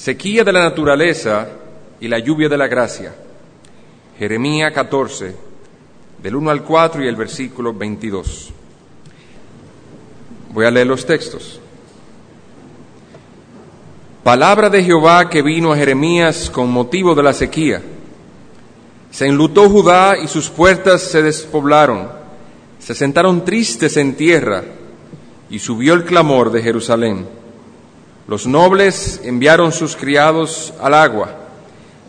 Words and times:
Sequía 0.00 0.44
de 0.44 0.52
la 0.54 0.62
naturaleza 0.62 1.46
y 2.00 2.08
la 2.08 2.18
lluvia 2.18 2.48
de 2.48 2.56
la 2.56 2.68
gracia. 2.68 3.14
Jeremías 4.18 4.72
14, 4.72 5.36
del 6.22 6.36
1 6.36 6.50
al 6.50 6.64
4 6.64 7.04
y 7.04 7.06
el 7.06 7.16
versículo 7.16 7.74
22. 7.74 8.50
Voy 10.54 10.64
a 10.64 10.70
leer 10.70 10.86
los 10.86 11.04
textos. 11.04 11.60
Palabra 14.24 14.70
de 14.70 14.82
Jehová 14.82 15.28
que 15.28 15.42
vino 15.42 15.70
a 15.70 15.76
Jeremías 15.76 16.48
con 16.48 16.70
motivo 16.70 17.14
de 17.14 17.22
la 17.22 17.34
sequía. 17.34 17.82
Se 19.10 19.26
enlutó 19.26 19.68
Judá 19.68 20.16
y 20.16 20.28
sus 20.28 20.48
puertas 20.48 21.02
se 21.02 21.20
despoblaron. 21.20 22.08
Se 22.78 22.94
sentaron 22.94 23.44
tristes 23.44 23.98
en 23.98 24.14
tierra 24.14 24.64
y 25.50 25.58
subió 25.58 25.92
el 25.92 26.06
clamor 26.06 26.50
de 26.50 26.62
Jerusalén. 26.62 27.39
Los 28.30 28.46
nobles 28.46 29.20
enviaron 29.24 29.72
sus 29.72 29.96
criados 29.96 30.72
al 30.80 30.94
agua. 30.94 31.34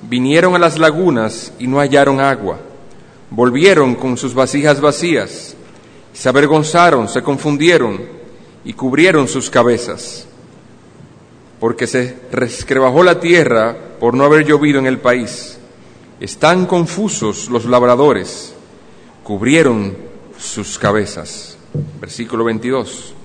Vinieron 0.03 0.53
a 0.53 0.59
las 0.59 0.77
lagunas 0.77 1.51
y 1.57 1.65
no 1.65 1.79
hallaron 1.79 2.19
agua. 2.19 2.59
Volvieron 3.31 3.95
con 3.95 4.17
sus 4.17 4.35
vasijas 4.35 4.79
vacías. 4.79 5.55
Se 6.13 6.29
avergonzaron, 6.29 7.09
se 7.09 7.23
confundieron 7.23 8.01
y 8.63 8.73
cubrieron 8.73 9.27
sus 9.27 9.49
cabezas 9.49 10.27
porque 11.59 11.87
se 11.87 12.17
resquebrajó 12.31 13.01
la 13.01 13.19
tierra 13.19 13.75
por 13.99 14.13
no 14.13 14.23
haber 14.23 14.45
llovido 14.45 14.77
en 14.77 14.85
el 14.85 14.99
país. 14.99 15.57
Están 16.19 16.67
confusos 16.67 17.49
los 17.49 17.65
labradores, 17.65 18.53
cubrieron 19.23 19.97
sus 20.37 20.77
cabezas. 20.77 21.57
Versículo 21.99 22.43
22, 22.43 23.15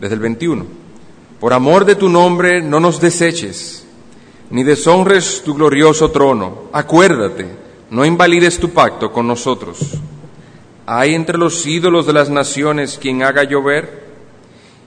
desde 0.00 0.14
el 0.14 0.20
21. 0.20 0.81
Por 1.42 1.52
amor 1.54 1.84
de 1.84 1.96
tu 1.96 2.08
nombre 2.08 2.62
no 2.62 2.78
nos 2.78 3.00
deseches, 3.00 3.84
ni 4.50 4.62
deshonres 4.62 5.42
tu 5.42 5.54
glorioso 5.54 6.12
trono. 6.12 6.68
Acuérdate, 6.72 7.48
no 7.90 8.04
invalides 8.04 8.60
tu 8.60 8.70
pacto 8.70 9.10
con 9.10 9.26
nosotros. 9.26 9.80
¿Hay 10.86 11.16
entre 11.16 11.36
los 11.36 11.66
ídolos 11.66 12.06
de 12.06 12.12
las 12.12 12.30
naciones 12.30 12.96
quien 12.96 13.24
haga 13.24 13.42
llover? 13.42 14.04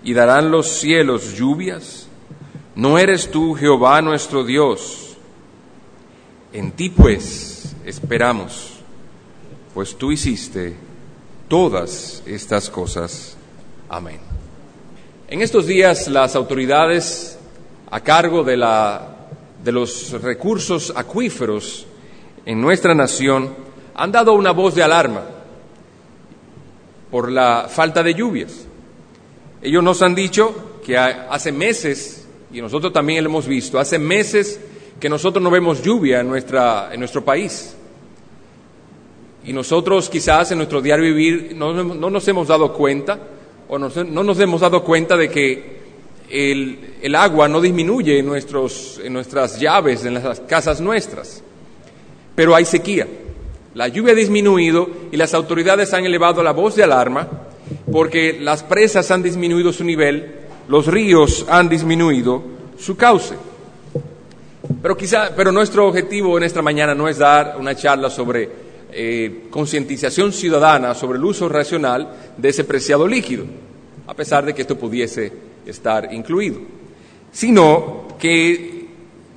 ¿Y 0.02 0.14
darán 0.14 0.50
los 0.50 0.80
cielos 0.80 1.34
lluvias? 1.34 2.08
¿No 2.74 2.98
eres 3.00 3.30
tú 3.30 3.54
Jehová 3.56 4.02
nuestro 4.02 4.46
Dios? 4.46 5.18
En 6.54 6.72
ti 6.72 6.90
pues 6.90 7.76
esperamos, 7.84 8.78
pues 9.74 9.98
tú 9.98 10.10
hiciste 10.10 10.78
todas 11.50 12.24
estas 12.26 12.70
cosas. 12.70 13.36
Amén. 13.90 14.35
En 15.36 15.42
estos 15.42 15.68
días 15.68 16.08
las 16.08 16.34
autoridades 16.38 17.38
a 17.92 18.00
cargo 18.00 18.42
de, 18.42 18.56
la, 18.56 19.18
de 19.62 19.72
los 19.74 20.14
recursos 20.22 20.94
acuíferos 20.96 21.86
en 22.46 22.62
nuestra 22.62 22.96
nación 22.96 23.54
han 23.96 24.14
dado 24.14 24.32
una 24.32 24.52
voz 24.52 24.76
de 24.76 24.84
alarma 24.84 25.26
por 27.12 27.30
la 27.30 27.68
falta 27.68 28.02
de 28.02 28.14
lluvias. 28.14 28.66
Ellos 29.62 29.84
nos 29.84 30.02
han 30.02 30.16
dicho 30.16 30.80
que 30.86 30.98
hace 30.98 31.52
meses 31.52 32.26
y 32.54 32.62
nosotros 32.62 32.94
también 32.94 33.22
lo 33.22 33.30
hemos 33.30 33.46
visto, 33.46 33.78
hace 33.78 34.00
meses 34.00 34.58
que 35.02 35.10
nosotros 35.10 35.44
no 35.44 35.52
vemos 35.52 35.84
lluvia 35.84 36.22
en, 36.22 36.30
nuestra, 36.30 36.92
en 36.94 37.00
nuestro 37.00 37.26
país. 37.26 37.76
Y 39.44 39.52
nosotros 39.52 40.10
quizás 40.10 40.50
en 40.52 40.60
nuestro 40.60 40.82
diario 40.82 41.04
vivir 41.04 41.54
no, 41.58 41.74
nos 41.84 42.26
hemos 42.30 42.48
dado 42.48 42.72
cuenta 42.72 43.35
o 43.68 43.78
no 43.80 44.24
nos 44.24 44.40
hemos 44.40 44.62
dado 44.62 44.84
cuenta 44.84 45.16
de 45.18 45.30
que 45.30 45.76
el, 46.30 47.16
agua 47.16 47.48
no 47.48 47.62
disminuye 47.62 48.20
en, 48.20 48.26
nuestros, 48.26 49.00
en 49.04 49.14
nuestras 49.14 49.60
llaves, 49.60 50.06
en 50.06 50.16
las 50.16 50.40
casas 50.42 50.82
nuestras. 50.82 51.44
Pero 52.36 52.56
hay 52.56 52.66
sequía. 52.66 53.08
La 53.74 53.88
lluvia 53.88 54.14
ha 54.14 54.16
disminuido 54.16 54.90
y 55.12 55.18
las 55.18 55.34
autoridades 55.34 55.94
han 55.94 56.06
elevado 56.06 56.42
la 56.42 56.52
voz 56.52 56.76
de 56.76 56.84
alarma 56.84 57.28
porque 57.92 58.38
las 58.40 58.64
presas 58.64 59.12
han 59.12 59.22
disminuido 59.22 59.74
su 59.74 59.84
nivel 59.84 60.46
los 60.68 60.88
ríos 60.88 61.46
han 61.48 61.70
disminuido 61.70 62.42
su 62.78 62.98
cauce. 62.98 63.36
Pero 64.82 64.98
quizá, 64.98 65.32
pero 65.36 65.52
nuestro 65.52 65.88
objetivo 65.88 66.38
en 66.38 66.44
esta 66.44 66.62
mañana 66.62 66.96
no 66.96 67.08
es 67.08 67.18
dar 67.18 67.56
una 67.60 67.76
charla 67.76 68.10
sobre 68.10 68.65
eh, 68.96 69.48
concientización 69.50 70.32
ciudadana 70.32 70.96
sobre 70.96 71.18
el 71.18 71.26
uso 71.26 71.50
racional 71.50 72.34
de 72.38 72.50
ese 72.50 72.64
preciado 72.64 73.08
líquido, 73.08 73.46
a 74.08 74.14
pesar 74.14 74.46
de 74.46 74.54
que 74.54 74.62
esto 74.62 74.78
pudiese 74.78 75.32
estar 75.66 76.14
incluido, 76.14 76.60
sino 77.32 78.08
que 78.18 78.88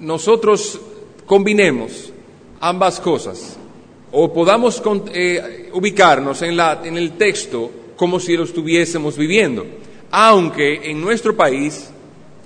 nosotros 0.00 0.80
combinemos 1.26 2.12
ambas 2.60 3.00
cosas 3.00 3.56
o 4.12 4.32
podamos 4.32 4.82
eh, 5.12 5.70
ubicarnos 5.72 6.42
en, 6.42 6.56
la, 6.56 6.80
en 6.84 6.96
el 6.96 7.12
texto 7.12 7.70
como 7.96 8.20
si 8.20 8.36
lo 8.36 8.44
estuviésemos 8.44 9.16
viviendo. 9.16 9.66
Aunque 10.10 10.90
en 10.90 11.00
nuestro 11.00 11.36
país, 11.36 11.90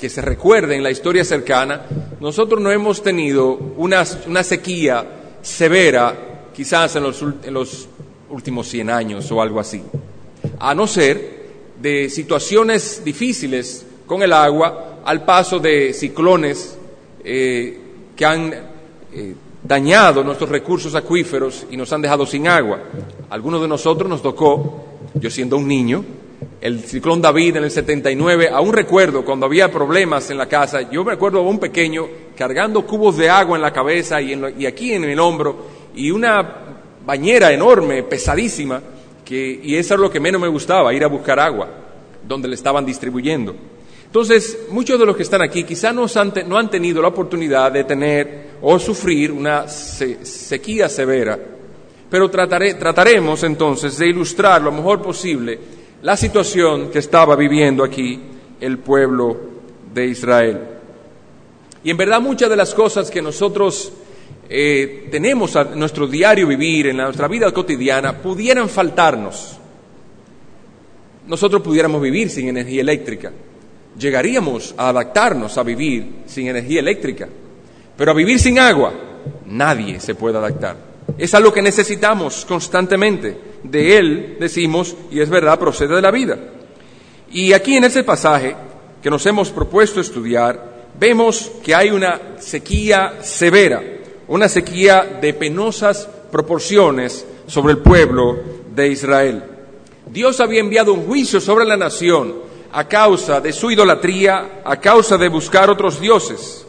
que 0.01 0.09
se 0.09 0.21
recuerde 0.21 0.75
en 0.75 0.83
la 0.83 0.91
historia 0.91 1.25
cercana, 1.25 1.83
nosotros 2.19 2.61
no 2.61 2.73
hemos 2.73 3.03
tenido 3.03 3.53
una, 3.77 4.05
sequía 4.05 5.07
severa, 5.43 6.32
quizás 6.55 6.97
en 6.97 7.03
los, 7.03 7.23
en 7.23 7.55
los 7.55 7.89
últimos 8.31 8.69
100 8.69 8.91
años 8.91 9.31
o 9.31 9.41
algo 9.41 9.61
así, 9.61 9.83
a 10.59 10.75
no 10.75 10.87
ser 10.87 11.43
de 11.81 12.09
situaciones 12.09 13.03
difíciles 13.05 13.85
con 14.07 14.23
el 14.23 14.33
agua 14.33 15.01
al 15.05 15.25
paso 15.25 15.59
de 15.59 15.93
ciclones 15.93 16.79
eh, 17.25 17.79
que 18.15 18.25
han 18.25 18.53
eh, 19.13 19.35
dañado 19.63 20.23
nuestros 20.25 20.51
recursos 20.51 20.95
acuíferos 20.95 21.67
y 21.71 21.77
nos 21.77 21.93
han 21.93 22.03
dejado 22.03 22.27
sin 22.27 22.49
agua. 22.49 22.81
algunos 23.31 23.61
de 23.61 23.69
nosotros 23.69 24.09
nos 24.09 24.23
tocó, 24.23 24.85
yo 25.15 25.31
siendo 25.31 25.57
un 25.57 25.69
niño, 25.69 26.05
el 26.61 26.81
ciclón 26.81 27.21
David 27.21 27.57
en 27.57 27.65
el 27.65 27.71
79, 27.71 28.49
aún 28.53 28.73
recuerdo 28.73 29.25
cuando 29.25 29.47
había 29.47 29.71
problemas 29.71 30.31
en 30.31 30.39
la 30.39 30.47
casa, 30.47 30.91
yo 30.91 31.05
me 31.05 31.13
acuerdo 31.13 31.39
a 31.39 31.43
un 31.43 31.59
pequeño 31.59 32.07
cargando 32.37 32.87
cubos 32.87 33.17
de 33.17 33.29
agua 33.31 33.57
en 33.57 33.63
la 33.63 33.73
cabeza 33.73 34.21
y, 34.21 34.41
y 34.59 34.67
aquí 34.67 34.93
en 34.93 35.05
el 35.05 35.19
hombro 35.19 35.82
y 35.95 36.11
una 36.11 36.57
bañera 37.05 37.53
enorme, 37.53 38.03
pesadísima, 38.03 38.81
que, 39.25 39.61
y 39.63 39.77
eso 39.77 39.95
es 39.95 40.01
lo 40.01 40.11
que 40.11 40.21
menos 40.21 40.41
me 40.41 40.49
gustaba, 40.49 40.93
ir 40.93 41.05
a 41.05 41.09
buscar 41.09 41.39
agua, 41.41 41.69
donde 42.27 42.49
le 42.49 42.55
estaban 42.55 42.85
distribuyendo. 42.85 43.55
Entonces, 44.07 44.67
muchos 44.71 44.99
de 44.99 45.07
los 45.07 45.17
que 45.17 45.23
están 45.23 45.43
aquí 45.43 45.65
quizás 45.65 45.95
no 45.95 46.07
han, 46.15 46.33
no 46.47 46.59
han 46.59 46.71
tenido 46.71 47.01
la 47.01 47.09
oportunidad 47.09 47.73
de 47.73 47.85
tener 47.85 48.51
o 48.61 48.79
sufrir 48.79 49.33
una 49.33 49.67
sequía 49.69 50.89
severa, 50.89 51.39
pero 52.11 52.31
trataremos 52.31 53.43
entonces 53.43 53.97
de 53.97 54.09
ilustrar 54.09 54.61
lo 54.61 54.71
mejor 54.71 55.01
posible 55.01 55.59
la 56.03 56.17
situación 56.17 56.91
que 56.91 56.99
estaba 56.99 57.37
viviendo 57.37 57.83
aquí 57.83 58.21
el 58.61 58.79
pueblo 58.79 59.37
de 59.95 60.07
Israel. 60.07 60.61
Y 61.85 61.91
en 61.91 61.97
verdad 61.97 62.21
muchas 62.21 62.51
de 62.51 62.57
las 62.57 62.75
cosas 62.75 63.11
que 63.11 63.23
nosotros 63.23 63.93
eh, 64.49 65.09
tenemos 65.11 65.57
a 65.57 65.65
nuestro 65.65 66.07
diario 66.07 66.47
vivir, 66.47 66.89
en 66.89 66.97
nuestra 66.99 67.29
vida 67.29 67.51
cotidiana, 67.53 68.19
pudieran 68.19 68.69
faltarnos. 68.69 69.59
Nosotros 71.27 71.63
pudiéramos 71.63 72.03
vivir 72.03 72.29
sin 72.31 72.49
energía 72.49 72.81
eléctrica. 72.81 73.33
Llegaríamos 73.99 74.75
a 74.77 74.89
adaptarnos 74.89 75.57
a 75.59 75.63
vivir 75.63 76.23
sin 76.27 76.49
energía 76.49 76.81
eléctrica. 76.81 77.29
Pero 77.97 78.11
a 78.11 78.15
vivir 78.15 78.39
sin 78.39 78.59
agua, 78.59 78.93
nadie 79.47 80.01
se 80.01 80.15
puede 80.15 80.39
adaptar. 80.39 80.77
Es 81.19 81.35
algo 81.35 81.53
que 81.53 81.63
necesitamos 81.63 82.45
constantemente. 82.45 83.37
De 83.63 83.99
Él 83.99 84.37
decimos, 84.41 84.97
y 85.11 85.21
es 85.21 85.31
verdad, 85.31 85.59
procede 85.59 85.95
de 85.95 86.03
la 86.03 86.11
vida. 86.11 86.39
Y 87.31 87.53
aquí 87.53 87.77
en 87.77 87.85
ese 87.85 88.05
pasaje 88.05 88.55
que 89.03 89.11
nos 89.11 89.25
hemos 89.27 89.51
propuesto 89.51 90.01
estudiar, 90.01 90.89
vemos 90.99 91.51
que 91.65 91.75
hay 91.75 91.91
una 91.91 92.39
sequía 92.39 93.19
severa, 93.23 93.83
una 94.33 94.49
sequía 94.49 95.19
de 95.21 95.35
penosas 95.35 96.09
proporciones 96.31 97.27
sobre 97.47 97.75
el 97.75 97.81
pueblo 97.81 98.39
de 98.75 98.89
Israel. 98.89 99.45
Dios 100.07 100.41
había 100.41 100.61
enviado 100.61 100.95
un 100.95 101.05
juicio 101.05 101.39
sobre 101.39 101.67
la 101.67 101.77
nación 101.77 102.37
a 102.73 102.89
causa 102.89 103.43
de 103.43 103.53
su 103.53 103.71
idolatría, 103.71 104.63
a 104.65 104.81
causa 104.81 105.19
de 105.19 105.29
buscar 105.29 105.69
otros 105.69 106.01
dioses. 106.01 106.67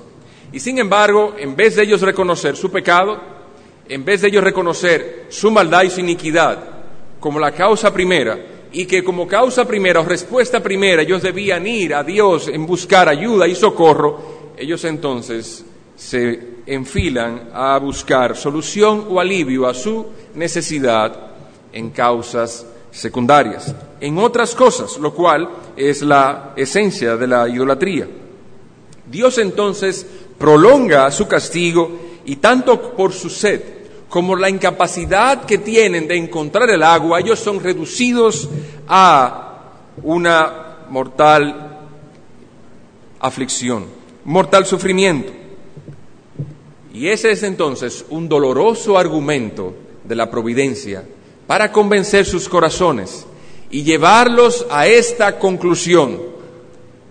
Y 0.52 0.60
sin 0.60 0.78
embargo, 0.78 1.36
en 1.38 1.56
vez 1.56 1.78
de 1.78 1.84
ellos 1.84 2.02
reconocer 2.02 2.58
su 2.58 2.70
pecado, 2.70 3.18
en 3.88 4.04
vez 4.04 4.20
de 4.20 4.28
ellos 4.28 4.44
reconocer 4.44 5.28
su 5.30 5.50
maldad 5.50 5.84
y 5.84 5.90
su 5.90 6.02
iniquidad 6.02 6.62
como 7.22 7.40
la 7.40 7.54
causa 7.54 7.94
primera, 7.94 8.38
y 8.74 8.86
que 8.86 9.06
como 9.06 9.26
causa 9.26 9.66
primera 9.66 10.02
o 10.02 10.04
respuesta 10.04 10.62
primera 10.62 11.04
ellos 11.04 11.22
debían 11.22 11.66
ir 11.66 11.96
a 11.96 12.04
Dios 12.04 12.50
en 12.50 12.66
buscar 12.66 13.08
ayuda 13.08 13.48
y 13.48 13.56
socorro, 13.56 14.52
ellos 14.58 14.84
entonces 14.84 15.64
se 15.96 16.53
enfilan 16.66 17.50
a 17.54 17.78
buscar 17.78 18.36
solución 18.36 19.06
o 19.10 19.20
alivio 19.20 19.68
a 19.68 19.74
su 19.74 20.06
necesidad 20.36 21.14
en 21.72 21.90
causas 21.90 22.66
secundarias, 22.92 23.74
en 24.00 24.18
otras 24.18 24.54
cosas, 24.54 24.98
lo 24.98 25.14
cual 25.14 25.50
es 25.76 26.02
la 26.02 26.54
esencia 26.56 27.18
de 27.18 27.28
la 27.28 27.50
idolatría. 27.50 28.08
Dios 29.10 29.38
entonces 29.40 30.06
prolonga 30.38 31.10
su 31.12 31.28
castigo 31.28 32.00
y 32.26 32.38
tanto 32.38 32.94
por 32.94 33.12
su 33.12 33.30
sed 33.30 33.62
como 34.08 34.36
la 34.36 34.48
incapacidad 34.48 35.44
que 35.46 35.58
tienen 35.58 36.08
de 36.08 36.16
encontrar 36.16 36.70
el 36.70 36.84
agua, 36.84 37.20
ellos 37.20 37.40
son 37.40 37.60
reducidos 37.60 38.48
a 38.88 39.72
una 40.04 40.86
mortal 40.90 41.88
aflicción, 43.20 43.86
mortal 44.26 44.68
sufrimiento. 44.68 45.43
Y 46.94 47.08
ese 47.08 47.32
es 47.32 47.42
entonces 47.42 48.06
un 48.10 48.30
doloroso 48.30 48.98
argumento 48.98 49.74
de 50.04 50.16
la 50.16 50.30
providencia 50.30 51.04
para 51.48 51.72
convencer 51.72 52.26
sus 52.26 52.48
corazones 52.48 53.26
y 53.72 53.84
llevarlos 53.84 54.68
a 54.70 54.86
esta 54.86 55.40
conclusión. 55.40 56.22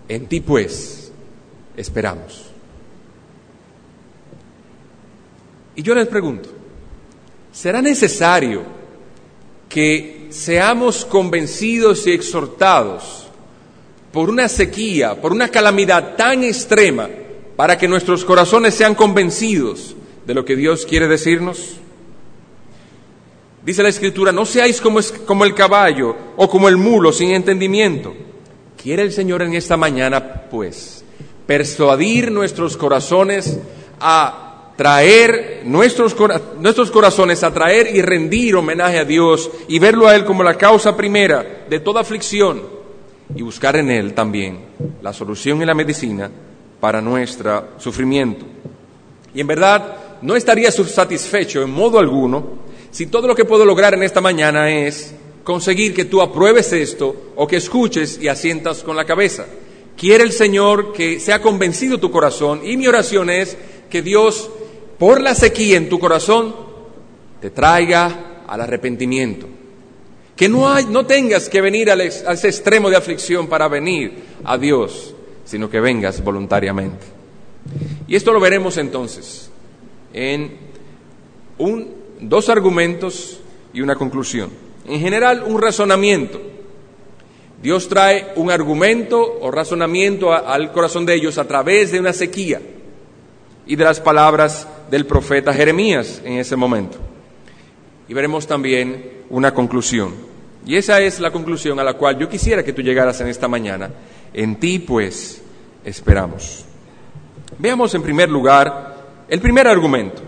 En 0.08 0.26
ti 0.26 0.40
pues 0.40 1.10
esperamos. 1.76 2.44
Y 5.74 5.82
yo 5.82 5.94
les 5.94 6.06
pregunto, 6.06 6.48
¿será 7.50 7.82
necesario 7.82 8.62
que 9.68 10.28
seamos 10.30 11.04
convencidos 11.04 12.06
y 12.06 12.12
exhortados 12.12 13.26
por 14.12 14.28
una 14.28 14.48
sequía, 14.48 15.20
por 15.20 15.32
una 15.32 15.48
calamidad 15.48 16.14
tan 16.14 16.44
extrema, 16.44 17.08
para 17.56 17.78
que 17.78 17.88
nuestros 17.88 18.24
corazones 18.24 18.74
sean 18.74 18.94
convencidos 18.94 19.96
de 20.26 20.34
lo 20.34 20.44
que 20.44 20.56
Dios 20.56 20.86
quiere 20.86 21.08
decirnos? 21.08 21.76
Dice 23.64 23.82
la 23.82 23.90
Escritura, 23.90 24.32
no 24.32 24.44
seáis 24.44 24.80
como, 24.80 24.98
como 25.26 25.44
el 25.44 25.54
caballo 25.54 26.16
o 26.36 26.48
como 26.48 26.68
el 26.68 26.76
mulo 26.76 27.12
sin 27.12 27.30
entendimiento. 27.30 28.14
Quiere 28.76 29.02
el 29.02 29.12
Señor 29.12 29.42
en 29.42 29.54
esta 29.54 29.76
mañana, 29.76 30.42
pues, 30.50 31.04
persuadir 31.46 32.32
nuestros 32.32 32.76
corazones 32.76 33.60
a 34.00 34.72
traer 34.76 35.62
nuestros, 35.64 36.16
nuestros 36.58 36.90
corazones, 36.90 37.44
a 37.44 37.52
traer 37.52 37.94
y 37.94 38.02
rendir 38.02 38.56
homenaje 38.56 38.98
a 38.98 39.04
Dios 39.04 39.50
y 39.68 39.78
verlo 39.78 40.08
a 40.08 40.16
Él 40.16 40.24
como 40.24 40.42
la 40.42 40.56
causa 40.56 40.96
primera 40.96 41.64
de 41.68 41.78
toda 41.78 42.00
aflicción 42.00 42.62
y 43.34 43.42
buscar 43.42 43.76
en 43.76 43.90
Él 43.90 44.14
también 44.14 44.58
la 45.00 45.12
solución 45.12 45.62
y 45.62 45.66
la 45.66 45.74
medicina 45.74 46.30
para 46.82 47.00
nuestro 47.00 47.68
sufrimiento. 47.78 48.44
Y 49.32 49.40
en 49.40 49.46
verdad 49.46 50.18
no 50.20 50.34
estaría 50.34 50.72
satisfecho 50.72 51.62
en 51.62 51.70
modo 51.70 52.00
alguno 52.00 52.44
si 52.90 53.06
todo 53.06 53.28
lo 53.28 53.36
que 53.36 53.44
puedo 53.44 53.64
lograr 53.64 53.94
en 53.94 54.02
esta 54.02 54.20
mañana 54.20 54.68
es 54.68 55.14
conseguir 55.44 55.94
que 55.94 56.06
tú 56.06 56.20
apruebes 56.20 56.72
esto 56.72 57.34
o 57.36 57.46
que 57.46 57.58
escuches 57.58 58.18
y 58.20 58.26
asientas 58.26 58.82
con 58.82 58.96
la 58.96 59.04
cabeza. 59.04 59.46
Quiere 59.96 60.24
el 60.24 60.32
Señor 60.32 60.92
que 60.92 61.20
sea 61.20 61.40
convencido 61.40 62.00
tu 62.00 62.10
corazón 62.10 62.62
y 62.64 62.76
mi 62.76 62.88
oración 62.88 63.30
es 63.30 63.56
que 63.88 64.02
Dios, 64.02 64.50
por 64.98 65.20
la 65.20 65.36
sequía 65.36 65.76
en 65.76 65.88
tu 65.88 66.00
corazón, 66.00 66.52
te 67.40 67.50
traiga 67.50 68.42
al 68.44 68.60
arrepentimiento. 68.60 69.46
Que 70.34 70.48
no, 70.48 70.68
hay, 70.68 70.86
no 70.86 71.06
tengas 71.06 71.48
que 71.48 71.60
venir 71.60 71.92
a 71.92 71.94
ese 71.94 72.48
extremo 72.48 72.90
de 72.90 72.96
aflicción 72.96 73.46
para 73.46 73.68
venir 73.68 74.24
a 74.42 74.58
Dios, 74.58 75.11
sino 75.44 75.68
que 75.68 75.80
vengas 75.80 76.22
voluntariamente. 76.22 77.06
Y 78.06 78.16
esto 78.16 78.32
lo 78.32 78.40
veremos 78.40 78.76
entonces 78.76 79.50
en 80.12 80.56
un 81.58 82.02
dos 82.20 82.48
argumentos 82.48 83.40
y 83.72 83.80
una 83.80 83.96
conclusión. 83.96 84.50
En 84.86 85.00
general, 85.00 85.44
un 85.46 85.60
razonamiento. 85.60 86.40
Dios 87.62 87.88
trae 87.88 88.32
un 88.36 88.50
argumento 88.50 89.38
o 89.40 89.50
razonamiento 89.50 90.32
al 90.32 90.72
corazón 90.72 91.06
de 91.06 91.14
ellos 91.14 91.38
a 91.38 91.46
través 91.46 91.92
de 91.92 92.00
una 92.00 92.12
sequía 92.12 92.60
y 93.66 93.76
de 93.76 93.84
las 93.84 94.00
palabras 94.00 94.66
del 94.90 95.06
profeta 95.06 95.54
Jeremías 95.54 96.20
en 96.24 96.34
ese 96.34 96.56
momento. 96.56 96.98
Y 98.08 98.14
veremos 98.14 98.46
también 98.46 99.22
una 99.30 99.54
conclusión. 99.54 100.31
Y 100.66 100.76
esa 100.76 101.00
es 101.00 101.18
la 101.20 101.30
conclusión 101.30 101.78
a 101.80 101.84
la 101.84 101.94
cual 101.94 102.18
yo 102.18 102.28
quisiera 102.28 102.62
que 102.62 102.72
tú 102.72 102.82
llegaras 102.82 103.20
en 103.20 103.28
esta 103.28 103.48
mañana. 103.48 103.90
En 104.32 104.60
ti, 104.60 104.78
pues, 104.78 105.42
esperamos. 105.84 106.64
Veamos 107.58 107.94
en 107.94 108.02
primer 108.02 108.28
lugar 108.28 108.96
el 109.28 109.40
primer 109.40 109.66
argumento 109.66 110.22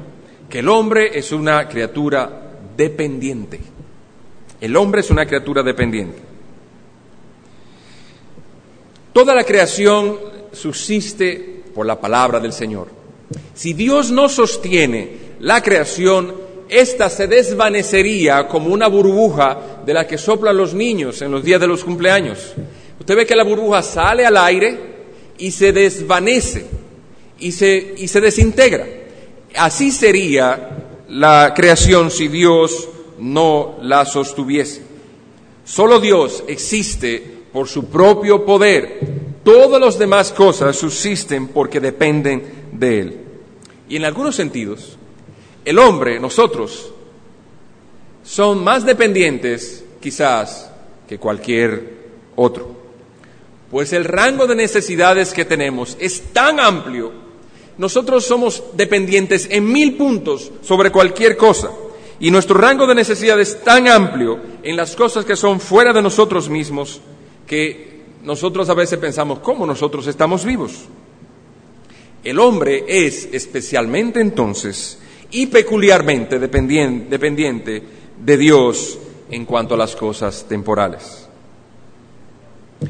que 0.49 0.59
el 0.61 0.69
hombre 0.69 1.19
es 1.19 1.33
una 1.33 1.69
criatura 1.69 2.31
dependiente. 2.77 3.61
El 4.61 4.77
hombre 4.77 5.01
es 5.01 5.11
una 5.11 5.27
criatura 5.27 5.63
dependiente. 5.63 6.19
Toda 9.13 9.35
la 9.35 9.45
creación 9.45 10.19
subsiste 10.53 11.63
por 11.75 11.87
la 11.87 12.01
palabra 12.01 12.41
del 12.41 12.53
Señor. 12.53 12.89
Si 13.55 13.73
Dios 13.73 14.11
no 14.11 14.29
sostiene 14.29 15.17
la 15.41 15.63
creación, 15.63 16.44
ésta 16.75 17.09
se 17.09 17.27
desvanecería 17.27 18.47
como 18.49 18.69
una 18.69 18.89
burbuja 18.89 19.83
de 19.85 19.95
la 19.95 20.07
que 20.07 20.19
soplan 20.19 20.57
los 20.57 20.75
niños 20.75 21.21
en 21.23 21.31
los 21.31 21.43
días 21.43 21.61
de 21.61 21.67
los 21.67 21.85
cumpleaños. 21.85 22.55
Usted 22.99 23.17
ve 23.17 23.27
que 23.27 23.37
la 23.37 23.45
burbuja 23.45 23.83
sale 23.83 24.25
al 24.25 24.37
aire 24.37 24.79
y 25.39 25.51
se 25.51 25.73
desvanece 25.73 26.67
y 27.39 27.53
se, 27.53 27.95
y 27.97 28.09
se 28.09 28.21
desintegra. 28.21 28.87
Así 29.57 29.91
sería 29.91 30.71
la 31.09 31.53
creación 31.55 32.11
si 32.11 32.29
Dios 32.29 32.89
no 33.19 33.79
la 33.83 34.05
sostuviese. 34.05 34.83
Solo 35.65 36.01
Dios 36.01 36.45
existe 36.47 37.23
por 37.53 37.69
su 37.69 37.87
propio 37.87 38.45
poder. 38.45 39.01
Todas 39.45 39.81
las 39.81 39.99
demás 39.99 40.33
cosas 40.33 40.77
subsisten 40.77 41.49
porque 41.49 41.81
dependen 41.81 42.69
de 42.73 43.01
Él. 43.01 43.21
Y 43.89 43.97
en 43.97 44.05
algunos 44.05 44.35
sentidos, 44.35 44.99
el 45.65 45.79
hombre, 45.79 46.21
nosotros, 46.21 46.93
son 48.23 48.63
más 48.65 48.85
dependientes 48.85 49.85
quizás 50.01 50.71
que 51.09 51.19
cualquier 51.19 52.05
otro. 52.37 52.75
Pues 53.71 53.93
el 53.93 54.05
rango 54.05 54.47
de 54.47 54.55
necesidades 54.55 55.33
que 55.33 55.45
tenemos 55.45 55.97
es 56.01 56.33
tan 56.33 56.61
amplio 56.61 57.25
nosotros 57.77 58.25
somos 58.25 58.63
dependientes 58.75 59.49
en 59.51 59.71
mil 59.71 59.97
puntos 59.97 60.53
sobre 60.63 60.93
cualquier 60.93 61.37
cosa 61.37 61.71
y 62.21 62.31
nuestro 62.31 62.57
rango 62.57 62.87
de 62.87 62.95
necesidad 62.95 63.41
es 63.41 63.63
tan 63.65 63.89
amplio 63.89 64.39
en 64.63 64.77
las 64.77 64.95
cosas 64.95 65.25
que 65.25 65.35
son 65.35 65.59
fuera 65.59 65.93
de 65.93 66.03
nosotros 66.03 66.49
mismos 66.49 67.01
que 67.47 68.05
nosotros 68.23 68.69
a 68.71 68.75
veces 68.75 68.99
pensamos, 68.99 69.41
¿cómo 69.41 69.67
nosotros 69.67 70.07
estamos 70.07 70.45
vivos? 70.45 70.85
El 72.23 72.39
hombre 72.39 72.85
es 72.87 73.29
especialmente 73.33 74.21
entonces 74.21 74.99
y 75.31 75.47
peculiarmente 75.47 76.39
dependiente 76.39 77.83
de 78.25 78.37
Dios 78.37 78.99
en 79.31 79.45
cuanto 79.45 79.75
a 79.75 79.79
las 79.79 79.97
cosas 79.97 80.47
temporales. 80.49 81.29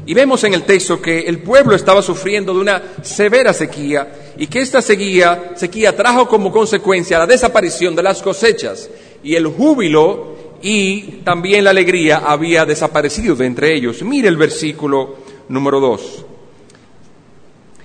Y 0.05 0.13
vemos 0.13 0.43
en 0.43 0.53
el 0.53 0.63
texto 0.63 1.01
que 1.01 1.21
el 1.21 1.39
pueblo 1.39 1.75
estaba 1.75 2.01
sufriendo 2.01 2.53
de 2.53 2.59
una 2.59 2.83
severa 3.01 3.53
sequía 3.53 4.33
y 4.37 4.47
que 4.47 4.59
esta 4.59 4.81
sequía, 4.81 5.53
sequía 5.55 5.95
trajo 5.95 6.27
como 6.27 6.51
consecuencia 6.51 7.19
la 7.19 7.27
desaparición 7.27 7.95
de 7.95 8.03
las 8.03 8.21
cosechas 8.21 8.89
y 9.23 9.35
el 9.35 9.47
júbilo 9.47 10.35
y 10.61 11.21
también 11.23 11.63
la 11.63 11.69
alegría 11.69 12.17
había 12.17 12.65
desaparecido 12.65 13.35
de 13.35 13.45
entre 13.45 13.73
ellos. 13.73 14.01
Mire 14.03 14.27
el 14.27 14.37
versículo 14.37 15.15
número 15.49 15.79
2. 15.79 16.25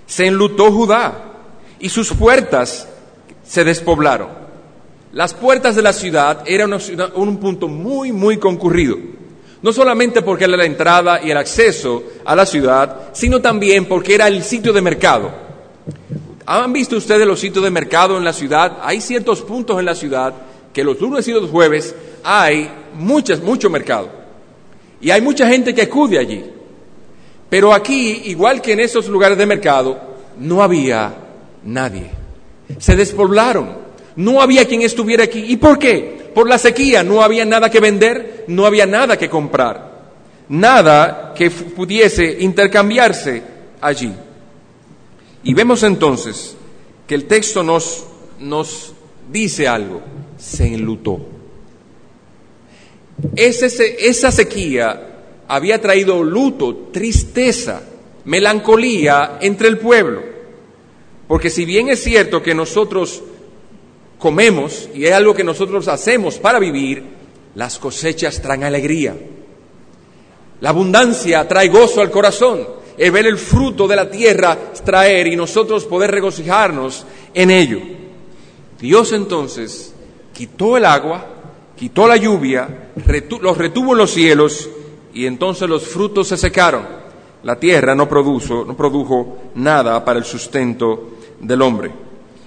Se 0.06 0.26
enlutó 0.26 0.72
Judá 0.72 1.32
y 1.78 1.88
sus 1.88 2.12
puertas 2.12 2.88
se 3.50 3.64
despoblaron. 3.64 4.28
Las 5.12 5.34
puertas 5.34 5.74
de 5.74 5.82
la 5.82 5.92
ciudad 5.92 6.44
eran 6.46 6.72
un 7.14 7.36
punto 7.38 7.66
muy, 7.66 8.12
muy 8.12 8.36
concurrido 8.36 8.96
no 9.62 9.72
solamente 9.72 10.22
porque 10.22 10.44
era 10.44 10.56
la 10.56 10.64
entrada 10.64 11.20
y 11.22 11.30
el 11.30 11.36
acceso 11.36 12.02
a 12.24 12.34
la 12.34 12.46
ciudad, 12.46 13.10
sino 13.12 13.40
también 13.40 13.86
porque 13.86 14.14
era 14.14 14.26
el 14.26 14.42
sitio 14.42 14.72
de 14.72 14.80
mercado. 14.80 15.30
¿Han 16.46 16.72
visto 16.72 16.96
ustedes 16.96 17.26
los 17.26 17.38
sitios 17.38 17.62
de 17.62 17.70
mercado 17.70 18.16
en 18.16 18.24
la 18.24 18.32
ciudad? 18.32 18.78
Hay 18.82 19.00
ciertos 19.00 19.42
puntos 19.42 19.78
en 19.78 19.84
la 19.84 19.94
ciudad 19.94 20.34
que 20.72 20.82
los 20.82 21.00
lunes 21.00 21.28
y 21.28 21.32
los 21.32 21.50
jueves 21.50 21.94
hay 22.24 22.70
muchas, 22.94 23.40
mucho 23.40 23.68
mercado. 23.68 24.08
Y 25.00 25.10
hay 25.10 25.20
mucha 25.20 25.46
gente 25.46 25.74
que 25.74 25.82
acude 25.82 26.18
allí. 26.18 26.44
Pero 27.48 27.74
aquí, 27.74 28.22
igual 28.26 28.62
que 28.62 28.72
en 28.72 28.80
esos 28.80 29.08
lugares 29.08 29.36
de 29.36 29.46
mercado, 29.46 29.98
no 30.38 30.62
había 30.62 31.14
nadie. 31.64 32.19
Se 32.78 32.96
despoblaron. 32.96 33.90
No 34.16 34.42
había 34.42 34.66
quien 34.66 34.82
estuviera 34.82 35.24
aquí. 35.24 35.44
¿Y 35.48 35.56
por 35.56 35.78
qué? 35.78 36.20
por 36.34 36.48
la 36.48 36.58
sequía 36.58 37.02
no 37.02 37.22
había 37.22 37.44
nada 37.44 37.70
que 37.70 37.80
vender, 37.80 38.44
no 38.48 38.66
había 38.66 38.86
nada 38.86 39.18
que 39.18 39.28
comprar, 39.28 40.12
nada 40.48 41.32
que 41.34 41.50
pudiese 41.50 42.36
intercambiarse 42.40 43.42
allí. 43.80 44.12
Y 45.42 45.54
vemos 45.54 45.82
entonces 45.82 46.56
que 47.06 47.14
el 47.14 47.24
texto 47.26 47.62
nos, 47.62 48.04
nos 48.38 48.94
dice 49.30 49.66
algo, 49.66 50.00
se 50.38 50.66
enlutó. 50.66 51.26
esa 53.36 54.30
sequía 54.30 55.06
había 55.48 55.80
traído 55.80 56.22
luto, 56.22 56.88
tristeza, 56.92 57.82
melancolía 58.24 59.38
entre 59.40 59.68
el 59.68 59.78
pueblo. 59.78 60.29
Porque 61.30 61.48
si 61.48 61.64
bien 61.64 61.88
es 61.88 62.02
cierto 62.02 62.42
que 62.42 62.56
nosotros 62.56 63.22
comemos 64.18 64.88
y 64.92 65.04
es 65.04 65.12
algo 65.12 65.32
que 65.32 65.44
nosotros 65.44 65.86
hacemos 65.86 66.38
para 66.38 66.58
vivir, 66.58 67.04
las 67.54 67.78
cosechas 67.78 68.42
traen 68.42 68.64
alegría. 68.64 69.16
La 70.60 70.70
abundancia 70.70 71.46
trae 71.46 71.68
gozo 71.68 72.00
al 72.00 72.10
corazón. 72.10 72.66
Es 72.98 73.12
ver 73.12 73.26
el 73.26 73.38
fruto 73.38 73.86
de 73.86 73.94
la 73.94 74.10
tierra 74.10 74.58
traer 74.84 75.28
y 75.28 75.36
nosotros 75.36 75.84
poder 75.84 76.10
regocijarnos 76.10 77.06
en 77.32 77.52
ello. 77.52 77.78
Dios 78.80 79.12
entonces 79.12 79.94
quitó 80.34 80.76
el 80.76 80.84
agua, 80.84 81.26
quitó 81.76 82.08
la 82.08 82.16
lluvia, 82.16 82.90
los 83.40 83.56
retuvo 83.56 83.92
en 83.92 83.98
los 83.98 84.10
cielos 84.10 84.68
y 85.14 85.26
entonces 85.26 85.68
los 85.68 85.86
frutos 85.86 86.26
se 86.26 86.36
secaron. 86.36 86.88
La 87.44 87.54
tierra 87.54 87.94
no 87.94 88.08
produjo, 88.08 88.64
no 88.66 88.76
produjo 88.76 89.38
nada 89.54 90.04
para 90.04 90.18
el 90.18 90.24
sustento 90.24 91.19
del 91.40 91.62
hombre. 91.62 91.90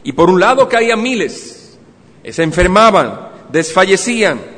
Y 0.03 0.13
por 0.13 0.29
un 0.29 0.39
lado 0.39 0.69
caían 0.69 1.01
miles, 1.01 1.77
se 2.23 2.43
enfermaban, 2.43 3.29
desfallecían 3.51 4.53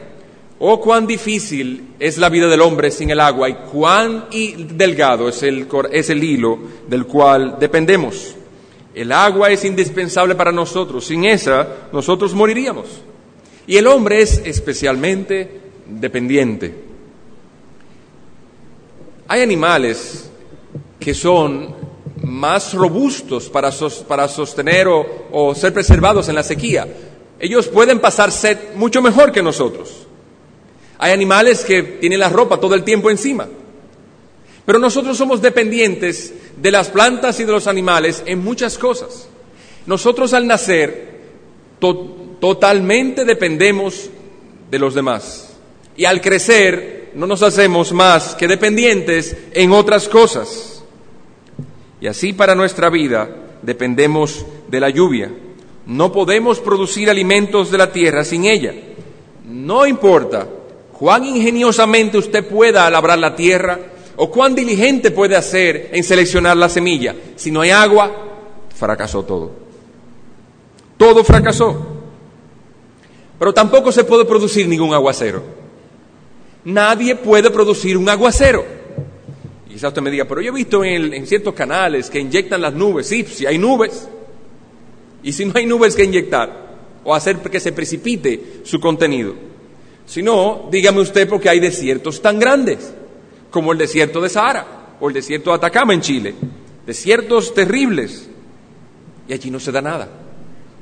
Oh, 0.58 0.80
cuán 0.80 1.06
difícil 1.06 1.96
es 2.00 2.18
la 2.18 2.30
vida 2.30 2.48
del 2.48 2.62
hombre 2.62 2.90
sin 2.90 3.10
el 3.10 3.20
agua 3.20 3.50
y 3.50 3.56
cuán 3.56 4.28
delgado 4.76 5.28
es 5.28 5.44
el, 5.44 5.68
es 5.92 6.10
el 6.10 6.24
hilo 6.24 6.58
del 6.88 7.06
cual 7.06 7.58
dependemos. 7.60 8.36
El 8.94 9.12
agua 9.12 9.50
es 9.52 9.66
indispensable 9.66 10.36
para 10.36 10.54
nosotros, 10.54 11.06
sin 11.06 11.26
esa 11.26 11.68
nosotros 11.92 12.34
moriríamos. 12.34 13.02
Y 13.68 13.76
el 13.76 13.88
hombre 13.88 14.22
es 14.22 14.42
especialmente 14.46 15.60
dependiente. 15.88 16.74
Hay 19.28 19.42
animales 19.42 20.32
que 20.98 21.14
son 21.14 21.76
más 22.24 22.74
robustos 22.74 23.50
para, 23.50 23.72
para 24.08 24.28
sostener 24.28 24.88
o, 24.88 25.28
o 25.32 25.56
ser 25.56 25.74
preservados 25.74 26.30
en 26.30 26.36
la 26.36 26.44
sequía. 26.44 26.88
Ellos 27.40 27.68
pueden 27.68 28.00
pasar 28.00 28.32
sed 28.32 28.58
mucho 28.76 29.02
mejor 29.02 29.32
que 29.32 29.44
nosotros. 29.44 30.08
Hay 30.98 31.12
animales 31.12 31.64
que 31.66 31.84
tienen 31.84 32.20
la 32.20 32.30
ropa 32.30 32.60
todo 32.60 32.76
el 32.76 32.84
tiempo 32.84 33.10
encima. 33.10 33.48
Pero 34.66 34.80
nosotros 34.80 35.18
somos 35.18 35.42
dependientes 35.42 36.34
de 36.58 36.72
las 36.72 36.90
plantas 36.90 37.40
y 37.40 37.44
de 37.44 37.52
los 37.52 37.68
animales 37.68 38.24
en 38.26 38.40
muchas 38.40 38.78
cosas. 38.78 39.28
Nosotros 39.86 40.34
al 40.34 40.48
nacer 40.48 41.16
totalmente 42.40 43.26
dependemos 43.26 44.10
de 44.72 44.80
los 44.80 44.96
demás. 44.96 45.54
Y 45.96 46.06
al 46.06 46.22
crecer 46.22 47.12
no 47.14 47.28
nos 47.28 47.44
hacemos 47.44 47.92
más 47.92 48.36
que 48.36 48.48
dependientes 48.48 49.38
en 49.54 49.72
otras 49.72 50.10
cosas. 50.10 50.75
Y 52.02 52.08
así 52.08 52.34
para 52.34 52.56
nuestra 52.56 52.90
vida 52.90 53.30
dependemos 53.62 54.46
de 54.68 54.80
la 54.80 54.90
lluvia. 54.90 55.32
No 55.86 56.12
podemos 56.12 56.60
producir 56.60 57.10
alimentos 57.10 57.72
de 57.72 57.78
la 57.78 57.92
tierra 57.92 58.24
sin 58.24 58.46
ella. 58.46 58.74
No 59.48 59.86
importa 59.86 60.48
cuán 60.98 61.26
ingeniosamente 61.26 62.18
usted 62.18 62.48
pueda 62.48 62.90
labrar 62.90 63.20
la 63.20 63.36
tierra 63.36 63.80
o 64.16 64.32
cuán 64.32 64.56
diligente 64.56 65.12
puede 65.12 65.36
hacer 65.36 65.90
en 65.94 66.04
seleccionar 66.04 66.58
la 66.58 66.70
semilla. 66.70 67.16
Si 67.36 67.52
no 67.52 67.62
hay 67.62 67.72
agua, 67.72 68.12
fracasó 68.76 69.24
todo. 69.24 69.52
Todo 70.98 71.24
fracasó. 71.24 71.96
Pero 73.38 73.54
tampoco 73.54 73.92
se 73.92 74.06
puede 74.06 74.26
producir 74.26 74.68
ningún 74.68 74.94
aguacero. 74.94 75.44
Nadie 76.64 77.16
puede 77.16 77.52
producir 77.52 77.98
un 77.98 78.10
aguacero. 78.10 78.66
Quizás 79.76 79.90
usted 79.90 80.02
me 80.02 80.10
diga, 80.10 80.24
pero 80.24 80.40
yo 80.40 80.54
he 80.54 80.56
visto 80.56 80.86
en, 80.86 81.28
ciertos 81.28 81.54
canales 81.54 82.10
que 82.10 82.18
inyectan 82.18 82.62
las 82.62 82.74
nubes. 82.74 83.08
Sí, 83.08 83.26
si 83.26 83.46
hay 83.46 83.58
nubes. 83.58 84.08
Y 85.22 85.34
si 85.34 85.44
no 85.44 85.52
hay 85.54 85.66
nubes 85.66 85.98
que 85.98 86.06
inyectar 86.06 86.78
o 87.04 87.14
hacer 87.14 87.40
que 87.40 87.60
se 87.60 87.74
precipite 87.74 88.62
su 88.64 88.80
contenido. 88.80 89.34
Si 90.06 90.24
no, 90.24 90.70
dígame 90.72 91.02
usted 91.02 91.28
por 91.28 91.42
qué 91.42 91.50
hay 91.50 91.60
desiertos 91.60 92.22
tan 92.22 92.40
grandes, 92.40 92.94
como 93.52 93.74
el 93.74 93.78
desierto 93.78 94.22
de 94.22 94.30
Sahara 94.30 94.96
o 95.02 95.10
el 95.10 95.14
desierto 95.14 95.50
de 95.50 95.58
Atacama 95.58 95.94
en 95.94 96.00
Chile. 96.00 96.36
Desiertos 96.86 97.54
terribles. 97.54 98.30
Y 99.28 99.34
allí 99.34 99.52
no 99.52 99.60
se 99.60 99.74
da 99.74 99.82
nada. 99.82 100.08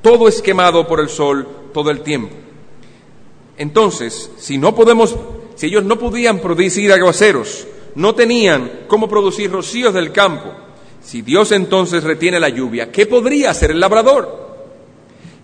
Todo 0.02 0.28
es 0.28 0.40
quemado 0.40 0.86
por 0.86 1.00
el 1.00 1.08
sol 1.08 1.48
todo 1.72 1.90
el 1.90 2.02
tiempo. 2.02 2.32
Entonces, 3.58 4.30
si 4.38 4.56
no 4.56 4.72
podemos, 4.72 5.16
si 5.56 5.66
ellos 5.66 5.82
no 5.82 5.98
podían 5.98 6.38
producir 6.38 6.92
aguaceros, 6.92 7.66
no 7.94 8.14
tenían 8.14 8.70
cómo 8.88 9.08
producir 9.08 9.50
rocíos 9.50 9.94
del 9.94 10.12
campo, 10.12 10.52
si 11.02 11.22
Dios 11.22 11.52
entonces 11.52 12.02
retiene 12.02 12.40
la 12.40 12.48
lluvia, 12.48 12.90
¿qué 12.90 13.06
podría 13.06 13.50
hacer 13.50 13.70
el 13.70 13.80
labrador? 13.80 14.44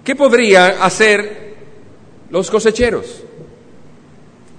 ¿Qué 0.02 0.16
podría 0.16 0.82
hacer 0.82 1.54
los 2.30 2.50
cosecheros? 2.50 3.22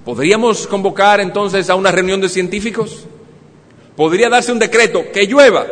¿Podríamos 0.05 0.67
convocar 0.67 1.19
entonces 1.19 1.69
a 1.69 1.75
una 1.75 1.91
reunión 1.91 2.21
de 2.21 2.29
científicos? 2.29 3.05
¿Podría 3.95 4.29
darse 4.29 4.51
un 4.51 4.59
decreto 4.59 5.05
que 5.11 5.25
llueva? 5.25 5.65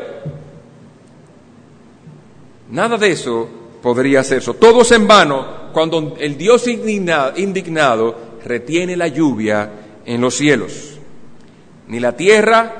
Nada 2.71 2.97
de 2.97 3.11
eso 3.11 3.47
podría 3.81 4.19
hacerse. 4.19 4.53
Todo 4.55 4.81
es 4.81 4.91
en 4.91 5.07
vano 5.07 5.71
cuando 5.73 6.15
el 6.19 6.37
Dios 6.37 6.67
indignado 6.67 8.15
retiene 8.43 8.97
la 8.97 9.07
lluvia 9.07 9.71
en 10.05 10.21
los 10.21 10.35
cielos. 10.35 10.98
Ni 11.89 11.99
la 11.99 12.15
tierra, 12.15 12.71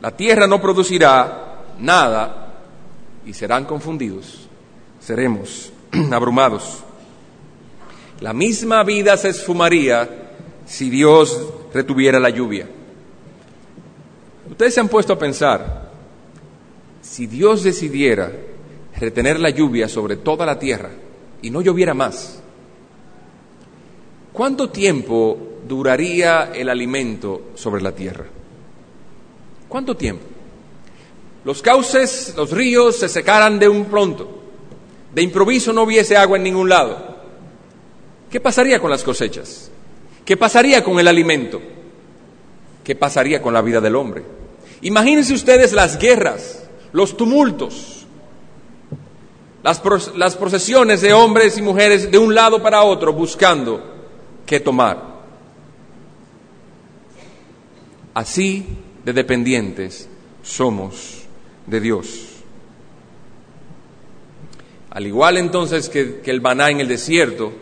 la 0.00 0.10
tierra 0.16 0.46
no 0.46 0.60
producirá 0.60 1.62
nada 1.78 2.54
y 3.24 3.32
serán 3.32 3.64
confundidos. 3.64 4.48
Seremos 5.00 5.72
abrumados. 6.12 6.84
La 8.20 8.32
misma 8.32 8.82
vida 8.82 9.16
se 9.16 9.28
esfumaría 9.28 10.32
si 10.66 10.90
Dios 10.90 11.48
retuviera 11.72 12.18
la 12.18 12.30
lluvia. 12.30 12.68
Ustedes 14.50 14.74
se 14.74 14.80
han 14.80 14.88
puesto 14.88 15.12
a 15.12 15.18
pensar, 15.18 15.90
si 17.00 17.26
Dios 17.26 17.62
decidiera 17.62 18.32
retener 18.96 19.38
la 19.38 19.50
lluvia 19.50 19.88
sobre 19.88 20.16
toda 20.16 20.44
la 20.44 20.58
tierra 20.58 20.90
y 21.40 21.50
no 21.50 21.60
lloviera 21.60 21.94
más, 21.94 22.40
¿cuánto 24.32 24.70
tiempo 24.70 25.57
duraría 25.68 26.50
el 26.54 26.68
alimento 26.68 27.50
sobre 27.54 27.82
la 27.82 27.92
tierra? 27.92 28.24
¿Cuánto 29.68 29.96
tiempo? 29.96 30.24
Los 31.44 31.62
cauces, 31.62 32.34
los 32.36 32.50
ríos 32.50 32.98
se 32.98 33.08
secaran 33.08 33.58
de 33.58 33.68
un 33.68 33.84
pronto, 33.84 34.28
de 35.14 35.22
improviso 35.22 35.72
no 35.72 35.82
hubiese 35.82 36.16
agua 36.16 36.36
en 36.36 36.42
ningún 36.42 36.68
lado. 36.68 37.16
¿Qué 38.30 38.40
pasaría 38.40 38.80
con 38.80 38.90
las 38.90 39.04
cosechas? 39.04 39.70
¿Qué 40.24 40.36
pasaría 40.36 40.82
con 40.82 40.98
el 40.98 41.08
alimento? 41.08 41.60
¿Qué 42.84 42.94
pasaría 42.94 43.40
con 43.40 43.54
la 43.54 43.62
vida 43.62 43.80
del 43.80 43.96
hombre? 43.96 44.22
Imagínense 44.82 45.34
ustedes 45.34 45.72
las 45.72 45.98
guerras, 45.98 46.68
los 46.92 47.16
tumultos, 47.16 48.06
las, 49.62 49.82
las 50.16 50.36
procesiones 50.36 51.00
de 51.00 51.12
hombres 51.12 51.58
y 51.58 51.62
mujeres 51.62 52.10
de 52.10 52.18
un 52.18 52.34
lado 52.34 52.62
para 52.62 52.82
otro 52.82 53.12
buscando 53.12 53.82
qué 54.46 54.60
tomar. 54.60 55.17
Así 58.18 58.64
de 59.04 59.12
dependientes 59.12 60.08
somos 60.42 61.22
de 61.68 61.80
Dios. 61.80 62.26
Al 64.90 65.06
igual 65.06 65.36
entonces 65.36 65.88
que, 65.88 66.18
que 66.18 66.32
el 66.32 66.40
maná 66.40 66.68
en 66.68 66.80
el 66.80 66.88
desierto, 66.88 67.52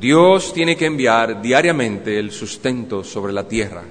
Dios 0.00 0.52
tiene 0.52 0.76
que 0.76 0.86
enviar 0.86 1.40
diariamente 1.40 2.18
el 2.18 2.32
sustento 2.32 3.04
sobre 3.04 3.32
la 3.32 3.46
tierra 3.46 3.84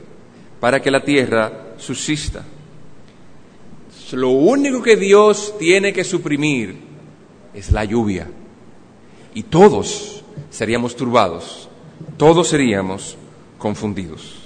para 0.59 0.81
que 0.81 0.91
la 0.91 1.05
tierra 1.05 1.75
subsista. 1.77 2.43
Lo 4.11 4.31
único 4.31 4.83
que 4.83 4.97
Dios 4.97 5.53
tiene 5.57 5.93
que 5.93 6.03
suprimir 6.03 6.75
es 7.53 7.71
la 7.71 7.85
lluvia. 7.85 8.29
Y 9.33 9.43
todos 9.43 10.21
seríamos 10.49 10.97
turbados, 10.97 11.69
todos 12.17 12.49
seríamos 12.49 13.15
confundidos. 13.57 14.36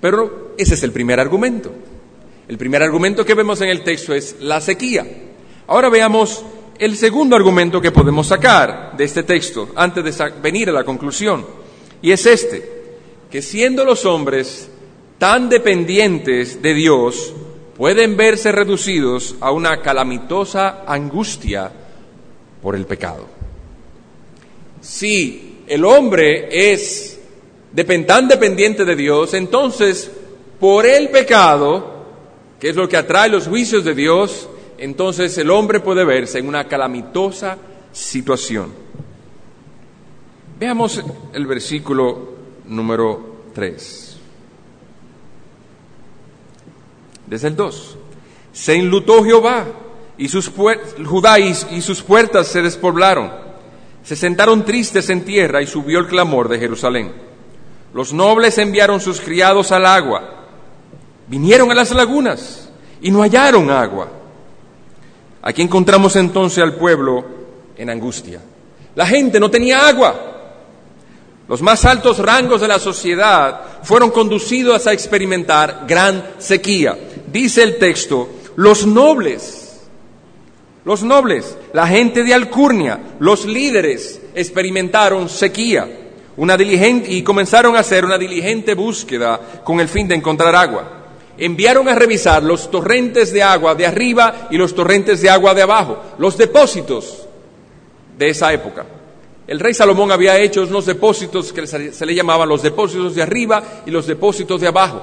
Pero 0.00 0.54
ese 0.56 0.74
es 0.74 0.82
el 0.82 0.92
primer 0.92 1.20
argumento. 1.20 1.72
El 2.48 2.56
primer 2.56 2.82
argumento 2.82 3.24
que 3.24 3.34
vemos 3.34 3.60
en 3.60 3.68
el 3.68 3.82
texto 3.82 4.14
es 4.14 4.36
la 4.40 4.60
sequía. 4.60 5.06
Ahora 5.66 5.88
veamos 5.88 6.44
el 6.78 6.96
segundo 6.96 7.36
argumento 7.36 7.80
que 7.80 7.90
podemos 7.90 8.28
sacar 8.28 8.96
de 8.96 9.04
este 9.04 9.22
texto 9.24 9.70
antes 9.74 10.04
de 10.04 10.30
venir 10.40 10.70
a 10.70 10.72
la 10.72 10.84
conclusión, 10.84 11.44
y 12.00 12.12
es 12.12 12.24
este, 12.24 12.96
que 13.30 13.42
siendo 13.42 13.84
los 13.84 14.04
hombres 14.04 14.70
tan 15.18 15.48
dependientes 15.48 16.62
de 16.62 16.74
Dios, 16.74 17.34
pueden 17.76 18.16
verse 18.16 18.52
reducidos 18.52 19.34
a 19.40 19.50
una 19.50 19.82
calamitosa 19.82 20.84
angustia 20.86 21.70
por 22.62 22.76
el 22.76 22.86
pecado. 22.86 23.26
Si 24.80 25.64
el 25.66 25.84
hombre 25.84 26.48
es 26.50 27.17
tan 28.06 28.28
dependiente 28.28 28.84
de 28.84 28.96
Dios, 28.96 29.34
entonces 29.34 30.10
por 30.58 30.86
el 30.86 31.10
pecado, 31.10 32.04
que 32.58 32.70
es 32.70 32.76
lo 32.76 32.88
que 32.88 32.96
atrae 32.96 33.28
los 33.28 33.46
juicios 33.46 33.84
de 33.84 33.94
Dios, 33.94 34.48
entonces 34.78 35.36
el 35.38 35.50
hombre 35.50 35.80
puede 35.80 36.04
verse 36.04 36.38
en 36.38 36.48
una 36.48 36.64
calamitosa 36.64 37.58
situación. 37.92 38.72
Veamos 40.58 41.02
el 41.32 41.46
versículo 41.46 42.34
número 42.66 43.42
3. 43.54 44.16
Desde 47.26 47.48
el 47.48 47.56
2. 47.56 47.98
Se 48.52 48.74
enlutó 48.74 49.22
Jehová 49.22 49.66
y 50.16 50.28
sus 50.28 50.48
Judá 50.48 51.38
y, 51.38 51.54
y 51.70 51.80
sus 51.80 52.02
puertas 52.02 52.48
se 52.48 52.62
despoblaron. 52.62 53.30
Se 54.02 54.16
sentaron 54.16 54.64
tristes 54.64 55.10
en 55.10 55.24
tierra 55.24 55.62
y 55.62 55.66
subió 55.66 56.00
el 56.00 56.08
clamor 56.08 56.48
de 56.48 56.58
Jerusalén. 56.58 57.27
Los 57.94 58.12
nobles 58.12 58.58
enviaron 58.58 59.00
sus 59.00 59.20
criados 59.20 59.72
al 59.72 59.86
agua. 59.86 60.22
Vinieron 61.26 61.70
a 61.70 61.74
las 61.74 61.90
lagunas 61.90 62.68
y 63.00 63.10
no 63.10 63.22
hallaron 63.22 63.70
agua. 63.70 64.08
Aquí 65.42 65.62
encontramos 65.62 66.16
entonces 66.16 66.62
al 66.62 66.74
pueblo 66.74 67.24
en 67.76 67.90
angustia. 67.90 68.40
La 68.94 69.06
gente 69.06 69.40
no 69.40 69.50
tenía 69.50 69.86
agua. 69.86 70.24
Los 71.48 71.62
más 71.62 71.84
altos 71.86 72.18
rangos 72.18 72.60
de 72.60 72.68
la 72.68 72.78
sociedad 72.78 73.60
fueron 73.82 74.10
conducidos 74.10 74.86
a 74.86 74.92
experimentar 74.92 75.84
gran 75.88 76.34
sequía. 76.38 76.98
Dice 77.32 77.62
el 77.62 77.78
texto, 77.78 78.28
los 78.56 78.86
nobles, 78.86 79.86
los 80.84 81.02
nobles, 81.02 81.56
la 81.72 81.86
gente 81.86 82.22
de 82.22 82.34
Alcurnia, 82.34 83.00
los 83.18 83.46
líderes 83.46 84.20
experimentaron 84.34 85.28
sequía 85.28 86.07
una 86.38 86.56
diligente, 86.56 87.12
y 87.12 87.22
comenzaron 87.22 87.76
a 87.76 87.80
hacer 87.80 88.04
una 88.04 88.16
diligente 88.16 88.74
búsqueda 88.74 89.38
con 89.62 89.78
el 89.80 89.88
fin 89.88 90.08
de 90.08 90.14
encontrar 90.14 90.56
agua 90.56 90.98
enviaron 91.38 91.88
a 91.88 91.94
revisar 91.94 92.42
los 92.42 92.70
torrentes 92.70 93.32
de 93.32 93.42
agua 93.42 93.74
de 93.74 93.86
arriba 93.86 94.48
y 94.50 94.56
los 94.56 94.74
torrentes 94.74 95.22
de 95.22 95.30
agua 95.30 95.54
de 95.54 95.62
abajo, 95.62 95.96
los 96.18 96.36
depósitos 96.36 97.26
de 98.18 98.28
esa 98.30 98.52
época. 98.52 98.84
El 99.46 99.60
rey 99.60 99.72
Salomón 99.72 100.12
había 100.12 100.36
hecho 100.38 100.62
unos 100.62 100.84
depósitos 100.84 101.52
que 101.52 101.66
se 101.66 102.06
le 102.06 102.14
llamaban 102.14 102.48
los 102.48 102.62
depósitos 102.62 103.14
de 103.14 103.22
arriba 103.22 103.62
y 103.86 103.90
los 103.90 104.06
depósitos 104.06 104.60
de 104.60 104.68
abajo. 104.68 105.00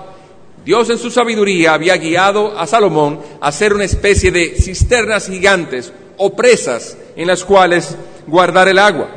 Dios 0.63 0.89
en 0.89 0.97
su 0.97 1.09
sabiduría 1.09 1.73
había 1.73 1.95
guiado 1.97 2.57
a 2.57 2.67
Salomón 2.67 3.19
a 3.39 3.47
hacer 3.47 3.73
una 3.73 3.85
especie 3.85 4.31
de 4.31 4.55
cisternas 4.55 5.27
gigantes 5.27 5.93
o 6.17 6.35
presas 6.35 6.97
en 7.15 7.27
las 7.27 7.43
cuales 7.43 7.95
guardar 8.27 8.67
el 8.67 8.79
agua. 8.79 9.07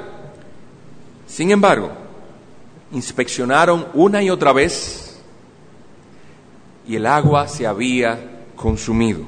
Sin 1.27 1.51
embargo, 1.51 1.91
inspeccionaron 2.93 3.89
una 3.95 4.23
y 4.23 4.31
otra 4.31 4.53
vez 4.53 5.09
y 6.89 6.97
el 6.97 7.07
agua 7.07 7.47
se 7.47 7.67
había 7.67 8.47
consumido. 8.57 9.21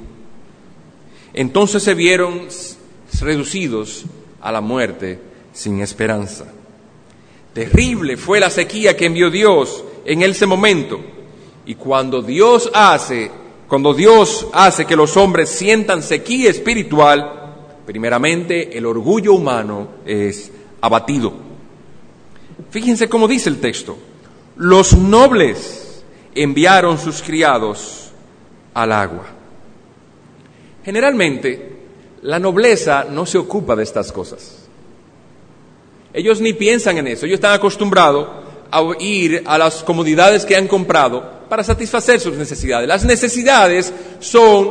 Entonces 1.34 1.82
se 1.82 1.94
vieron 1.94 2.48
reducidos 3.20 4.06
a 4.40 4.50
la 4.50 4.60
muerte 4.60 5.20
sin 5.52 5.80
esperanza. 5.80 6.46
Terrible 7.52 8.16
fue 8.16 8.40
la 8.40 8.48
sequía 8.48 8.96
que 8.96 9.06
envió 9.06 9.30
Dios 9.30 9.84
en 10.04 10.22
ese 10.22 10.46
momento. 10.46 11.00
Y 11.66 11.74
cuando 11.74 12.22
Dios 12.22 12.70
hace, 12.72 13.30
cuando 13.68 13.92
Dios 13.92 14.46
hace 14.52 14.86
que 14.86 14.96
los 14.96 15.16
hombres 15.16 15.50
sientan 15.50 16.02
sequía 16.02 16.50
espiritual, 16.50 17.54
primeramente 17.84 18.76
el 18.76 18.86
orgullo 18.86 19.34
humano 19.34 19.88
es 20.06 20.50
abatido. 20.80 21.49
Fíjense 22.68 23.08
cómo 23.08 23.26
dice 23.26 23.48
el 23.48 23.60
texto. 23.60 23.96
Los 24.56 24.96
nobles 24.96 26.04
enviaron 26.34 26.98
sus 26.98 27.22
criados 27.22 28.10
al 28.74 28.92
agua. 28.92 29.26
Generalmente, 30.84 31.78
la 32.22 32.38
nobleza 32.38 33.06
no 33.10 33.26
se 33.26 33.38
ocupa 33.38 33.74
de 33.76 33.82
estas 33.82 34.12
cosas. 34.12 34.56
Ellos 36.12 36.40
ni 36.40 36.52
piensan 36.52 36.98
en 36.98 37.06
eso, 37.06 37.26
ellos 37.26 37.36
están 37.36 37.52
acostumbrados 37.52 38.28
a 38.70 38.82
ir 38.98 39.42
a 39.46 39.58
las 39.58 39.82
comodidades 39.82 40.44
que 40.44 40.56
han 40.56 40.68
comprado 40.68 41.40
para 41.48 41.64
satisfacer 41.64 42.20
sus 42.20 42.36
necesidades. 42.36 42.88
Las 42.88 43.04
necesidades 43.04 43.92
son 44.20 44.70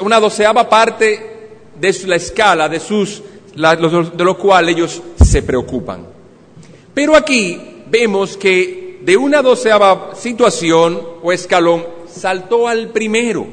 una 0.00 0.20
doceava 0.20 0.68
parte 0.68 1.30
de 1.78 1.96
la 2.06 2.16
escala 2.16 2.68
de, 2.68 2.80
sus, 2.80 3.22
de 3.54 4.24
lo 4.24 4.38
cual 4.38 4.68
ellos 4.68 5.02
se 5.22 5.42
preocupan. 5.42 6.19
Pero 6.94 7.16
aquí 7.16 7.58
vemos 7.90 8.36
que 8.36 9.00
de 9.02 9.16
una 9.16 9.42
doceava 9.42 10.14
situación 10.14 11.00
o 11.22 11.32
escalón 11.32 11.84
saltó 12.06 12.68
al 12.68 12.88
primero, 12.88 13.46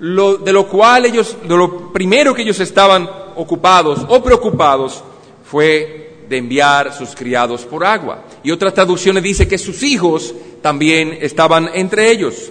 lo, 0.00 0.36
de 0.36 0.52
lo 0.52 0.68
cual 0.68 1.06
ellos, 1.06 1.36
de 1.42 1.56
lo 1.56 1.92
primero 1.92 2.34
que 2.34 2.42
ellos 2.42 2.60
estaban 2.60 3.08
ocupados 3.36 4.00
o 4.08 4.22
preocupados 4.22 5.02
fue 5.44 6.16
de 6.28 6.36
enviar 6.36 6.92
sus 6.92 7.14
criados 7.14 7.64
por 7.64 7.84
agua. 7.84 8.24
Y 8.42 8.50
otras 8.50 8.74
traducciones 8.74 9.22
dice 9.22 9.46
que 9.46 9.58
sus 9.58 9.82
hijos 9.82 10.34
también 10.60 11.18
estaban 11.20 11.70
entre 11.74 12.10
ellos. 12.10 12.50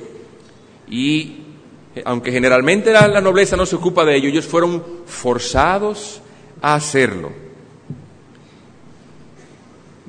Y 0.89 1.37
aunque 2.05 2.31
generalmente 2.31 2.91
la, 2.91 3.07
la 3.07 3.21
nobleza 3.21 3.57
no 3.57 3.65
se 3.65 3.75
ocupa 3.75 4.05
de 4.05 4.15
ello, 4.15 4.29
ellos 4.29 4.45
fueron 4.45 4.83
forzados 5.05 6.21
a 6.61 6.75
hacerlo. 6.75 7.31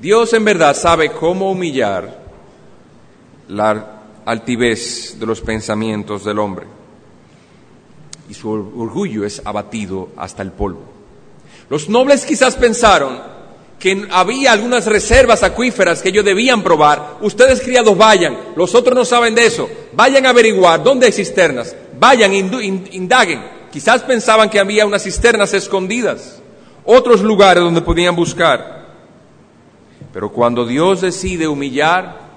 Dios 0.02 0.32
en 0.32 0.44
verdad 0.44 0.74
sabe 0.74 1.12
cómo 1.12 1.52
humillar 1.52 2.18
la 3.46 4.00
altivez 4.24 5.16
de 5.16 5.24
los 5.24 5.40
pensamientos 5.40 6.24
del 6.24 6.40
hombre 6.40 6.66
y 8.28 8.34
su 8.34 8.50
orgullo 8.50 9.24
es 9.24 9.40
abatido 9.44 10.08
hasta 10.16 10.42
el 10.42 10.50
polvo. 10.50 10.82
Los 11.70 11.88
nobles 11.88 12.24
quizás 12.26 12.56
pensaron 12.56 13.20
que 13.78 14.08
había 14.10 14.50
algunas 14.50 14.86
reservas 14.86 15.44
acuíferas 15.44 16.02
que 16.02 16.08
ellos 16.08 16.24
debían 16.24 16.64
probar. 16.64 17.18
Ustedes 17.20 17.60
criados 17.60 17.96
vayan, 17.96 18.36
los 18.56 18.74
otros 18.74 18.96
no 18.96 19.04
saben 19.04 19.36
de 19.36 19.46
eso. 19.46 19.70
Vayan 19.92 20.26
a 20.26 20.30
averiguar 20.30 20.82
dónde 20.82 21.06
hay 21.06 21.12
cisternas. 21.12 21.76
Vayan, 22.00 22.34
indaguen. 22.34 23.40
Quizás 23.70 24.02
pensaban 24.02 24.50
que 24.50 24.58
había 24.58 24.84
unas 24.84 25.04
cisternas 25.04 25.54
escondidas, 25.54 26.42
otros 26.84 27.20
lugares 27.20 27.62
donde 27.62 27.82
podían 27.82 28.16
buscar. 28.16 28.81
Pero 30.12 30.30
cuando 30.30 30.66
Dios 30.66 31.00
decide 31.00 31.48
humillar 31.48 32.32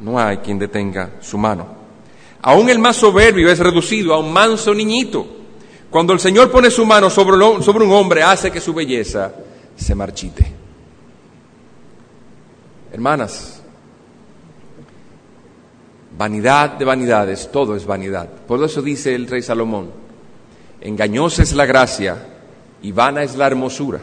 no 0.00 0.18
hay 0.18 0.38
quien 0.38 0.58
detenga 0.58 1.12
su 1.20 1.38
mano. 1.38 1.66
Aún 2.42 2.68
el 2.68 2.78
más 2.78 2.96
soberbio 2.96 3.50
es 3.50 3.58
reducido 3.58 4.14
a 4.14 4.18
un 4.18 4.32
manso 4.32 4.74
niñito. 4.74 5.26
Cuando 5.90 6.12
el 6.12 6.20
Señor 6.20 6.50
pone 6.50 6.70
su 6.70 6.84
mano 6.84 7.08
sobre, 7.10 7.36
un 7.36 7.92
hombre, 7.92 8.22
hace 8.22 8.50
que 8.50 8.60
su 8.60 8.74
belleza 8.74 9.32
se 9.74 9.94
marchite. 9.94 10.52
Hermanas, 12.92 13.62
vanidad 16.16 16.70
de 16.70 16.84
vanidades, 16.84 17.50
todo 17.50 17.76
es 17.76 17.86
vanidad. 17.86 18.28
Por 18.46 18.62
eso 18.62 18.82
dice 18.82 19.14
el 19.14 19.26
rey 19.26 19.42
Salomón, 19.42 19.90
engañosa 20.80 21.42
es 21.42 21.52
la 21.52 21.66
gracia 21.66 22.16
y 22.82 22.92
vana 22.92 23.22
es 23.22 23.36
la 23.36 23.46
hermosura, 23.46 24.00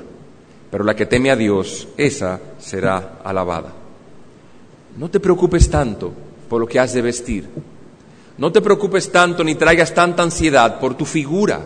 pero 0.74 0.84
la 0.84 0.96
que 0.96 1.06
teme 1.06 1.30
a 1.30 1.36
Dios, 1.36 1.88
esa 1.98 2.40
será 2.58 3.20
alabada. 3.24 3.72
No 4.98 5.08
te 5.08 5.20
preocupes 5.20 5.70
tanto 5.70 6.12
por 6.50 6.60
lo 6.60 6.66
que 6.66 6.80
has 6.80 6.94
de 6.94 7.04
vestir. 7.04 7.48
No 8.40 8.52
te 8.52 8.60
preocupes 8.60 9.12
tanto 9.12 9.44
ni 9.44 9.54
traigas 9.54 9.94
tanta 9.94 10.24
ansiedad 10.24 10.80
por 10.80 10.96
tu 10.96 11.06
figura. 11.06 11.62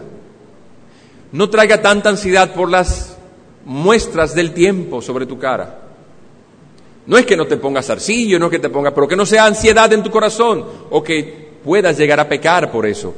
No 1.32 1.50
traiga 1.50 1.82
tanta 1.82 2.10
ansiedad 2.10 2.54
por 2.54 2.70
las 2.70 3.16
muestras 3.64 4.36
del 4.36 4.54
tiempo 4.54 5.02
sobre 5.02 5.26
tu 5.26 5.40
cara. 5.40 5.84
No 7.06 7.18
es 7.18 7.26
que 7.26 7.38
no 7.38 7.48
te 7.48 7.56
pongas 7.56 7.90
arcillo, 7.90 8.38
no 8.38 8.48
es 8.48 8.52
que 8.52 8.60
te 8.60 8.68
pongas, 8.68 8.92
pero 8.92 9.08
que 9.08 9.16
no 9.16 9.26
sea 9.26 9.46
ansiedad 9.46 9.94
en 9.94 10.04
tu 10.04 10.12
corazón 10.12 10.66
o 10.90 11.02
que 11.02 11.54
puedas 11.64 11.98
llegar 11.98 12.20
a 12.20 12.28
pecar 12.28 12.70
por 12.70 12.86
eso. 12.86 13.16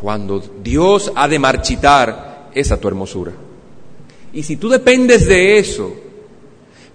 Cuando 0.00 0.38
Dios 0.38 1.10
ha 1.16 1.26
de 1.26 1.40
marchitar 1.40 2.50
esa 2.54 2.76
tu 2.76 2.86
hermosura. 2.86 3.32
Y 4.32 4.42
si 4.42 4.56
tú 4.56 4.68
dependes 4.68 5.26
de 5.26 5.58
eso 5.58 5.92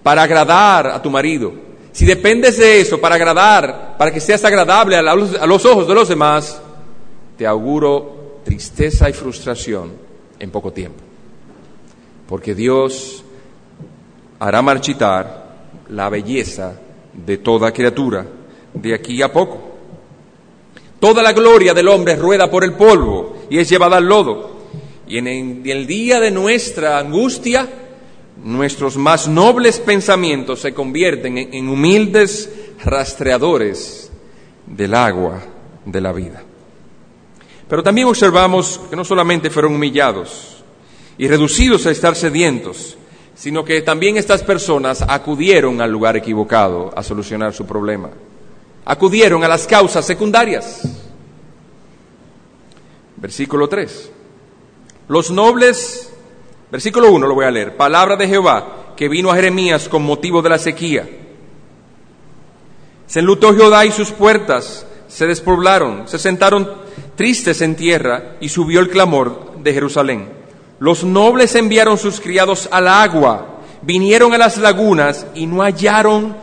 para 0.02 0.22
agradar 0.22 0.88
a 0.88 1.00
tu 1.00 1.10
marido, 1.10 1.52
si 1.92 2.04
dependes 2.04 2.58
de 2.58 2.80
eso 2.80 3.00
para 3.00 3.16
agradar, 3.16 3.96
para 3.98 4.12
que 4.12 4.20
seas 4.20 4.44
agradable 4.44 4.96
a 4.96 5.02
los, 5.46 5.64
ojos 5.64 5.88
de 5.88 5.94
los 5.94 6.08
demás, 6.08 6.60
te 7.36 7.46
auguro 7.46 8.40
tristeza 8.44 9.10
y 9.10 9.12
frustración 9.12 9.92
en 10.38 10.50
poco 10.50 10.72
tiempo. 10.72 11.00
Porque 12.28 12.54
Dios 12.54 13.24
hará 14.38 14.62
marchitar 14.62 15.48
la 15.88 16.08
belleza 16.08 16.78
de 17.14 17.38
toda 17.38 17.72
criatura 17.72 18.26
de 18.74 18.94
aquí 18.94 19.20
a 19.22 19.32
poco. 19.32 19.58
Toda 21.00 21.22
la 21.22 21.32
gloria 21.32 21.74
del 21.74 21.88
hombre 21.88 22.16
rueda 22.16 22.50
por 22.50 22.64
el 22.64 22.74
polvo 22.74 23.38
y 23.50 23.58
es 23.58 23.68
llevada 23.68 23.96
al 23.96 24.06
lodo. 24.06 24.57
Y 25.08 25.16
en 25.16 25.26
el 25.26 25.86
día 25.86 26.20
de 26.20 26.30
nuestra 26.30 26.98
angustia, 26.98 27.66
nuestros 28.44 28.96
más 28.96 29.26
nobles 29.26 29.80
pensamientos 29.80 30.60
se 30.60 30.74
convierten 30.74 31.38
en, 31.38 31.68
humildes 31.68 32.50
rastreadores 32.84 34.10
del 34.66 34.94
agua 34.94 35.42
de 35.84 36.00
la 36.00 36.12
vida. 36.12 36.42
Pero 37.68 37.82
también 37.82 38.06
observamos 38.06 38.80
que 38.90 38.96
no 38.96 39.04
solamente 39.04 39.50
fueron 39.50 39.74
humillados 39.74 40.62
y 41.16 41.26
reducidos 41.26 41.86
a 41.86 41.90
estar 41.90 42.14
sedientos, 42.14 42.96
sino 43.34 43.64
que 43.64 43.82
también 43.82 44.16
estas 44.16 44.42
personas 44.42 45.02
acudieron 45.06 45.80
al 45.80 45.90
lugar 45.90 46.16
equivocado 46.16 46.92
a 46.94 47.02
solucionar 47.02 47.54
su 47.54 47.66
problema. 47.66 48.10
Acudieron 48.84 49.42
a 49.42 49.48
las 49.48 49.66
causas 49.66 50.04
secundarias. 50.04 50.82
Versículo 53.16 53.68
3. 53.68 54.12
Los 55.08 55.30
nobles, 55.30 56.12
versículo 56.70 57.10
1 57.10 57.26
lo 57.26 57.34
voy 57.34 57.46
a 57.46 57.50
leer, 57.50 57.76
palabra 57.76 58.16
de 58.16 58.28
Jehová 58.28 58.94
que 58.94 59.08
vino 59.08 59.30
a 59.30 59.36
Jeremías 59.36 59.88
con 59.88 60.02
motivo 60.02 60.42
de 60.42 60.50
la 60.50 60.58
sequía. 60.58 61.08
Se 63.06 63.20
enlutó 63.20 63.54
Jehová 63.54 63.86
y 63.86 63.92
sus 63.92 64.10
puertas 64.10 64.86
se 65.08 65.26
despoblaron, 65.26 66.06
se 66.06 66.18
sentaron 66.18 66.70
tristes 67.16 67.62
en 67.62 67.74
tierra 67.74 68.36
y 68.40 68.50
subió 68.50 68.80
el 68.80 68.90
clamor 68.90 69.62
de 69.62 69.72
Jerusalén. 69.72 70.28
Los 70.78 71.04
nobles 71.04 71.54
enviaron 71.54 71.96
sus 71.96 72.20
criados 72.20 72.68
al 72.70 72.86
agua, 72.86 73.60
vinieron 73.82 74.34
a 74.34 74.38
las 74.38 74.58
lagunas 74.58 75.26
y 75.34 75.46
no 75.46 75.62
hallaron 75.62 76.36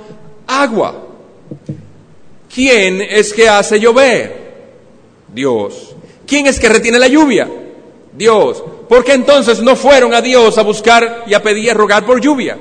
agua. 0.47 1.03
¿Quién 2.53 3.01
es 3.01 3.31
que 3.31 3.47
hace 3.47 3.79
llover? 3.79 4.45
Dios. 5.27 5.95
¿Quién 6.25 6.47
es 6.47 6.59
que 6.59 6.69
retiene 6.69 6.97
la 6.97 7.07
lluvia? 7.07 7.47
Dios. 8.17 8.63
¿Por 8.87 9.03
qué 9.03 9.13
entonces 9.13 9.61
no 9.61 9.75
fueron 9.75 10.13
a 10.13 10.21
Dios 10.21 10.57
a 10.57 10.63
buscar 10.63 11.23
y 11.27 11.33
a 11.33 11.43
pedir 11.43 11.65
y 11.65 11.73
rogar 11.73 12.05
por 12.05 12.21
lluvia? 12.21 12.57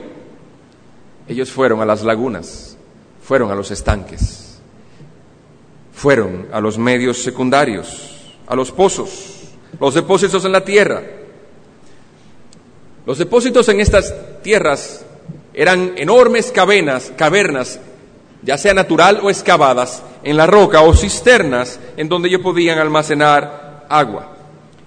Ellos 1.28 1.50
fueron 1.50 1.80
a 1.80 1.86
las 1.86 2.02
lagunas, 2.02 2.76
fueron 3.22 3.50
a 3.50 3.54
los 3.54 3.70
estanques, 3.70 4.58
fueron 5.92 6.48
a 6.52 6.60
los 6.60 6.76
medios 6.76 7.22
secundarios, 7.22 8.34
a 8.46 8.54
los 8.54 8.70
pozos, 8.70 9.44
los 9.80 9.94
depósitos 9.94 10.44
en 10.44 10.52
la 10.52 10.64
tierra. 10.64 11.02
Los 13.06 13.18
depósitos 13.18 13.68
en 13.68 13.80
estas 13.80 14.14
tierras 14.42 15.04
eran 15.52 15.92
enormes 15.96 16.50
cavernas, 16.50 17.12
cavernas, 17.16 17.78
ya 18.42 18.58
sea 18.58 18.74
natural 18.74 19.20
o 19.22 19.30
excavadas, 19.30 20.02
en 20.22 20.36
la 20.36 20.46
roca 20.46 20.80
o 20.82 20.94
cisternas 20.94 21.78
en 21.96 22.08
donde 22.08 22.28
ellos 22.28 22.40
podían 22.40 22.78
almacenar 22.78 23.86
agua. 23.88 24.33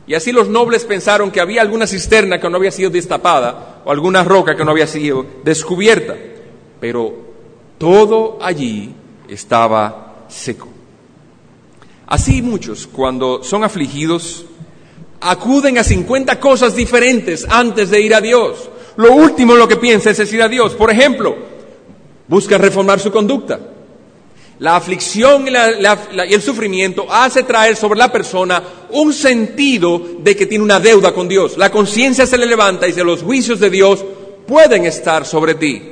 Y 0.07 0.13
así 0.13 0.31
los 0.31 0.47
nobles 0.47 0.85
pensaron 0.85 1.31
que 1.31 1.41
había 1.41 1.61
alguna 1.61 1.85
cisterna 1.85 2.39
que 2.39 2.49
no 2.49 2.55
había 2.55 2.71
sido 2.71 2.89
destapada 2.89 3.81
o 3.83 3.91
alguna 3.91 4.23
roca 4.23 4.55
que 4.55 4.63
no 4.63 4.71
había 4.71 4.87
sido 4.87 5.25
descubierta, 5.43 6.15
pero 6.79 7.13
todo 7.77 8.37
allí 8.41 8.93
estaba 9.27 10.23
seco. 10.29 10.69
Así 12.07 12.41
muchos, 12.41 12.87
cuando 12.87 13.43
son 13.43 13.65
afligidos, 13.65 14.45
acuden 15.19 15.77
a 15.77 15.83
50 15.83 16.39
cosas 16.39 16.73
diferentes 16.73 17.45
antes 17.49 17.89
de 17.89 17.99
ir 17.99 18.15
a 18.15 18.21
Dios. 18.21 18.69
Lo 18.95 19.13
último 19.13 19.53
en 19.53 19.59
lo 19.59 19.67
que 19.67 19.75
piensa 19.75 20.11
es 20.11 20.33
ir 20.33 20.41
a 20.41 20.47
Dios. 20.47 20.73
Por 20.73 20.89
ejemplo, 20.89 21.35
buscan 22.29 22.61
reformar 22.61 23.01
su 23.01 23.11
conducta. 23.11 23.59
La 24.59 24.75
aflicción 24.75 25.47
y, 25.47 26.33
el 26.33 26.41
sufrimiento 26.41 27.05
hace 27.09 27.43
traer 27.43 27.75
sobre 27.75 27.99
la 27.99 28.11
persona 28.11 28.63
un 28.89 29.13
sentido 29.13 30.01
de 30.19 30.35
que 30.35 30.47
tiene 30.47 30.63
una 30.63 30.79
deuda 30.79 31.13
con 31.13 31.27
Dios. 31.27 31.57
La 31.57 31.71
conciencia 31.71 32.25
se 32.25 32.37
le 32.37 32.47
levanta 32.47 32.87
y 32.87 32.91
dice, 32.91 33.03
los 33.03 33.21
juicios 33.21 33.59
de 33.59 33.69
Dios 33.69 34.03
pueden 34.47 34.85
estar 34.85 35.25
sobre 35.25 35.55
ti. 35.55 35.83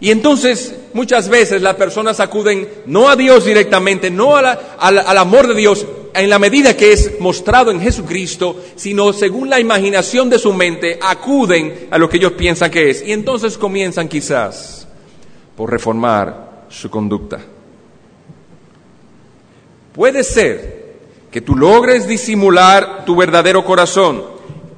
Y 0.00 0.10
entonces 0.10 0.74
muchas 0.92 1.28
veces 1.28 1.62
las 1.62 1.76
personas 1.76 2.18
acuden 2.18 2.68
no 2.86 3.08
a 3.08 3.16
Dios 3.16 3.44
directamente, 3.44 4.10
no 4.10 4.34
al 4.34 5.18
amor 5.18 5.46
de 5.46 5.54
Dios 5.54 5.86
en 6.14 6.30
la 6.30 6.40
medida 6.40 6.76
que 6.76 6.92
es 6.92 7.20
mostrado 7.20 7.70
en 7.70 7.80
Jesucristo, 7.80 8.56
sino 8.74 9.12
según 9.12 9.48
la 9.48 9.60
imaginación 9.60 10.28
de 10.28 10.38
su 10.40 10.52
mente, 10.52 10.98
acuden 11.00 11.86
a 11.90 11.98
lo 11.98 12.08
que 12.08 12.16
ellos 12.16 12.32
piensan 12.32 12.70
que 12.70 12.90
es. 12.90 13.06
Y 13.06 13.12
entonces 13.12 13.56
comienzan 13.56 14.08
quizás 14.08 14.88
por 15.54 15.70
reformar 15.70 16.49
su 16.70 16.88
conducta. 16.88 17.40
Puede 19.92 20.24
ser 20.24 20.94
que 21.30 21.40
tú 21.40 21.56
logres 21.56 22.06
disimular 22.06 23.04
tu 23.04 23.14
verdadero 23.16 23.64
corazón, 23.64 24.22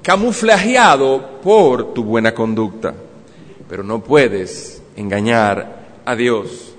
camuflajeado 0.02 1.40
por 1.42 1.94
tu 1.94 2.02
buena 2.02 2.34
conducta, 2.34 2.94
pero 3.68 3.84
no 3.84 4.02
puedes 4.02 4.82
engañar 4.96 6.00
a 6.04 6.16
Dios. 6.16 6.74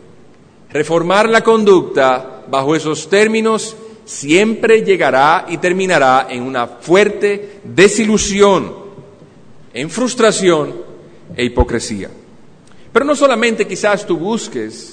Reformar 0.71 1.29
la 1.29 1.41
conducta 1.41 2.43
bajo 2.49 2.75
esos 2.75 3.07
términos 3.07 3.75
siempre 4.05 4.83
llegará 4.83 5.45
y 5.47 5.57
terminará 5.57 6.27
en 6.29 6.43
una 6.43 6.67
fuerte 6.67 7.61
desilusión, 7.63 8.73
en 9.73 9.89
frustración 9.89 10.73
e 11.35 11.45
hipocresía. 11.45 12.09
Pero 12.91 13.05
no 13.05 13.15
solamente 13.15 13.67
quizás 13.67 14.05
tú 14.05 14.17
busques 14.17 14.92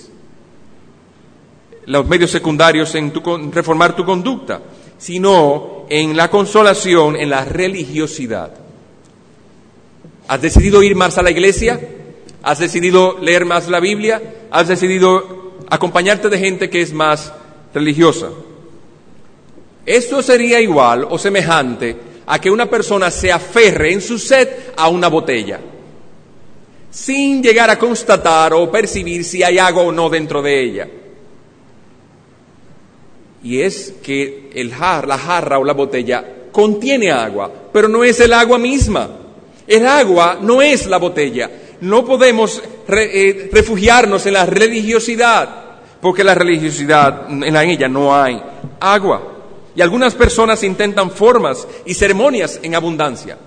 los 1.86 2.06
medios 2.06 2.30
secundarios 2.30 2.94
en 2.94 3.12
reformar 3.52 3.96
tu 3.96 4.04
conducta, 4.04 4.60
sino 4.98 5.86
en 5.88 6.16
la 6.16 6.28
consolación, 6.28 7.16
en 7.16 7.30
la 7.30 7.44
religiosidad. 7.44 8.52
¿Has 10.28 10.42
decidido 10.42 10.82
ir 10.82 10.94
más 10.94 11.18
a 11.18 11.22
la 11.22 11.30
iglesia? 11.30 11.80
¿Has 12.42 12.58
decidido 12.58 13.18
leer 13.18 13.44
más 13.44 13.68
la 13.68 13.80
Biblia? 13.80 14.22
¿Has 14.50 14.68
decidido 14.68 15.54
acompañarte 15.68 16.28
de 16.28 16.38
gente 16.38 16.70
que 16.70 16.82
es 16.82 16.92
más 16.92 17.32
religiosa? 17.74 18.28
Esto 19.86 20.22
sería 20.22 20.60
igual 20.60 21.06
o 21.08 21.18
semejante 21.18 21.96
a 22.26 22.38
que 22.38 22.50
una 22.50 22.66
persona 22.66 23.10
se 23.10 23.32
aferre 23.32 23.92
en 23.92 24.00
su 24.00 24.18
sed 24.18 24.48
a 24.76 24.88
una 24.88 25.08
botella, 25.08 25.58
sin 26.90 27.42
llegar 27.42 27.70
a 27.70 27.78
constatar 27.78 28.52
o 28.52 28.70
percibir 28.70 29.24
si 29.24 29.42
hay 29.42 29.58
agua 29.58 29.82
o 29.82 29.90
no 29.90 30.08
dentro 30.08 30.42
de 30.42 30.62
ella 30.62 30.88
y 33.42 33.60
es 33.62 33.94
que 34.02 34.50
el 34.54 34.72
jar, 34.72 35.08
la 35.08 35.18
jarra 35.18 35.58
o 35.58 35.64
la 35.64 35.72
botella 35.72 36.24
contiene 36.52 37.10
agua, 37.10 37.50
pero 37.72 37.88
no 37.88 38.04
es 38.04 38.20
el 38.20 38.32
agua 38.32 38.58
misma. 38.58 39.08
El 39.66 39.86
agua 39.86 40.38
no 40.40 40.60
es 40.60 40.86
la 40.86 40.98
botella. 40.98 41.50
No 41.80 42.04
podemos 42.04 42.62
eh, 42.88 43.48
refugiarnos 43.52 44.26
en 44.26 44.34
la 44.34 44.44
religiosidad, 44.44 45.48
porque 46.00 46.24
la 46.24 46.34
religiosidad, 46.34 47.30
en 47.30 47.56
ella 47.56 47.88
no 47.88 48.14
hay 48.14 48.42
agua. 48.80 49.22
Y 49.74 49.80
algunas 49.80 50.14
personas 50.14 50.62
intentan 50.62 51.10
formas 51.10 51.66
y 51.86 51.94
ceremonias 51.94 52.58
en 52.62 52.74
abundancia. 52.74 53.38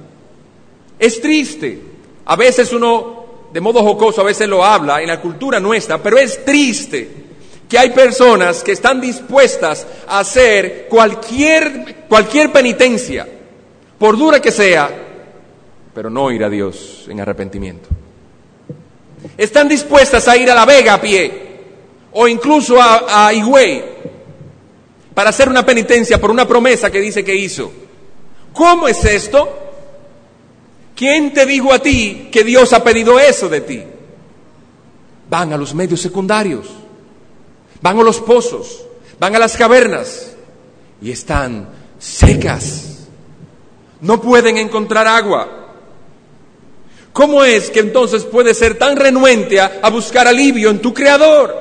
Es 0.97 1.21
triste. 1.21 1.81
A 2.25 2.35
veces 2.35 2.71
uno, 2.71 3.25
de 3.51 3.59
modo 3.59 3.83
jocoso, 3.83 4.21
a 4.21 4.25
veces 4.25 4.47
lo 4.47 4.63
habla 4.63 5.01
en 5.01 5.07
la 5.07 5.19
cultura 5.19 5.59
nuestra, 5.59 6.01
pero 6.01 6.17
es 6.17 6.43
triste 6.45 7.22
que 7.73 7.79
hay 7.79 7.89
personas 7.89 8.63
que 8.63 8.73
están 8.73 9.01
dispuestas 9.01 9.87
a 10.07 10.19
hacer 10.19 10.85
cualquier, 10.87 12.05
cualquier 12.07 12.51
penitencia, 12.51 13.27
por 13.97 14.15
dura 14.15 14.39
que 14.39 14.51
sea, 14.51 14.91
pero 15.91 16.07
no 16.07 16.29
ir 16.29 16.43
a 16.43 16.51
Dios 16.51 17.07
en 17.07 17.19
arrepentimiento. 17.19 17.89
Están 19.35 19.67
dispuestas 19.67 20.27
a 20.27 20.37
ir 20.37 20.51
a 20.51 20.53
La 20.53 20.65
Vega 20.65 20.93
a 20.93 21.01
pie 21.01 21.33
o 22.11 22.27
incluso 22.27 22.79
a, 22.79 23.25
a 23.25 23.33
Higüey 23.33 23.83
para 25.15 25.31
hacer 25.31 25.49
una 25.49 25.65
penitencia 25.65 26.21
por 26.21 26.29
una 26.29 26.47
promesa 26.47 26.91
que 26.91 27.01
dice 27.01 27.23
que 27.23 27.33
hizo. 27.33 27.71
¿Cómo 28.53 28.87
es 28.87 29.03
esto? 29.03 29.49
¿Quién 30.95 31.33
te 31.33 31.47
dijo 31.47 31.73
a 31.73 31.79
ti 31.79 32.29
que 32.31 32.43
Dios 32.43 32.71
ha 32.71 32.83
pedido 32.83 33.19
eso 33.19 33.49
de 33.49 33.61
ti? 33.61 33.83
Van 35.27 35.53
a 35.53 35.57
los 35.57 35.73
medios 35.73 36.01
secundarios 36.01 36.82
van 37.83 37.99
a 37.99 38.03
los 38.03 38.21
pozos, 38.21 38.85
van 39.19 39.35
a 39.35 39.39
las 39.39 39.57
cavernas 39.57 40.31
y 41.01 41.11
están 41.11 41.67
secas. 41.99 43.07
No 43.99 44.21
pueden 44.21 44.57
encontrar 44.57 45.05
agua. 45.05 45.59
¿Cómo 47.11 47.43
es 47.43 47.69
que 47.69 47.81
entonces 47.81 48.23
puedes 48.23 48.57
ser 48.57 48.77
tan 48.77 48.95
renuente 48.95 49.59
a, 49.59 49.89
buscar 49.89 50.27
alivio 50.27 50.69
en 50.69 50.79
tu 50.79 50.93
Creador? 50.93 51.53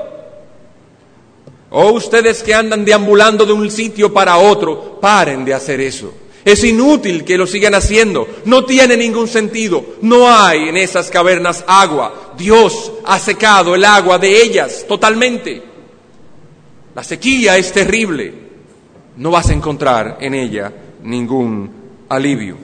O 1.70 1.87
oh, 1.87 1.92
ustedes 1.92 2.42
que 2.42 2.54
andan 2.54 2.85
deambulando 2.85 3.44
de 3.44 3.52
un 3.52 3.70
sitio 3.70 4.12
para 4.12 4.38
otro, 4.38 5.00
paren 5.00 5.44
de 5.44 5.54
hacer 5.54 5.80
eso. 5.80 6.14
Es 6.44 6.62
inútil 6.62 7.24
que 7.24 7.37
lo 7.37 7.46
sigan 7.46 7.74
haciendo. 7.74 8.28
No 8.44 8.64
tiene 8.64 8.96
ningún 8.96 9.26
sentido. 9.26 9.85
No 10.02 10.28
hay 10.28 10.68
en 10.68 10.76
esas 10.76 11.11
cavernas 11.11 11.64
agua. 11.66 12.32
Dios 12.37 12.92
ha 13.04 13.18
secado 13.18 13.74
el 13.74 13.85
agua 13.85 14.18
de 14.18 14.42
ellas 14.42 14.85
totalmente. 14.87 15.71
La 16.94 17.02
sequía 17.02 17.57
es 17.57 17.72
terrible. 17.72 18.35
No 19.16 19.31
vas 19.31 19.48
a 19.50 19.52
encontrar 19.52 20.18
en 20.20 20.35
ella 20.35 20.72
ningún 21.02 21.70
alivio. 22.09 22.57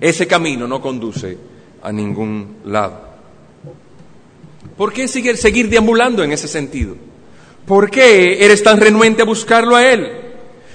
Ese 0.00 0.26
camino 0.26 0.66
no 0.66 0.80
conduce 0.80 1.36
a 1.82 1.92
ningún 1.92 2.58
lado. 2.66 3.08
¿Por 4.76 4.92
qué 4.92 5.08
seguir, 5.08 5.36
seguir 5.36 5.68
deambulando 5.68 6.22
en 6.22 6.32
ese 6.32 6.46
sentido? 6.46 6.96
¿Por 7.66 7.90
qué 7.90 8.44
eres 8.44 8.62
tan 8.62 8.80
renuente 8.80 9.22
a 9.22 9.26
buscarlo 9.26 9.76
a 9.76 9.84
Él? 9.84 10.08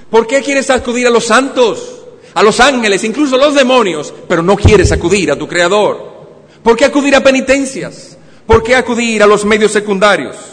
¿Por 0.09 0.27
qué 0.27 0.41
quieres 0.41 0.69
acudir 0.69 1.07
a 1.07 1.09
los 1.09 1.25
santos, 1.25 2.03
a 2.33 2.43
los 2.43 2.59
ángeles, 2.59 3.03
incluso 3.03 3.36
a 3.36 3.39
los 3.39 3.55
demonios, 3.55 4.13
pero 4.27 4.43
no 4.43 4.55
quieres 4.55 4.91
acudir 4.91 5.31
a 5.31 5.38
tu 5.38 5.47
Creador? 5.47 6.13
¿Por 6.62 6.77
qué 6.77 6.86
acudir 6.86 7.15
a 7.15 7.23
penitencias? 7.23 8.17
¿Por 8.45 8.62
qué 8.62 8.75
acudir 8.75 9.23
a 9.23 9.27
los 9.27 9.45
medios 9.45 9.71
secundarios? 9.71 10.52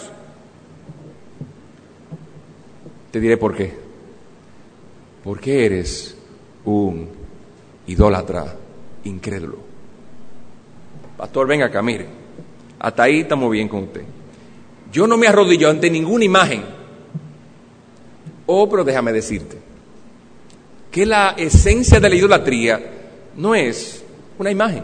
Te 3.10 3.20
diré 3.20 3.36
por 3.36 3.56
qué. 3.56 3.72
Porque 5.24 5.66
eres 5.66 6.16
un 6.64 7.08
idólatra 7.86 8.56
incrédulo. 9.04 9.58
Pastor, 11.16 11.46
venga 11.46 11.66
acá, 11.66 11.82
mire. 11.82 12.06
Hasta 12.78 13.02
ahí 13.02 13.20
estamos 13.20 13.50
bien 13.50 13.68
con 13.68 13.84
usted. 13.84 14.02
Yo 14.92 15.06
no 15.06 15.16
me 15.16 15.26
arrodillo 15.26 15.68
ante 15.68 15.90
ninguna 15.90 16.24
imagen 16.24 16.80
Oh, 18.52 18.68
pero 18.68 18.82
déjame 18.82 19.12
decirte 19.12 19.56
que 20.90 21.06
la 21.06 21.36
esencia 21.38 22.00
de 22.00 22.08
la 22.08 22.16
idolatría 22.16 22.80
no 23.36 23.54
es 23.54 24.02
una 24.40 24.50
imagen. 24.50 24.82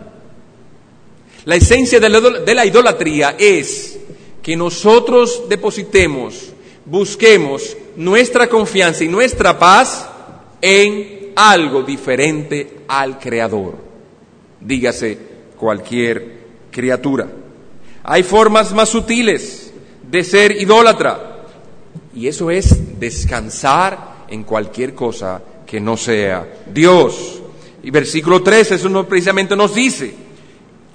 La 1.47 1.57
esencia 1.57 1.99
de 1.99 2.09
la, 2.55 2.65
idolatría 2.65 3.35
es 3.37 3.99
que 4.41 4.57
nosotros 4.57 5.49
depositemos, 5.49 6.53
busquemos 6.85 7.77
nuestra 7.97 8.49
confianza 8.49 9.05
y 9.05 9.09
nuestra 9.09 9.59
paz 9.59 10.09
en 10.61 11.33
algo 11.35 11.83
diferente 11.83 12.79
al 12.89 13.19
Creador. 13.19 13.77
Dígase 14.61 15.19
cualquier 15.57 16.37
criatura. 16.71 17.29
Hay 18.05 18.23
formas 18.23 18.73
más 18.73 18.89
sutiles 18.89 19.73
de 20.09 20.25
ser 20.25 20.53
idólatra. 20.53 21.33
Y 22.15 22.29
eso 22.29 22.51
es 22.51 22.99
descansar 22.99 24.25
en 24.29 24.45
cualquier 24.45 24.95
cosa 24.95 25.43
que 25.67 25.81
no 25.81 25.97
sea 25.97 26.47
Dios. 26.73 27.43
Y 27.83 27.91
versículo 27.91 28.43
13, 28.43 28.77
eso 28.77 28.89
no, 28.89 29.07
precisamente 29.07 29.55
nos 29.55 29.75
dice, 29.75 30.15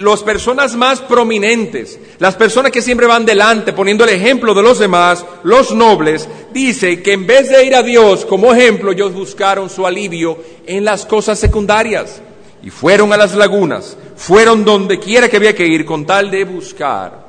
las 0.02 0.24
personas 0.24 0.76
más 0.76 1.02
prominentes, 1.02 2.00
las 2.20 2.36
personas 2.36 2.72
que 2.72 2.82
siempre 2.82 3.08
van 3.08 3.26
delante 3.26 3.74
poniendo 3.74 4.04
el 4.04 4.12
ejemplo 4.12 4.54
de 4.54 4.64
los 4.64 4.80
demás, 4.80 5.26
los 5.44 5.74
nobles, 5.74 6.28
dice 6.54 7.02
que 7.02 7.14
en 7.14 7.28
vez 7.28 7.50
de 7.50 7.66
ir 7.66 7.76
a 7.76 7.84
Dios 7.84 8.26
como 8.26 8.54
ejemplo, 8.54 8.92
ellos 8.92 9.14
buscaron 9.14 9.70
su 9.70 9.86
alivio 9.86 10.38
en 10.66 10.84
las 10.84 11.06
cosas 11.06 11.40
secundarias 11.40 12.22
y 12.64 12.70
fueron 12.70 13.12
a 13.14 13.18
las 13.18 13.36
lagunas, 13.36 13.98
fueron 14.16 14.64
donde 14.66 15.00
quiera 15.00 15.30
que 15.30 15.38
había 15.38 15.56
que 15.56 15.68
ir 15.68 15.86
con 15.86 16.06
tal 16.06 16.30
de 16.30 16.44
buscar 16.44 17.26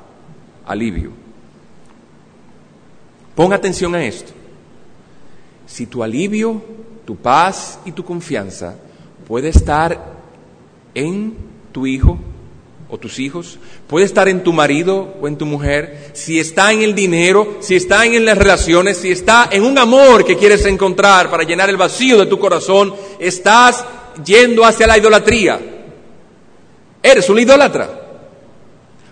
alivio. 0.67 1.11
Pon 3.35 3.53
atención 3.53 3.95
a 3.95 4.05
esto. 4.05 4.33
Si 5.67 5.87
tu 5.87 6.03
alivio, 6.03 6.63
tu 7.05 7.17
paz 7.17 7.79
y 7.85 7.93
tu 7.93 8.05
confianza 8.05 8.77
puede 9.27 9.49
estar 9.49 9.99
en 10.95 11.35
tu 11.73 11.87
hijo 11.87 12.19
o 12.93 12.99
tus 12.99 13.19
hijos, 13.19 13.59
puede 13.87 14.05
estar 14.05 14.29
en 14.29 14.45
tu 14.45 14.53
marido 14.53 15.15
o 15.19 15.27
en 15.27 15.39
tu 15.39 15.47
mujer, 15.47 16.11
si 16.13 16.39
está 16.39 16.75
en 16.75 16.83
el 16.83 16.95
dinero, 16.95 17.57
si 17.61 17.75
está 17.75 18.05
en 18.05 18.23
las 18.23 18.37
relaciones, 18.37 18.99
si 18.99 19.11
está 19.11 19.49
en 19.51 19.65
un 19.65 19.79
amor 19.79 20.27
que 20.27 20.37
quieres 20.37 20.67
encontrar 20.67 21.31
para 21.31 21.43
llenar 21.43 21.71
el 21.71 21.79
vacío 21.79 22.19
de 22.19 22.27
tu 22.27 22.39
corazón, 22.39 22.95
estás 23.19 23.83
yendo 24.23 24.63
hacia 24.63 24.87
la 24.87 24.99
idolatría. 24.99 25.59
Eres 27.03 27.31
un 27.31 27.39
idólatra. 27.39 27.99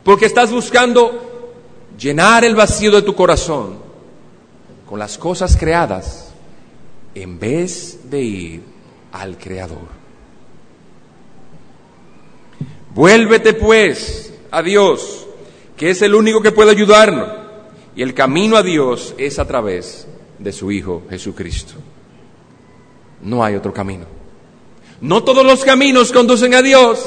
Porque 0.04 0.26
estás 0.26 0.52
buscando 0.52 1.54
llenar 1.98 2.44
el 2.44 2.54
vacío 2.54 2.90
de 2.90 3.00
tu 3.00 3.14
corazón 3.14 3.78
con 4.86 4.98
las 4.98 5.16
cosas 5.16 5.56
creadas 5.56 6.34
en 7.14 7.38
vez 7.38 8.10
de 8.10 8.20
ir 8.20 8.62
al 9.10 9.38
Creador. 9.38 9.99
Vuélvete 12.94 13.55
pues 13.55 14.35
a 14.50 14.62
Dios, 14.62 15.26
que 15.76 15.90
es 15.90 16.03
el 16.03 16.14
único 16.14 16.40
que 16.40 16.53
puede 16.53 16.70
ayudarnos, 16.70 17.29
y 17.94 18.03
el 18.03 18.14
camino 18.14 18.57
a 18.57 18.62
Dios 18.62 19.14
es 19.18 19.38
a 19.38 19.46
través 19.46 20.07
de 20.38 20.53
su 20.53 20.70
Hijo 20.70 21.03
Jesucristo. 21.09 21.74
No 23.22 23.44
hay 23.44 23.55
otro 23.55 23.72
camino. 23.72 24.07
No 25.00 25.22
todos 25.22 25.44
los 25.44 25.64
caminos 25.64 26.12
conducen 26.12 26.55
a 26.55 26.62
Dios. 26.62 27.07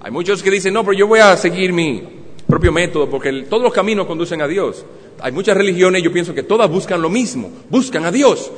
Hay 0.00 0.10
muchos 0.10 0.42
que 0.42 0.50
dicen, 0.50 0.74
no, 0.74 0.84
pero 0.84 0.96
yo 0.96 1.06
voy 1.06 1.20
a 1.20 1.36
seguir 1.36 1.72
mi 1.72 2.02
propio 2.46 2.70
método 2.72 3.10
porque 3.10 3.46
todos 3.48 3.62
los 3.62 3.72
caminos 3.72 4.06
conducen 4.06 4.40
a 4.40 4.46
Dios 4.46 4.84
hay 5.20 5.32
muchas 5.32 5.56
religiones, 5.56 6.02
yo 6.02 6.12
pienso 6.12 6.34
que 6.34 6.42
todas 6.42 6.70
buscan 6.70 7.00
lo 7.00 7.08
mismo, 7.08 7.50
buscan 7.70 8.04
a 8.04 8.12
Dios. 8.12 8.50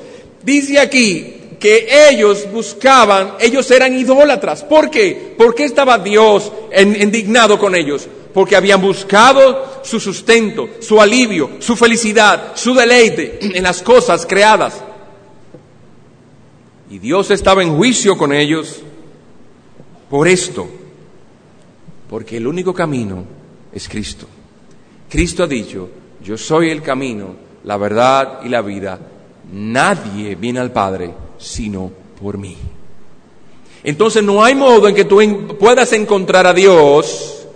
Dice 0.42 0.78
aquí 0.78 1.34
que 1.58 1.88
ellos 2.10 2.46
buscaban, 2.52 3.34
ellos 3.40 3.70
eran 3.70 3.98
idólatras. 3.98 4.62
¿Por 4.62 4.90
qué? 4.90 5.34
¿Por 5.36 5.54
qué 5.54 5.64
estaba 5.64 5.98
Dios 5.98 6.52
indignado 6.74 7.58
con 7.58 7.74
ellos? 7.74 8.08
Porque 8.32 8.56
habían 8.56 8.80
buscado 8.80 9.80
su 9.82 9.98
sustento, 9.98 10.68
su 10.80 11.00
alivio, 11.00 11.50
su 11.58 11.74
felicidad, 11.74 12.52
su 12.54 12.74
deleite 12.74 13.38
en 13.40 13.62
las 13.62 13.82
cosas 13.82 14.24
creadas. 14.26 14.82
Y 16.90 16.98
Dios 16.98 17.30
estaba 17.30 17.62
en 17.62 17.76
juicio 17.76 18.16
con 18.16 18.32
ellos 18.32 18.80
por 20.08 20.28
esto, 20.28 20.68
porque 22.08 22.36
el 22.36 22.46
único 22.46 22.72
camino 22.72 23.24
es 23.72 23.88
Cristo. 23.88 24.26
Cristo 25.08 25.42
ha 25.42 25.46
dicho, 25.46 25.88
yo 26.22 26.38
soy 26.38 26.70
el 26.70 26.82
camino, 26.82 27.34
la 27.64 27.76
verdad 27.76 28.40
y 28.44 28.48
la 28.48 28.62
vida. 28.62 28.98
Nadie 29.50 30.34
viene 30.34 30.60
al 30.60 30.72
Padre 30.72 31.27
sino 31.38 31.90
por 32.20 32.38
mí. 32.38 32.56
Entonces 33.84 34.22
no 34.22 34.42
hay 34.42 34.54
modo 34.54 34.88
en 34.88 34.94
que 34.94 35.04
tú 35.04 35.20
puedas 35.58 35.92
encontrar 35.92 36.46
a 36.46 36.52
Dios 36.52 37.46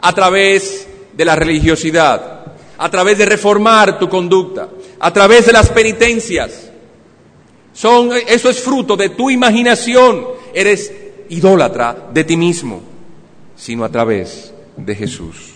a 0.00 0.12
través 0.14 0.86
de 1.12 1.24
la 1.24 1.34
religiosidad, 1.34 2.54
a 2.78 2.90
través 2.90 3.18
de 3.18 3.26
reformar 3.26 3.98
tu 3.98 4.08
conducta, 4.08 4.68
a 5.00 5.12
través 5.12 5.46
de 5.46 5.52
las 5.52 5.70
penitencias. 5.70 6.70
Son, 7.72 8.10
eso 8.26 8.48
es 8.48 8.60
fruto 8.60 8.96
de 8.96 9.10
tu 9.10 9.28
imaginación. 9.28 10.26
Eres 10.54 10.92
idólatra 11.28 12.08
de 12.12 12.24
ti 12.24 12.36
mismo, 12.36 12.80
sino 13.56 13.84
a 13.84 13.90
través 13.90 14.54
de 14.76 14.94
Jesús. 14.94 15.52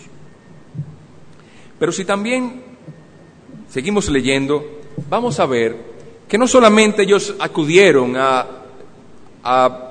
Pero 1.78 1.92
si 1.92 2.04
también 2.04 2.62
seguimos 3.70 4.08
leyendo, 4.10 4.80
vamos 5.08 5.40
a 5.40 5.46
ver 5.46 5.89
que 6.30 6.38
no 6.38 6.46
solamente 6.46 7.02
ellos 7.02 7.34
acudieron 7.40 8.14
a, 8.16 8.46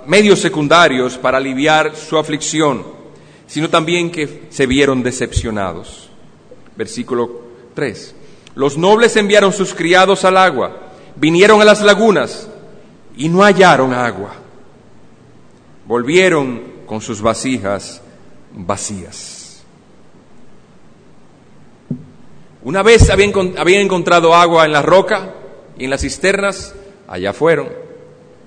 medios 0.07 0.39
secundarios 0.39 1.17
para 1.17 1.37
aliviar 1.37 1.95
su 1.95 2.17
aflicción, 2.17 2.83
sino 3.45 3.69
también 3.69 4.09
que 4.09 4.45
se 4.49 4.65
vieron 4.65 5.03
decepcionados. 5.03 6.09
Versículo 6.77 7.41
3. 7.73 8.15
Los 8.55 8.77
nobles 8.77 9.17
enviaron 9.17 9.51
sus 9.51 9.73
criados 9.73 10.23
al 10.23 10.37
agua, 10.37 10.77
vinieron 11.17 11.61
a 11.61 11.65
las 11.65 11.81
lagunas 11.81 12.47
y 13.17 13.27
no 13.27 13.43
hallaron 13.43 13.93
agua. 13.93 14.31
Volvieron 15.85 16.61
con 16.85 17.01
sus 17.01 17.21
vasijas 17.21 18.01
vacías. 18.53 19.63
Una 22.63 22.81
vez 22.81 23.09
habían, 23.09 23.33
encontrado 23.67 24.33
agua 24.33 24.65
en 24.65 24.71
la 24.71 24.81
roca 24.81 25.33
y 25.79 25.85
en 25.85 25.89
las 25.89 26.01
cisternas, 26.01 26.75
allá 27.07 27.33
fueron 27.33 27.69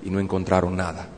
y 0.03 0.09
no 0.09 0.19
encontraron 0.19 0.75
nada. 0.77 1.09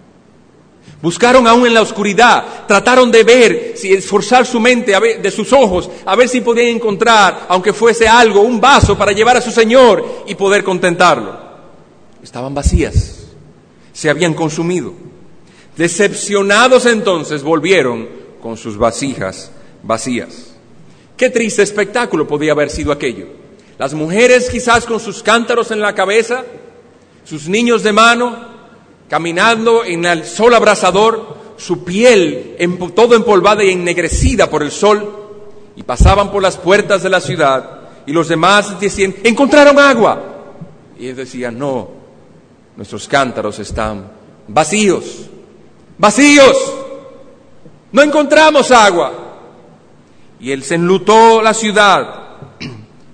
Buscaron 1.01 1.45
aún 1.45 1.67
en 1.67 1.73
la 1.73 1.81
oscuridad, 1.81 2.65
trataron 2.67 3.11
de 3.11 3.23
ver, 3.23 3.73
si 3.75 3.93
esforzar 3.93 4.45
su 4.45 4.59
mente 4.59 4.93
de 5.21 5.31
sus 5.31 5.51
ojos, 5.51 5.89
a 6.05 6.15
ver 6.15 6.29
si 6.29 6.41
podían 6.41 6.67
encontrar, 6.67 7.47
aunque 7.49 7.73
fuese 7.73 8.07
algo, 8.07 8.41
un 8.41 8.61
vaso 8.61 8.97
para 8.97 9.11
llevar 9.11 9.37
a 9.37 9.41
su 9.41 9.51
Señor 9.51 10.23
y 10.25 10.35
poder 10.35 10.63
contentarlo. 10.63 11.37
Estaban 12.23 12.53
vacías, 12.55 13.25
se 13.93 14.09
habían 14.09 14.33
consumido. 14.33 14.93
Decepcionados 15.75 16.85
entonces 16.85 17.43
volvieron 17.43 18.07
con 18.41 18.55
sus 18.55 18.77
vasijas 18.77 19.51
vacías. 19.83 20.55
Qué 21.17 21.29
triste 21.29 21.61
espectáculo 21.61 22.27
podía 22.27 22.53
haber 22.53 22.69
sido 22.69 22.91
aquello. 22.91 23.44
Las 23.77 23.93
mujeres 23.93 24.49
quizás 24.49 24.85
con 24.85 24.99
sus 24.99 25.21
cántaros 25.21 25.71
en 25.71 25.81
la 25.81 25.93
cabeza, 25.93 26.43
sus 27.25 27.49
niños 27.49 27.83
de 27.83 27.91
mano, 27.91 28.35
caminando 29.09 29.83
en 29.83 30.05
el 30.05 30.25
sol 30.25 30.53
abrasador, 30.53 31.35
su 31.57 31.83
piel 31.83 32.55
todo 32.95 33.15
empolvada 33.15 33.63
y 33.63 33.71
ennegrecida 33.71 34.49
por 34.49 34.63
el 34.63 34.71
sol, 34.71 35.23
y 35.75 35.83
pasaban 35.83 36.31
por 36.31 36.41
las 36.41 36.57
puertas 36.57 37.03
de 37.03 37.09
la 37.09 37.19
ciudad, 37.19 37.81
y 38.05 38.13
los 38.13 38.29
demás 38.29 38.79
decían, 38.79 39.13
encontraron 39.23 39.77
agua. 39.77 40.21
Y 40.97 41.05
ellos 41.05 41.17
decían, 41.17 41.59
no, 41.59 41.89
nuestros 42.77 43.07
cántaros 43.09 43.59
están 43.59 44.09
vacíos, 44.47 45.25
vacíos, 45.97 46.73
no 47.91 48.01
encontramos 48.01 48.71
agua. 48.71 49.11
Y 50.39 50.51
él 50.51 50.63
se 50.63 50.75
enlutó 50.75 51.41
la 51.41 51.53
ciudad 51.53 52.24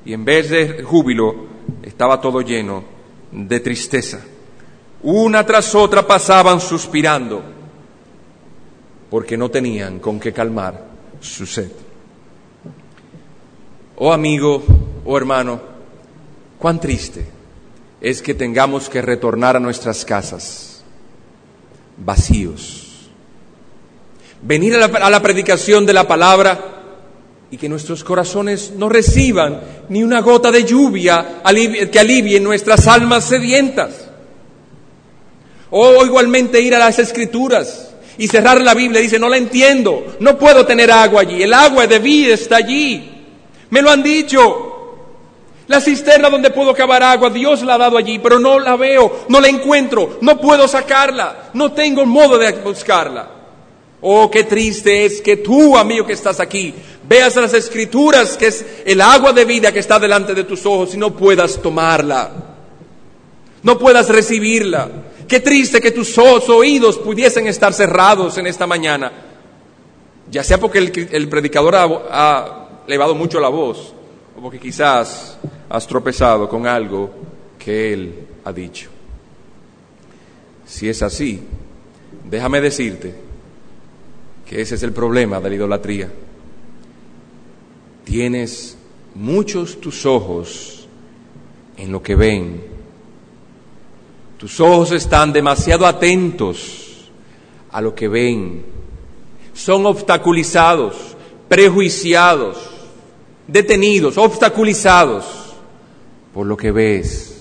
y 0.06 0.14
en 0.14 0.26
vez 0.26 0.50
de 0.50 0.84
júbilo 0.84 1.36
estaba 1.84 2.20
todo 2.20 2.42
lleno 2.42 2.84
de 3.32 3.60
tristeza. 3.60 4.20
Una 5.04 5.46
tras 5.46 5.74
otra 5.74 6.06
pasaban 6.06 6.60
suspirando 6.60 7.42
porque 9.10 9.38
no 9.38 9.50
tenían 9.50 10.00
con 10.00 10.20
qué 10.20 10.32
calmar 10.32 10.86
su 11.20 11.46
sed. 11.46 11.72
Oh 13.98 14.14
amigo, 14.14 14.64
oh 15.06 15.18
hermano, 15.18 15.60
cuán 16.58 16.80
triste 16.80 17.26
es 18.00 18.22
que 18.22 18.34
tengamos 18.34 18.90
que 18.90 19.02
retornar 19.02 19.58
a 19.58 19.60
nuestras 19.60 20.06
casas 20.06 20.84
vacíos. 21.98 23.10
Venir 24.42 24.76
a 24.76 24.80
la, 24.80 24.86
a 24.86 25.10
la 25.10 25.22
predicación 25.22 25.86
de 25.86 25.94
la 25.94 26.08
palabra 26.08 26.71
y 27.52 27.58
que 27.58 27.68
nuestros 27.68 28.04
corazones 28.04 28.72
no 28.78 28.88
reciban 28.88 29.60
ni 29.90 30.04
una 30.04 30.22
gota 30.22 30.50
de 30.52 30.64
lluvia 30.64 31.42
que 31.92 32.00
alivie 32.00 32.40
nuestras 32.40 32.88
almas 32.88 33.26
sedientas. 33.26 34.08
O 35.70 36.06
igualmente 36.06 36.62
ir 36.62 36.74
a 36.74 36.80
las 36.80 36.98
escrituras 36.98 37.94
y 38.18 38.28
cerrar 38.28 38.62
la 38.62 38.74
Biblia 38.74 39.02
dice, 39.02 39.20
no 39.20 39.28
la 39.28 39.38
entiendo, 39.38 40.16
no 40.22 40.38
puedo 40.38 40.66
tener 40.66 40.92
agua 40.92 41.22
allí, 41.22 41.44
el 41.44 41.54
agua 41.54 41.88
de 41.88 42.00
vida 42.00 42.34
está 42.34 42.58
allí. 42.58 43.10
Me 43.70 43.82
lo 43.82 43.92
han 43.92 44.02
dicho. 44.02 44.68
La 45.68 45.80
cisterna 45.80 46.30
donde 46.30 46.50
puedo 46.52 46.74
cavar 46.74 47.02
agua, 47.04 47.30
Dios 47.30 47.64
la 47.64 47.76
ha 47.76 47.78
dado 47.78 47.98
allí, 47.98 48.20
pero 48.20 48.40
no 48.40 48.60
la 48.60 48.76
veo, 48.76 49.26
no 49.30 49.40
la 49.40 49.48
encuentro, 49.48 50.18
no 50.22 50.38
puedo 50.40 50.68
sacarla, 50.68 51.52
no 51.54 51.72
tengo 51.72 52.06
modo 52.06 52.38
de 52.38 52.52
buscarla. 52.52 53.41
Oh, 54.02 54.32
qué 54.32 54.44
triste 54.44 55.06
es 55.06 55.22
que 55.22 55.38
tú, 55.38 55.78
amigo 55.78 56.06
que 56.08 56.14
estás 56.14 56.40
aquí, 56.40 56.74
veas 57.08 57.36
las 57.36 57.54
escrituras, 57.54 58.36
que 58.36 58.48
es 58.48 58.66
el 58.84 59.00
agua 59.00 59.32
de 59.32 59.46
vida 59.46 59.72
que 59.72 59.80
está 59.80 60.00
delante 60.00 60.34
de 60.34 60.44
tus 60.44 60.66
ojos 60.66 60.96
y 60.96 60.98
no 60.98 61.16
puedas 61.16 61.62
tomarla, 61.62 62.32
no 63.62 63.78
puedas 63.78 64.10
recibirla. 64.10 64.90
Qué 65.28 65.40
triste 65.40 65.80
que 65.80 65.92
tus 65.92 66.18
oídos 66.18 66.98
pudiesen 66.98 67.46
estar 67.46 67.74
cerrados 67.74 68.40
en 68.40 68.48
esta 68.48 68.66
mañana, 68.66 69.12
ya 70.32 70.44
sea 70.44 70.60
porque 70.60 70.80
el, 71.12 71.30
predicador 71.30 71.76
ha, 71.76 71.84
ha 71.84 72.70
elevado 72.88 73.14
mucho 73.14 73.40
la 73.40 73.50
voz, 73.50 73.94
o 74.36 74.42
porque 74.42 74.60
quizás 74.60 75.38
has 75.70 75.88
tropezado 75.88 76.50
con 76.50 76.66
algo 76.66 77.12
que 77.60 77.94
él 77.94 78.28
ha 78.44 78.52
dicho. 78.52 78.90
Si 80.66 80.90
es 80.90 81.04
así, 81.04 81.44
déjame 82.26 82.62
decirte, 82.62 83.31
que 84.52 84.60
ese 84.60 84.76
es 84.76 84.84
el 84.84 84.92
problema 84.92 85.40
de 85.40 85.50
la 85.50 85.56
idolatría. 85.56 86.12
Tienes 88.04 88.78
muchos 89.16 89.80
tus 89.80 90.06
ojos 90.06 90.90
en 91.78 91.90
lo 91.90 92.04
que 92.04 92.16
ven. 92.16 92.62
Tus 94.38 94.60
ojos 94.60 94.92
están 94.92 95.32
demasiado 95.32 95.88
atentos 95.88 97.10
a 97.72 97.80
lo 97.80 97.96
que 97.96 98.10
ven. 98.10 98.66
Son 99.54 99.86
obstaculizados, 99.86 101.16
prejuiciados, 101.48 102.58
detenidos, 103.48 104.18
obstaculizados 104.18 105.24
por 106.34 106.46
lo 106.46 106.58
que 106.58 106.72
ves. 106.72 107.38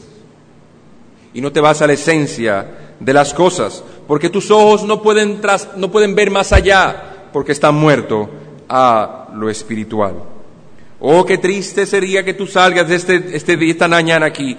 Y 1.35 1.41
no 1.41 1.51
te 1.51 1.61
vas 1.61 1.83
a 1.83 1.89
la 1.89 1.95
esencia 1.95 2.95
de 3.01 3.13
las 3.13 3.35
cosas 3.35 3.83
porque 4.11 4.29
tus 4.29 4.51
ojos 4.51 4.83
no 4.83 5.01
pueden, 5.01 5.41
no 5.77 5.89
pueden 5.89 6.17
ver 6.17 6.33
más 6.33 6.53
allá, 6.53 7.29
porque 7.33 7.53
están 7.53 7.77
muertos 7.77 8.29
a 8.69 9.29
lo 9.37 9.49
espiritual. 9.49 10.17
Oh, 10.99 11.25
qué 11.25 11.39
triste 11.39 11.87
sería 11.87 12.25
que 12.25 12.35
tú 12.35 12.49
salgas 12.49 12.89
de 12.89 12.97
este, 12.97 13.37
este 13.37 13.71
esta 13.71 13.87
mañana 13.87 14.27
aquí, 14.27 14.57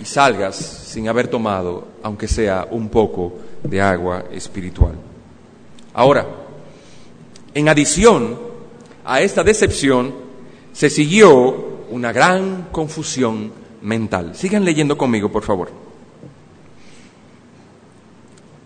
y 0.00 0.04
salgas 0.04 0.54
sin 0.54 1.08
haber 1.08 1.26
tomado, 1.26 1.88
aunque 2.04 2.28
sea 2.28 2.68
un 2.70 2.90
poco 2.90 3.32
de 3.64 3.82
agua 3.82 4.26
espiritual. 4.30 4.94
Ahora, 5.92 6.24
en 7.54 7.68
adición 7.68 8.38
a 9.04 9.20
esta 9.20 9.42
decepción, 9.42 10.14
se 10.72 10.90
siguió 10.90 11.86
una 11.90 12.12
gran 12.12 12.68
confusión 12.70 13.50
mental. 13.82 14.36
Sigan 14.36 14.64
leyendo 14.64 14.96
conmigo, 14.96 15.28
por 15.32 15.42
favor 15.42 15.83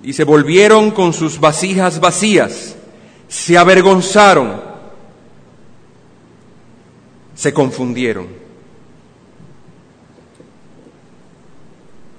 y 0.03 0.13
se 0.13 0.25
volvieron 0.25 0.91
con 0.91 1.13
sus 1.13 1.41
vasijas 1.41 2.01
vacías, 2.01 2.77
se 3.29 3.59
avergonzaron, 3.59 4.61
se 7.35 7.53
confundieron. 7.53 8.29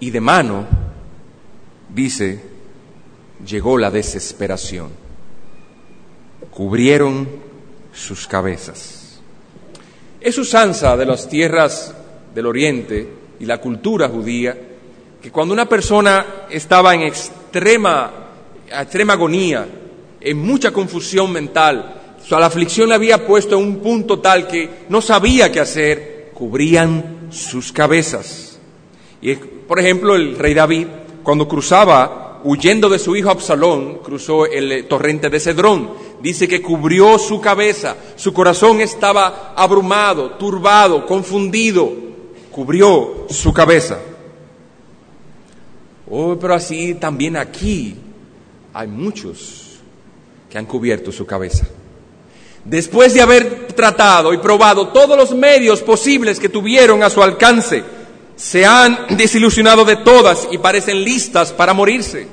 Y 0.01 0.11
de 0.11 0.21
mano, 0.21 0.65
dice, 1.93 2.41
llegó 3.45 3.77
la 3.77 3.91
desesperación. 3.91 4.89
Cubrieron 6.51 7.27
sus 7.93 8.27
cabezas. 8.27 9.19
Es 10.21 10.37
usanza 10.37 10.95
de 10.95 11.05
las 11.05 11.27
tierras 11.27 11.93
del 12.33 12.45
Oriente 12.45 13.09
y 13.39 13.45
la 13.45 13.59
cultura 13.59 14.09
judía 14.09 14.57
que 15.21 15.31
cuando 15.31 15.53
una 15.53 15.67
persona 15.67 16.25
estaba 16.49 16.93
en 16.93 17.01
extrema, 17.49 18.11
extrema 18.71 19.13
agonía, 19.13 19.67
en 20.21 20.37
mucha 20.37 20.71
confusión 20.71 21.31
mental, 21.31 21.95
la 22.29 22.45
aflicción 22.45 22.89
le 22.89 22.95
había 22.95 23.25
puesto 23.25 23.57
en 23.57 23.63
un 23.63 23.75
punto 23.77 24.19
tal 24.19 24.47
que 24.47 24.69
no 24.89 25.01
sabía 25.01 25.51
qué 25.51 25.59
hacer, 25.59 26.31
cubrían 26.35 27.27
sus 27.31 27.71
cabezas. 27.71 28.59
Y 29.21 29.33
por 29.35 29.79
ejemplo, 29.79 30.15
el 30.15 30.37
rey 30.37 30.53
David, 30.53 30.87
cuando 31.23 31.47
cruzaba, 31.47 32.41
huyendo 32.43 32.87
de 32.87 32.99
su 32.99 33.15
hijo 33.15 33.31
Absalón, 33.31 33.97
cruzó 34.03 34.45
el 34.45 34.85
torrente 34.85 35.29
de 35.29 35.39
Cedrón. 35.39 35.89
Dice 36.21 36.47
que 36.47 36.61
cubrió 36.61 37.17
su 37.17 37.41
cabeza, 37.41 37.95
su 38.15 38.31
corazón 38.31 38.79
estaba 38.79 39.53
abrumado, 39.55 40.31
turbado, 40.31 41.07
confundido, 41.07 41.91
cubrió 42.51 43.25
su 43.29 43.51
cabeza. 43.51 43.99
Oh, 46.09 46.37
pero 46.39 46.55
así 46.55 46.95
también 46.95 47.37
aquí 47.37 47.95
hay 48.73 48.87
muchos 48.87 49.79
que 50.49 50.57
han 50.57 50.65
cubierto 50.65 51.11
su 51.11 51.25
cabeza. 51.25 51.67
Después 52.65 53.13
de 53.13 53.21
haber 53.21 53.67
tratado 53.67 54.33
y 54.33 54.37
probado 54.37 54.89
todos 54.89 55.17
los 55.17 55.33
medios 55.33 55.81
posibles 55.81 56.39
que 56.39 56.49
tuvieron 56.49 57.03
a 57.03 57.09
su 57.09 57.21
alcance, 57.21 57.83
se 58.35 58.65
han 58.65 59.05
desilusionado 59.11 59.85
de 59.85 59.97
todas 59.97 60.47
y 60.51 60.57
parecen 60.57 61.03
listas 61.03 61.51
para 61.51 61.73
morirse. 61.73 62.27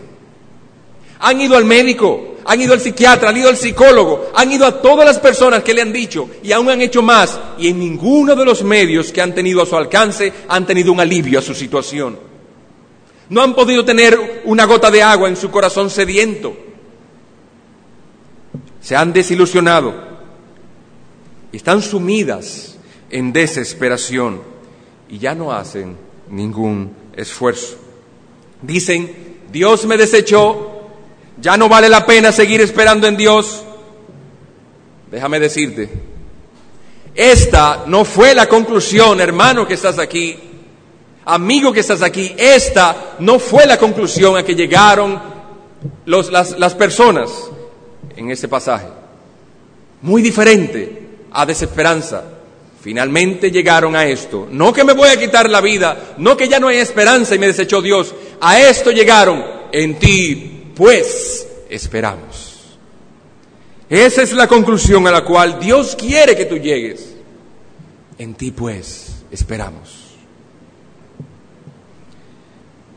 Han 1.19 1.41
ido 1.41 1.57
al 1.57 1.65
médico, 1.65 2.37
han 2.45 2.61
ido 2.61 2.75
al 2.75 2.81
psiquiatra, 2.81 3.31
han 3.31 3.37
ido 3.37 3.49
al 3.49 3.57
psicólogo, 3.57 4.31
han 4.35 4.53
ido 4.53 4.67
a 4.67 4.81
todas 4.81 5.07
las 5.07 5.19
personas 5.19 5.63
que 5.63 5.75
le 5.75 5.83
han 5.83 5.93
dicho 5.93 6.29
y 6.43 6.53
aún 6.53 6.71
han 6.71 6.81
hecho 6.81 7.03
más 7.03 7.39
y 7.59 7.69
en 7.69 7.79
ninguno 7.79 8.35
de 8.35 8.45
los 8.45 8.63
medios 8.63 9.13
que 9.13 9.21
han 9.21 9.35
tenido 9.35 9.63
a 9.63 9.67
su 9.67 9.77
alcance 9.77 10.33
han 10.49 10.67
tenido 10.67 10.93
un 10.93 11.01
alivio 11.01 11.39
a 11.39 11.43
su 11.43 11.55
situación. 11.55 12.26
No 13.29 13.43
han 13.43 13.55
podido 13.55 13.85
tener 13.85 14.43
una 14.45 14.65
gota 14.65 14.91
de 14.91 15.03
agua 15.03 15.29
en 15.29 15.37
su 15.37 15.51
corazón 15.51 15.91
sediento. 15.91 16.57
Se 18.81 18.95
han 18.95 19.13
desilusionado 19.13 20.07
están 21.57 21.83
sumidas 21.83 22.77
en 23.11 23.33
desesperación 23.33 24.43
y 25.09 25.19
ya 25.19 25.35
no 25.35 25.53
hacen 25.53 25.97
ningún 26.31 26.95
esfuerzo. 27.15 27.77
Dicen, 28.63 29.39
Dios 29.51 29.87
me 29.87 29.97
desechó, 29.97 30.89
ya 31.41 31.57
no 31.57 31.69
vale 31.69 31.89
la 31.89 32.05
pena 32.05 32.33
seguir 32.33 32.61
esperando 32.61 33.07
en 33.07 33.17
Dios. 33.17 33.65
Déjame 35.11 35.41
decirte, 35.41 35.89
esta 37.15 37.85
no 37.87 38.05
fue 38.05 38.35
la 38.35 38.49
conclusión, 38.49 39.21
hermano 39.21 39.67
que 39.67 39.75
estás 39.75 39.99
aquí, 39.99 40.37
amigo 41.27 41.73
que 41.73 41.81
estás 41.81 42.03
aquí, 42.03 42.35
esta 42.39 43.17
no 43.19 43.39
fue 43.39 43.67
la 43.67 43.77
conclusión 43.77 44.37
a 44.37 44.45
que 44.45 44.55
llegaron 44.55 45.21
las, 46.07 46.75
personas 46.75 47.31
en 48.17 48.31
ese 48.31 48.49
pasaje. 48.49 48.87
Muy 50.03 50.23
diferente 50.23 51.03
a 51.33 51.45
desesperanza. 51.45 52.25
Finalmente 52.81 53.51
llegaron 53.51 53.97
a 53.97 54.07
esto. 54.07 54.47
No 54.51 54.73
que 54.73 54.85
me 54.85 54.93
voy 54.93 55.09
a 55.09 55.19
quitar 55.19 55.51
la 55.51 55.61
vida, 55.61 56.15
no 56.19 56.37
que 56.37 56.49
ya 56.49 56.61
no 56.61 56.69
hay 56.69 56.79
esperanza 56.79 57.35
y 57.35 57.39
me 57.39 57.49
desechó 57.49 57.83
Dios. 57.83 58.15
A 58.41 58.61
esto 58.61 58.93
llegaron. 58.93 59.45
En 59.73 59.99
ti, 59.99 60.71
pues, 60.77 61.47
esperamos. 61.69 62.77
Esa 63.91 64.23
es 64.23 64.33
la 64.33 64.47
conclusión 64.47 65.07
a 65.09 65.11
la 65.11 65.25
cual 65.25 65.59
Dios 65.59 65.97
quiere 65.97 66.37
que 66.37 66.45
tú 66.45 66.57
llegues. 66.57 67.15
En 68.19 68.35
ti, 68.35 68.53
pues, 68.53 69.25
esperamos. 69.33 70.06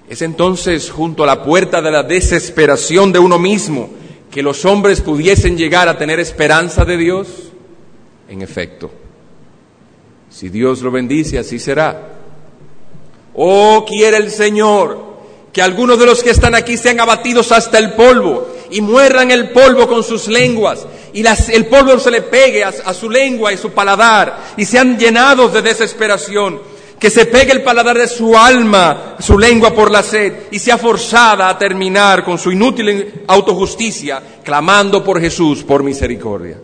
Es 0.10 0.24
entonces 0.24 0.90
junto 0.90 1.24
a 1.24 1.28
la 1.28 1.44
puerta 1.44 1.82
de 1.82 1.92
la 1.92 2.02
desesperación 2.02 3.12
de 3.12 3.20
uno 3.20 3.38
mismo 3.38 3.90
que 4.32 4.42
los 4.42 4.66
hombres 4.66 5.02
pudiesen 5.02 5.56
llegar 5.56 5.88
a 5.88 5.98
tener 5.98 6.20
esperanza 6.20 6.84
de 6.84 6.98
Dios. 6.98 7.28
En 8.28 8.42
efecto, 8.42 8.92
si 10.30 10.50
Dios 10.50 10.82
lo 10.82 10.90
bendice, 10.90 11.38
así 11.38 11.60
será. 11.60 12.16
Oh, 13.36 13.86
quiere 13.88 14.18
el 14.18 14.32
Señor 14.32 15.10
que 15.54 15.62
algunos 15.62 16.00
de 16.00 16.06
los 16.08 16.24
que 16.24 16.32
están 16.32 16.56
aquí 16.56 16.76
sean 16.76 17.00
abatidos 17.00 17.52
hasta 17.52 17.78
el 17.78 17.94
polvo 17.94 18.48
y 18.72 18.82
muerdan 18.82 19.32
el 19.32 19.50
polvo 19.50 19.88
con 19.88 20.04
sus 20.04 20.28
lenguas 20.28 20.86
y 21.14 21.24
el 21.26 21.66
polvo 21.68 22.00
se 22.00 22.12
le 22.12 22.22
pegue 22.22 22.64
a, 22.64 22.94
su 22.94 23.10
lengua 23.10 23.52
y 23.52 23.58
su 23.58 23.72
paladar 23.72 24.54
y 24.58 24.66
sean 24.66 24.98
llenados 24.98 25.54
de 25.54 25.62
desesperación. 25.62 26.60
Que 27.00 27.10
se 27.10 27.26
pegue 27.26 27.54
el 27.54 27.64
paladar 27.64 27.98
de 27.98 28.08
su 28.08 28.38
alma, 28.38 29.16
su 29.20 29.38
lengua 29.40 29.74
por 29.74 29.90
la 29.90 30.04
sed 30.04 30.48
y 30.52 30.60
sea 30.60 30.78
forzada 30.78 31.48
a 31.48 31.58
terminar 31.58 32.26
con 32.26 32.38
su 32.38 32.52
inútil 32.52 33.24
autojusticia, 33.26 34.22
clamando 34.44 35.04
por 35.04 35.22
Jesús 35.22 35.64
por 35.64 35.82
misericordia. 35.82 36.58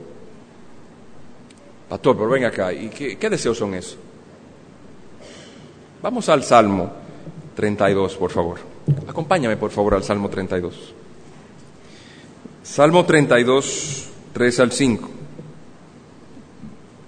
Pastor, 1.88 2.18
pero 2.18 2.30
venga 2.30 2.50
acá, 2.50 2.74
¿y 2.74 2.90
qué, 2.90 3.18
qué 3.18 3.30
deseos 3.30 3.58
son 3.58 3.76
esos? 3.76 3.98
Vamos 6.02 6.28
al 6.30 6.44
Salmo 6.44 6.92
32, 7.56 8.16
por 8.16 8.32
favor. 8.32 8.60
Acompáñame, 9.08 9.58
por 9.58 9.72
favor, 9.72 9.96
al 9.96 10.04
Salmo 10.04 10.30
32. 10.30 10.94
Salmo 12.64 13.06
32, 13.06 14.10
3 14.34 14.60
al 14.60 14.72
5. 14.72 15.10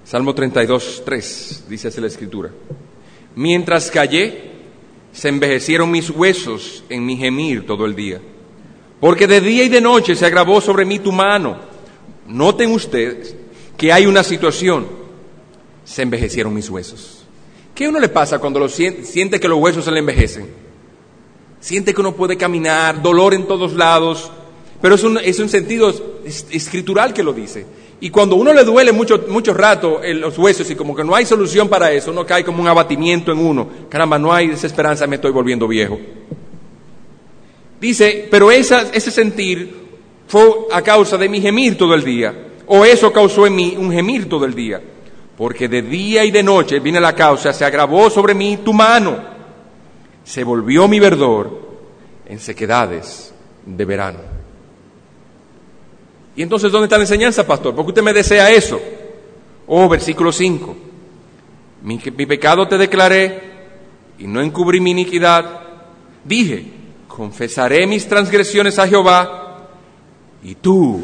Salmo 0.06 0.34
32, 0.34 1.04
3, 1.04 1.66
dice 1.68 1.90
así 1.90 2.00
la 2.00 2.08
Escritura. 2.08 2.50
Mientras 3.38 3.92
callé, 3.92 4.50
se 5.14 5.30
envejecieron 5.30 5.92
mis 5.92 6.10
huesos 6.10 6.84
en 6.90 7.06
mi 7.06 7.18
gemir 7.18 7.68
todo 7.68 7.86
el 7.86 7.96
día. 7.96 8.20
Porque 9.00 9.28
de 9.28 9.42
día 9.42 9.64
y 9.64 9.70
de 9.70 9.80
noche 9.80 10.16
se 10.16 10.26
agravó 10.26 10.60
sobre 10.60 10.86
mí 10.86 10.98
tu 10.98 11.12
mano. 11.12 11.60
Noten 12.28 12.72
ustedes 12.72 13.36
que 13.78 13.94
hay 13.94 14.08
una 14.08 14.24
situación. 14.24 14.88
Se 15.86 16.02
envejecieron 16.02 16.52
mis 16.52 16.68
huesos. 16.68 17.26
¿Qué 17.76 17.88
uno 17.88 18.00
le 18.00 18.10
pasa 18.10 18.40
cuando 18.40 18.60
lo 18.60 18.70
siente, 18.70 19.40
que 19.40 19.48
los 19.48 19.60
huesos 19.60 19.86
se 19.86 19.92
le 19.92 20.00
envejecen? 20.00 20.48
Siente 21.60 21.94
que 21.94 22.02
uno 22.02 22.16
puede 22.16 22.38
caminar, 22.38 23.04
dolor 23.04 23.36
en 23.36 23.48
todos 23.48 23.74
lados, 23.74 24.32
pero 24.82 24.96
es 24.96 25.40
un 25.40 25.50
sentido 25.50 25.94
escritural 26.26 27.14
que 27.14 27.22
lo 27.22 27.34
dice. 27.34 27.68
Y 28.00 28.12
cuando 28.12 28.36
uno 28.36 28.54
le 28.54 28.64
duele 28.64 28.92
mucho, 28.92 29.54
rato 29.54 30.04
en 30.04 30.22
los 30.22 30.38
huesos 30.38 30.70
y 30.70 30.76
como 30.76 30.96
que 30.96 31.04
no 31.04 31.16
hay 31.16 31.26
solución 31.26 31.68
para 31.68 31.92
eso, 31.92 32.12
uno 32.12 32.26
cae 32.26 32.44
como 32.44 32.62
un 32.62 32.68
abatimiento 32.68 33.32
en 33.32 33.40
uno. 33.40 33.68
Caramba, 33.90 34.20
no 34.20 34.32
hay 34.32 34.50
desesperanza, 34.50 35.08
me 35.08 35.16
estoy 35.16 35.32
volviendo 35.32 35.68
viejo. 35.68 35.98
Dice, 37.82 38.28
pero 38.30 38.52
ese 38.52 39.12
sentir 39.12 39.88
fue 40.28 40.42
a 40.72 40.82
causa 40.84 41.18
de 41.18 41.28
mi 41.28 41.42
gemir 41.42 41.76
todo 41.78 41.96
el 41.96 42.04
día. 42.04 42.34
O 42.68 42.86
eso 42.86 43.12
causó 43.12 43.48
en 43.48 43.56
mí 43.56 43.76
un 43.78 43.92
gemir 43.92 44.30
todo 44.30 44.46
el 44.46 44.54
día. 44.54 44.80
Porque 45.36 45.68
de 45.68 45.82
día 45.82 46.24
y 46.24 46.32
de 46.32 46.44
noche 46.44 46.80
viene 46.80 47.00
la 47.00 47.16
causa, 47.16 47.52
se 47.52 47.66
agravó 47.66 48.10
sobre 48.12 48.36
mí 48.36 48.60
tu 48.64 48.74
mano. 48.74 49.18
Se 50.24 50.44
volvió 50.44 50.88
mi 50.88 51.00
verdor 51.00 51.68
en 52.28 52.40
sequedades 52.40 53.34
de 53.66 53.86
verano. 53.86 54.37
Y 56.38 56.44
entonces, 56.44 56.72
¿dónde 56.72 56.86
está 56.86 56.98
la 56.98 57.04
enseñanza, 57.04 57.48
pastor? 57.48 57.76
Porque 57.76 57.90
usted 57.90 58.04
me 58.04 58.14
desea 58.14 58.52
eso. 58.52 58.80
Oh, 59.66 59.90
versículo 59.90 60.32
5. 60.32 60.76
Mi, 61.82 62.00
mi 62.16 62.26
pecado 62.28 62.68
te 62.68 62.78
declaré 62.78 63.42
y 64.20 64.28
no 64.28 64.40
encubrí 64.40 64.80
mi 64.80 64.92
iniquidad. 64.92 65.62
Dije, 66.24 66.64
confesaré 67.08 67.88
mis 67.88 68.08
transgresiones 68.08 68.78
a 68.78 68.88
Jehová 68.88 69.68
y 70.44 70.54
tú 70.54 71.02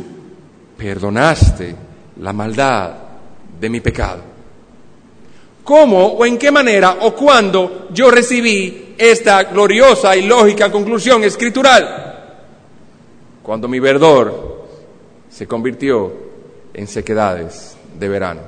perdonaste 0.77 1.75
la 2.21 2.31
maldad 2.31 2.93
de 3.59 3.69
mi 3.71 3.79
pecado. 3.79 4.21
¿Cómo 5.63 6.05
o 6.09 6.25
en 6.27 6.37
qué 6.37 6.51
manera 6.51 6.97
o 7.01 7.15
cuándo 7.15 7.87
yo 7.91 8.11
recibí 8.11 8.93
esta 8.99 9.45
gloriosa 9.45 10.15
y 10.15 10.27
lógica 10.27 10.71
conclusión 10.71 11.23
escritural? 11.23 12.19
Cuando 13.41 13.67
mi 13.67 13.79
verdor 13.79 14.52
se 15.33 15.47
convirtió 15.47 16.13
en 16.73 16.87
sequedades 16.87 17.75
de 17.99 18.07
verano. 18.07 18.41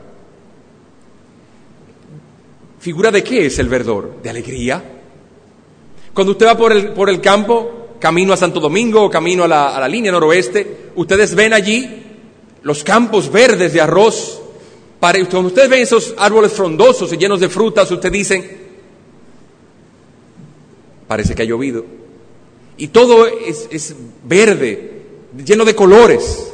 ¿Figura 2.79 3.09
de 3.09 3.23
qué 3.23 3.47
es 3.47 3.57
el 3.57 3.67
verdor? 3.67 4.21
¿De 4.21 4.29
alegría? 4.29 4.83
Cuando 6.13 6.33
usted 6.33 6.45
va 6.45 6.55
por 6.55 6.71
el, 6.71 6.89
por 6.89 7.09
el 7.09 7.19
campo, 7.19 7.97
camino 7.99 8.33
a 8.33 8.37
Santo 8.37 8.59
Domingo 8.59 9.03
o 9.03 9.09
camino 9.09 9.43
a 9.43 9.47
la, 9.47 9.75
a 9.75 9.79
la 9.79 9.87
línea 9.87 10.11
noroeste, 10.11 10.91
ustedes 10.95 11.33
ven 11.33 11.53
allí 11.53 12.03
los 12.61 12.83
campos 12.83 13.31
verdes 13.31 13.73
de 13.73 13.81
arroz. 13.81 14.41
cuando 14.99 15.47
ustedes 15.47 15.69
ven 15.69 15.81
esos 15.81 16.13
árboles 16.17 16.53
frondosos 16.53 17.11
y 17.11 17.17
llenos 17.17 17.39
de 17.39 17.49
frutas, 17.49 17.89
ustedes 17.89 18.13
dicen, 18.13 18.57
parece 21.07 21.33
que 21.33 21.41
ha 21.41 21.45
llovido. 21.45 21.83
Y 22.77 22.89
todo 22.89 23.25
es, 23.25 23.67
es 23.71 23.95
verde, 24.23 25.01
lleno 25.43 25.65
de 25.65 25.73
colores. 25.73 26.51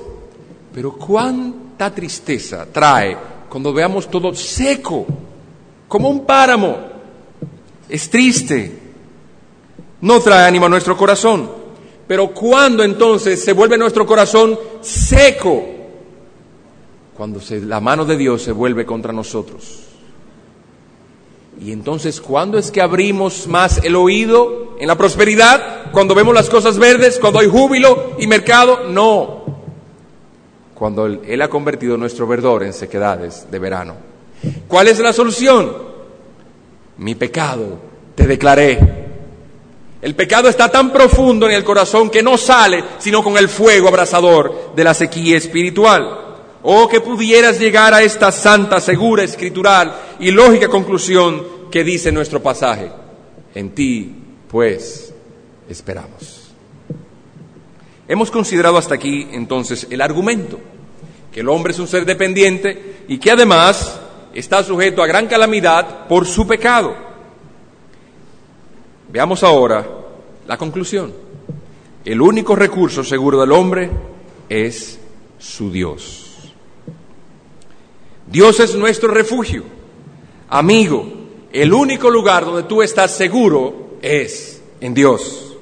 Pero 0.73 0.93
cuánta 0.93 1.93
tristeza 1.93 2.65
trae 2.71 3.17
cuando 3.51 3.73
veamos 3.73 4.09
todo 4.09 4.33
seco, 4.33 5.05
como 5.89 6.07
un 6.09 6.25
páramo. 6.25 6.77
Es 7.89 8.09
triste. 8.09 8.79
No 9.99 10.21
trae 10.21 10.47
ánimo 10.47 10.67
a 10.67 10.69
nuestro 10.69 10.95
corazón. 10.95 11.51
Pero 12.07 12.33
cuando 12.33 12.81
entonces 12.81 13.43
se 13.43 13.51
vuelve 13.51 13.77
nuestro 13.77 14.05
corazón 14.05 14.57
seco, 14.79 15.65
cuando 17.15 17.41
la 17.49 17.81
mano 17.81 18.05
de 18.05 18.15
Dios 18.15 18.41
se 18.41 18.53
vuelve 18.53 18.85
contra 18.85 19.11
nosotros. 19.11 19.79
Y 21.59 21.73
entonces, 21.73 22.21
¿cuándo 22.21 22.57
es 22.57 22.71
que 22.71 22.81
abrimos 22.81 23.47
más 23.47 23.83
el 23.83 23.97
oído 23.97 24.77
en 24.79 24.87
la 24.87 24.97
prosperidad? 24.97 25.91
Cuando 25.91 26.15
vemos 26.15 26.33
las 26.33 26.49
cosas 26.49 26.79
verdes, 26.79 27.19
cuando 27.19 27.39
hay 27.39 27.47
júbilo 27.47 28.13
y 28.17 28.27
mercado, 28.27 28.87
no 28.87 29.41
cuando 30.81 31.05
Él 31.05 31.39
ha 31.43 31.47
convertido 31.47 31.95
nuestro 31.95 32.25
verdor 32.25 32.63
en 32.63 32.73
sequedades 32.73 33.45
de 33.51 33.59
verano. 33.59 33.97
¿Cuál 34.67 34.87
es 34.87 34.97
la 34.97 35.13
solución? 35.13 35.77
Mi 36.97 37.13
pecado 37.13 37.77
te 38.15 38.25
declaré. 38.25 38.79
El 40.01 40.15
pecado 40.15 40.49
está 40.49 40.69
tan 40.69 40.91
profundo 40.91 41.47
en 41.47 41.53
el 41.53 41.63
corazón 41.63 42.09
que 42.09 42.23
no 42.23 42.35
sale 42.35 42.83
sino 42.97 43.23
con 43.23 43.37
el 43.37 43.47
fuego 43.47 43.89
abrasador 43.89 44.73
de 44.75 44.83
la 44.83 44.95
sequía 44.95 45.37
espiritual. 45.37 46.37
Oh, 46.63 46.87
que 46.87 46.99
pudieras 46.99 47.59
llegar 47.59 47.93
a 47.93 48.01
esta 48.01 48.31
santa, 48.31 48.81
segura, 48.81 49.21
escritural 49.21 49.93
y 50.19 50.31
lógica 50.31 50.67
conclusión 50.67 51.69
que 51.69 51.83
dice 51.83 52.11
nuestro 52.11 52.41
pasaje. 52.41 52.91
En 53.53 53.69
ti, 53.75 54.15
pues, 54.49 55.13
esperamos. 55.69 56.40
Hemos 58.11 58.29
considerado 58.29 58.77
hasta 58.77 58.95
aquí 58.95 59.29
entonces 59.31 59.87
el 59.89 60.01
argumento, 60.01 60.59
que 61.31 61.39
el 61.39 61.47
hombre 61.47 61.71
es 61.71 61.79
un 61.79 61.87
ser 61.87 62.03
dependiente 62.03 63.05
y 63.07 63.17
que 63.17 63.31
además 63.31 64.01
está 64.33 64.61
sujeto 64.65 65.01
a 65.01 65.07
gran 65.07 65.27
calamidad 65.27 66.09
por 66.09 66.27
su 66.27 66.45
pecado. 66.45 66.93
Veamos 69.09 69.43
ahora 69.43 69.87
la 70.45 70.57
conclusión. 70.57 71.13
El 72.03 72.21
único 72.21 72.53
recurso 72.53 73.01
seguro 73.01 73.39
del 73.39 73.53
hombre 73.53 73.89
es 74.49 74.99
su 75.39 75.71
Dios. 75.71 76.51
Dios 78.27 78.59
es 78.59 78.75
nuestro 78.75 79.13
refugio. 79.13 79.63
Amigo, 80.49 81.07
el 81.53 81.71
único 81.71 82.09
lugar 82.09 82.43
donde 82.43 82.63
tú 82.63 82.81
estás 82.81 83.15
seguro 83.15 83.91
es 84.01 84.61
en 84.81 84.93
Dios. 84.93 85.55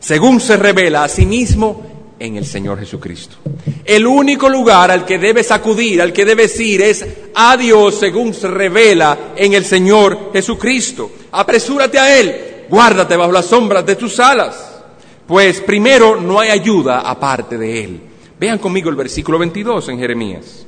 Según 0.00 0.40
se 0.40 0.56
revela 0.56 1.04
a 1.04 1.08
sí 1.08 1.26
mismo 1.26 1.91
en 2.22 2.36
el 2.36 2.46
Señor 2.46 2.78
Jesucristo. 2.78 3.36
El 3.84 4.06
único 4.06 4.48
lugar 4.48 4.92
al 4.92 5.04
que 5.04 5.18
debes 5.18 5.50
acudir, 5.50 6.00
al 6.00 6.12
que 6.12 6.24
debes 6.24 6.58
ir, 6.60 6.80
es 6.80 7.04
a 7.34 7.56
Dios 7.56 7.96
según 7.96 8.32
se 8.32 8.46
revela 8.46 9.32
en 9.34 9.54
el 9.54 9.64
Señor 9.64 10.30
Jesucristo. 10.32 11.10
Apresúrate 11.32 11.98
a 11.98 12.16
Él, 12.16 12.66
guárdate 12.70 13.16
bajo 13.16 13.32
las 13.32 13.46
sombras 13.46 13.84
de 13.84 13.96
tus 13.96 14.20
alas, 14.20 14.84
pues 15.26 15.60
primero 15.62 16.20
no 16.20 16.38
hay 16.38 16.50
ayuda 16.50 17.00
aparte 17.00 17.58
de 17.58 17.84
Él. 17.84 18.00
Vean 18.38 18.60
conmigo 18.60 18.88
el 18.88 18.96
versículo 18.96 19.36
22 19.40 19.88
en 19.88 19.98
Jeremías. 19.98 20.64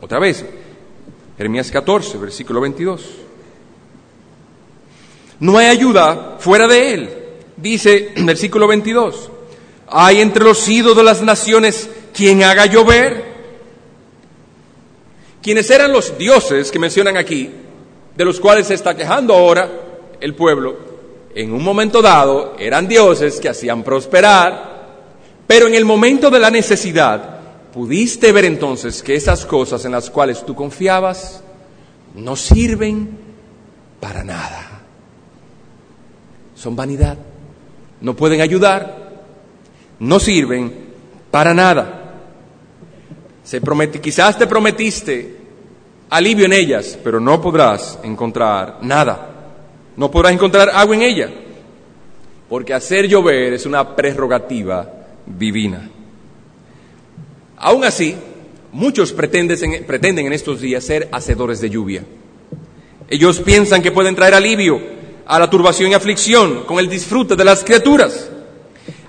Otra 0.00 0.18
vez, 0.18 0.42
Jeremías 1.36 1.70
14, 1.70 2.16
versículo 2.16 2.62
22. 2.62 3.10
No 5.40 5.58
hay 5.58 5.66
ayuda 5.66 6.38
fuera 6.38 6.66
de 6.66 6.94
Él, 6.94 7.10
dice 7.58 8.14
versículo 8.16 8.66
22. 8.66 9.32
¿Hay 9.90 10.20
entre 10.20 10.44
los 10.44 10.68
ídolos 10.68 10.96
de 10.96 11.02
las 11.02 11.20
naciones 11.20 11.90
quien 12.14 12.42
haga 12.42 12.66
llover? 12.66 13.30
Quienes 15.42 15.68
eran 15.70 15.92
los 15.92 16.16
dioses 16.16 16.70
que 16.70 16.78
mencionan 16.78 17.16
aquí, 17.16 17.50
de 18.16 18.24
los 18.24 18.38
cuales 18.38 18.68
se 18.68 18.74
está 18.74 18.96
quejando 18.96 19.34
ahora 19.34 19.68
el 20.20 20.34
pueblo, 20.34 20.76
en 21.34 21.52
un 21.52 21.62
momento 21.62 22.02
dado 22.02 22.54
eran 22.58 22.86
dioses 22.86 23.40
que 23.40 23.48
hacían 23.48 23.82
prosperar, 23.82 24.70
pero 25.46 25.66
en 25.66 25.74
el 25.74 25.84
momento 25.84 26.30
de 26.30 26.38
la 26.38 26.50
necesidad 26.50 27.40
pudiste 27.72 28.32
ver 28.32 28.44
entonces 28.44 29.02
que 29.02 29.14
esas 29.14 29.46
cosas 29.46 29.84
en 29.84 29.92
las 29.92 30.10
cuales 30.10 30.44
tú 30.44 30.54
confiabas 30.54 31.42
no 32.14 32.36
sirven 32.36 33.08
para 34.00 34.24
nada. 34.24 34.66
son 36.54 36.76
vanidad. 36.76 37.16
No 38.02 38.14
pueden 38.14 38.40
ayudar, 38.42 39.09
no 40.00 40.18
sirven 40.18 40.72
para 41.30 41.54
nada. 41.54 41.96
Se 43.44 43.60
quizás 44.00 44.38
te 44.38 44.46
prometiste 44.46 45.36
alivio 46.10 46.46
en 46.46 46.52
ellas, 46.52 46.98
pero 47.02 47.20
no 47.20 47.40
podrás 47.40 47.98
encontrar 48.02 48.78
nada. 48.82 49.28
No 49.96 50.10
podrás 50.10 50.32
encontrar 50.32 50.70
agua 50.70 50.94
en 50.94 51.02
ella, 51.02 51.30
porque 52.48 52.74
hacer 52.74 53.06
llover 53.06 53.52
es 53.52 53.66
una 53.66 53.94
prerrogativa 53.96 54.88
divina. 55.26 55.90
Aún 57.58 57.84
así, 57.84 58.16
muchos 58.72 59.12
pretenden, 59.12 59.84
pretenden 59.84 60.26
en 60.26 60.32
estos 60.32 60.60
días 60.60 60.84
ser 60.84 61.08
hacedores 61.12 61.60
de 61.60 61.70
lluvia. 61.70 62.04
Ellos 63.08 63.40
piensan 63.40 63.82
que 63.82 63.92
pueden 63.92 64.14
traer 64.14 64.34
alivio 64.34 64.80
a 65.26 65.38
la 65.38 65.50
turbación 65.50 65.90
y 65.90 65.94
aflicción 65.94 66.64
con 66.64 66.78
el 66.78 66.88
disfrute 66.88 67.36
de 67.36 67.44
las 67.44 67.62
criaturas. 67.64 68.30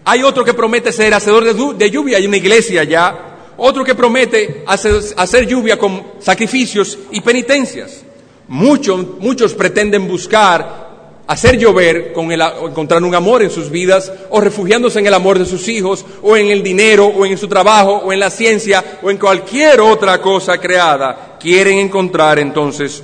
Hay 0.03 0.23
otro 0.23 0.43
que 0.43 0.53
promete 0.53 0.91
ser 0.91 1.13
hacedor 1.13 1.43
de, 1.43 1.91
lluvia, 1.91 2.17
hay 2.17 2.25
una 2.25 2.37
iglesia 2.37 2.83
ya 2.83 3.31
otro 3.57 3.83
que 3.83 3.93
promete 3.93 4.63
hacer, 4.65 5.45
lluvia 5.45 5.77
con 5.77 6.03
sacrificios 6.19 6.97
y 7.11 7.21
penitencias. 7.21 8.03
Muchos, 8.47 9.19
muchos 9.19 9.53
pretenden 9.53 10.07
buscar 10.07 10.89
hacer 11.27 11.57
llover 11.57 12.11
con 12.11 12.31
el, 12.31 12.41
encontrar 12.41 13.03
un 13.03 13.13
amor 13.13 13.43
en 13.43 13.51
sus 13.51 13.69
vidas 13.69 14.11
o 14.31 14.41
refugiándose 14.41 14.99
en 14.99 15.05
el 15.05 15.13
amor 15.13 15.37
de 15.37 15.45
sus 15.45 15.67
hijos 15.67 16.03
o 16.23 16.35
en 16.35 16.47
el 16.47 16.63
dinero 16.63 17.05
o 17.05 17.25
en 17.25 17.37
su 17.37 17.47
trabajo 17.47 17.97
o 17.97 18.11
en 18.11 18.19
la 18.19 18.31
ciencia 18.31 18.99
o 19.03 19.11
en 19.11 19.17
cualquier 19.17 19.79
otra 19.79 20.19
cosa 20.19 20.57
creada. 20.57 21.37
Quieren 21.39 21.77
encontrar 21.77 22.39
entonces 22.39 23.03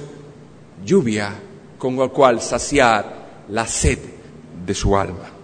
lluvia 0.84 1.36
con 1.78 1.98
la 1.98 2.08
cual 2.08 2.42
saciar 2.42 3.46
la 3.50 3.68
sed 3.68 4.00
de 4.66 4.74
su 4.74 4.98
alma. 4.98 5.37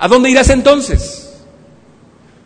¿A 0.00 0.08
dónde 0.08 0.30
irás 0.30 0.48
entonces? 0.48 1.30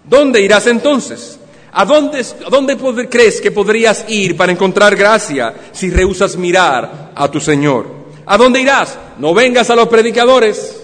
¿Dónde 0.05 0.40
irás 0.40 0.66
entonces? 0.66 1.38
¿A 1.72 1.84
dónde, 1.84 2.24
dónde 2.50 3.09
crees 3.09 3.40
que 3.40 3.52
podrías 3.52 4.05
ir 4.09 4.36
para 4.36 4.50
encontrar 4.50 4.96
gracia 4.96 5.55
si 5.72 5.88
rehusas 5.90 6.36
mirar 6.36 7.12
a 7.14 7.30
tu 7.30 7.40
Señor? 7.40 7.86
¿A 8.26 8.36
dónde 8.36 8.61
irás? 8.61 8.98
No 9.18 9.34
vengas 9.34 9.70
a 9.70 9.76
los 9.76 9.86
predicadores. 9.86 10.82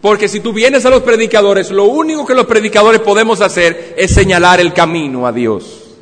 Porque 0.00 0.28
si 0.28 0.38
tú 0.38 0.52
vienes 0.52 0.86
a 0.86 0.90
los 0.90 1.02
predicadores, 1.02 1.72
lo 1.72 1.86
único 1.86 2.24
que 2.24 2.34
los 2.34 2.46
predicadores 2.46 3.00
podemos 3.00 3.40
hacer 3.40 3.94
es 3.96 4.12
señalar 4.12 4.60
el 4.60 4.72
camino 4.72 5.26
a 5.26 5.32
Dios. 5.32 5.96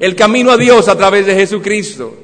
El 0.00 0.16
camino 0.16 0.52
a 0.52 0.56
Dios 0.56 0.88
a 0.88 0.96
través 0.96 1.26
de 1.26 1.34
Jesucristo. 1.34 2.14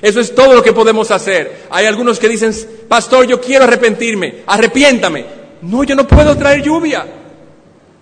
Eso 0.00 0.20
es 0.20 0.32
todo 0.32 0.54
lo 0.54 0.62
que 0.62 0.72
podemos 0.72 1.10
hacer. 1.10 1.62
Hay 1.70 1.86
algunos 1.86 2.20
que 2.20 2.28
dicen, 2.28 2.54
pastor, 2.86 3.26
yo 3.26 3.40
quiero 3.40 3.64
arrepentirme, 3.64 4.42
arrepiéntame. 4.46 5.41
No, 5.62 5.84
yo 5.84 5.94
no 5.94 6.06
puedo 6.06 6.36
traer 6.36 6.62
lluvia. 6.62 7.06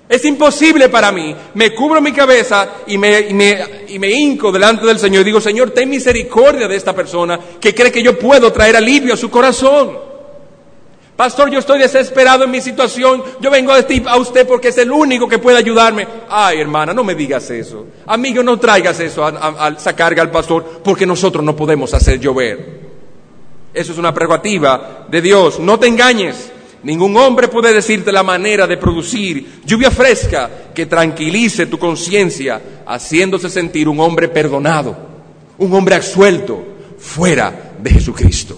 Es 0.08 0.24
imposible 0.24 0.88
para 0.88 1.12
mí. 1.12 1.34
Me 1.54 1.72
cubro 1.72 2.00
mi 2.00 2.11
cabeza 2.11 2.68
y 2.88 2.98
me, 2.98 3.20
y 3.86 3.98
me, 3.98 4.11
hinco 4.11 4.50
delante 4.50 4.84
del 4.84 4.98
Señor 4.98 5.22
y 5.22 5.26
digo, 5.26 5.40
Señor, 5.40 5.70
ten 5.70 5.88
misericordia 5.88 6.66
de 6.66 6.74
esta 6.74 6.92
persona 6.92 7.38
que 7.61 7.72
cree 7.72 7.92
que 7.92 8.02
yo 8.02 8.18
puedo 8.18 8.52
traer 8.52 8.74
alivio 8.74 9.14
a 9.14 9.16
su 9.16 9.30
corazón. 9.30 10.11
Pastor, 11.14 11.50
yo 11.50 11.61
estoy 11.61 11.78
desesperado 11.78 12.42
en 12.42 12.50
mi 12.50 12.61
situación. 12.61 13.22
Yo 13.40 13.50
vengo 13.52 13.72
a, 13.72 14.16
usted 14.16 14.48
porque 14.48 14.68
es 14.68 14.78
el 14.78 14.90
único 14.90 15.28
que 15.28 15.38
puede 15.38 15.58
ayudarme. 15.58 16.08
Ay, 16.28 16.61
hermana, 16.61 16.92
no 16.92 17.04
me 17.04 17.14
digas 17.14 17.48
eso. 17.50 17.86
Amigo, 18.06 18.42
no 18.42 18.58
traigas 18.58 18.98
eso 18.98 19.24
a, 19.24 19.28
a, 19.28 19.78
sacar 19.78 20.18
al 20.18 20.30
pastor 20.32 20.80
porque 20.82 21.06
nosotros 21.06 21.44
no 21.44 21.54
podemos 21.54 21.94
hacer 21.94 22.18
llover. 22.18 22.80
Eso 23.72 23.92
es 23.92 23.98
una 23.98 24.12
prerrogativa 24.12 25.06
de 25.08 25.20
Dios. 25.20 25.61
No 25.61 25.78
te 25.78 25.86
engañes. 25.86 26.50
Ningún 26.83 27.16
hombre 27.16 27.49
puede 27.49 27.74
decirte 27.74 28.11
la 28.11 28.22
manera 28.22 28.66
de 28.66 28.78
producir 28.78 29.61
lluvia 29.64 29.91
fresca 29.91 30.51
que 30.74 30.87
tranquilice 30.87 31.66
tu 31.66 31.78
conciencia, 31.78 32.83
haciéndose 32.87 33.51
sentir 33.51 33.87
un 33.89 34.01
hombre 34.01 34.28
perdonado, 34.28 34.97
un 35.59 35.72
hombre 35.74 35.97
absuelto, 35.97 36.64
fuera 36.99 37.72
de 37.78 37.91
Jesucristo. 37.91 38.57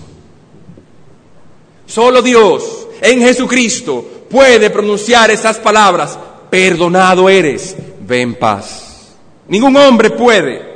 Solo 1.86 2.22
Dios 2.22 2.88
en 3.00 3.20
Jesucristo 3.20 4.26
puede 4.30 4.70
pronunciar 4.70 5.30
esas 5.30 5.58
palabras, 5.58 6.16
perdonado 6.48 7.28
eres, 7.28 7.76
ve 8.06 8.20
en 8.20 8.34
paz. 8.36 9.16
Ningún 9.48 9.76
hombre 9.76 10.10
puede. 10.10 10.70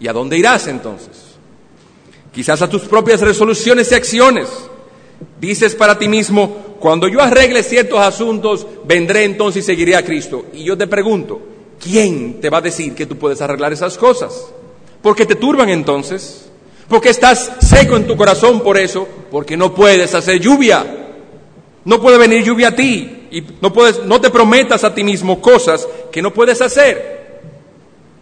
¿Y 0.00 0.08
a 0.08 0.12
dónde 0.12 0.36
irás 0.36 0.66
entonces? 0.66 1.36
Quizás 2.32 2.60
a 2.60 2.68
tus 2.68 2.82
propias 2.82 3.20
resoluciones 3.20 3.90
y 3.92 3.94
acciones 3.94 4.48
Dices 5.40 5.74
para 5.74 5.98
ti 5.98 6.08
mismo, 6.08 6.76
cuando 6.78 7.08
yo 7.08 7.20
arregle 7.20 7.62
ciertos 7.62 7.98
asuntos, 8.00 8.66
vendré 8.84 9.24
entonces 9.24 9.64
y 9.64 9.66
seguiré 9.66 9.96
a 9.96 10.04
Cristo. 10.04 10.46
Y 10.52 10.64
yo 10.64 10.76
te 10.76 10.86
pregunto, 10.86 11.40
¿quién 11.82 12.40
te 12.40 12.50
va 12.50 12.58
a 12.58 12.62
decir 12.62 12.94
que 12.94 13.06
tú 13.06 13.16
puedes 13.16 13.40
arreglar 13.40 13.72
esas 13.72 13.96
cosas? 13.96 14.48
Porque 15.02 15.26
te 15.26 15.34
turban 15.34 15.68
entonces, 15.68 16.50
porque 16.88 17.10
estás 17.10 17.52
seco 17.60 17.96
en 17.96 18.06
tu 18.06 18.16
corazón 18.16 18.60
por 18.60 18.78
eso, 18.78 19.06
porque 19.30 19.56
no 19.56 19.74
puedes 19.74 20.14
hacer 20.14 20.40
lluvia. 20.40 20.84
No 21.84 22.00
puede 22.00 22.18
venir 22.18 22.42
lluvia 22.42 22.68
a 22.68 22.76
ti 22.76 23.28
y 23.30 23.44
no 23.60 23.72
puedes 23.72 24.04
no 24.04 24.20
te 24.20 24.30
prometas 24.30 24.84
a 24.84 24.94
ti 24.94 25.04
mismo 25.04 25.40
cosas 25.40 25.86
que 26.10 26.22
no 26.22 26.32
puedes 26.32 26.62
hacer. 26.62 27.40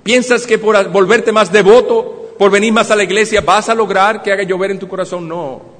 ¿Piensas 0.02 0.46
que 0.46 0.58
por 0.58 0.88
volverte 0.90 1.30
más 1.30 1.52
devoto, 1.52 2.34
por 2.38 2.50
venir 2.50 2.72
más 2.72 2.90
a 2.90 2.96
la 2.96 3.04
iglesia 3.04 3.40
vas 3.40 3.68
a 3.68 3.74
lograr 3.74 4.22
que 4.22 4.32
haga 4.32 4.42
llover 4.42 4.72
en 4.72 4.78
tu 4.78 4.88
corazón? 4.88 5.28
No. 5.28 5.71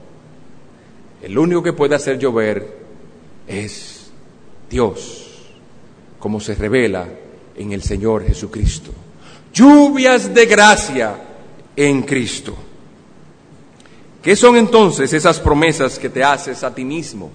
El 1.22 1.38
único 1.38 1.62
que 1.62 1.72
puede 1.72 1.94
hacer 1.94 2.18
llover 2.18 2.82
es 3.46 4.10
Dios, 4.68 5.28
como 6.18 6.40
se 6.40 6.54
revela 6.54 7.06
en 7.56 7.72
el 7.72 7.82
Señor 7.82 8.26
Jesucristo. 8.26 8.90
Lluvias 9.54 10.34
de 10.34 10.46
gracia 10.46 11.14
en 11.76 12.02
Cristo. 12.02 12.56
¿Qué 14.22 14.34
son 14.34 14.56
entonces 14.56 15.12
esas 15.12 15.40
promesas 15.40 15.98
que 15.98 16.08
te 16.08 16.24
haces 16.24 16.62
a 16.64 16.74
ti 16.74 16.84
mismo? 16.84 17.30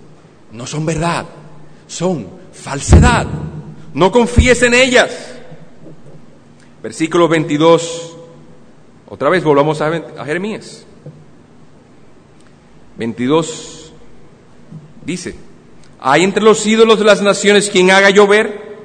No 0.51 0.65
son 0.65 0.85
verdad, 0.85 1.25
son 1.87 2.27
falsedad. 2.53 3.27
No 3.93 4.11
confíes 4.11 4.61
en 4.63 4.73
ellas. 4.73 5.11
Versículo 6.81 7.27
22. 7.27 8.15
Otra 9.09 9.29
vez 9.29 9.43
volvamos 9.43 9.81
a, 9.81 10.25
Jeremías. 10.25 10.85
22 12.97 13.76
Dice, 15.07 15.35
hay 16.01 16.25
entre 16.25 16.43
los 16.43 16.67
ídolos 16.67 16.99
de 16.99 17.05
las 17.05 17.21
naciones 17.21 17.69
quien 17.69 17.91
haga 17.91 18.09
llover 18.09 18.75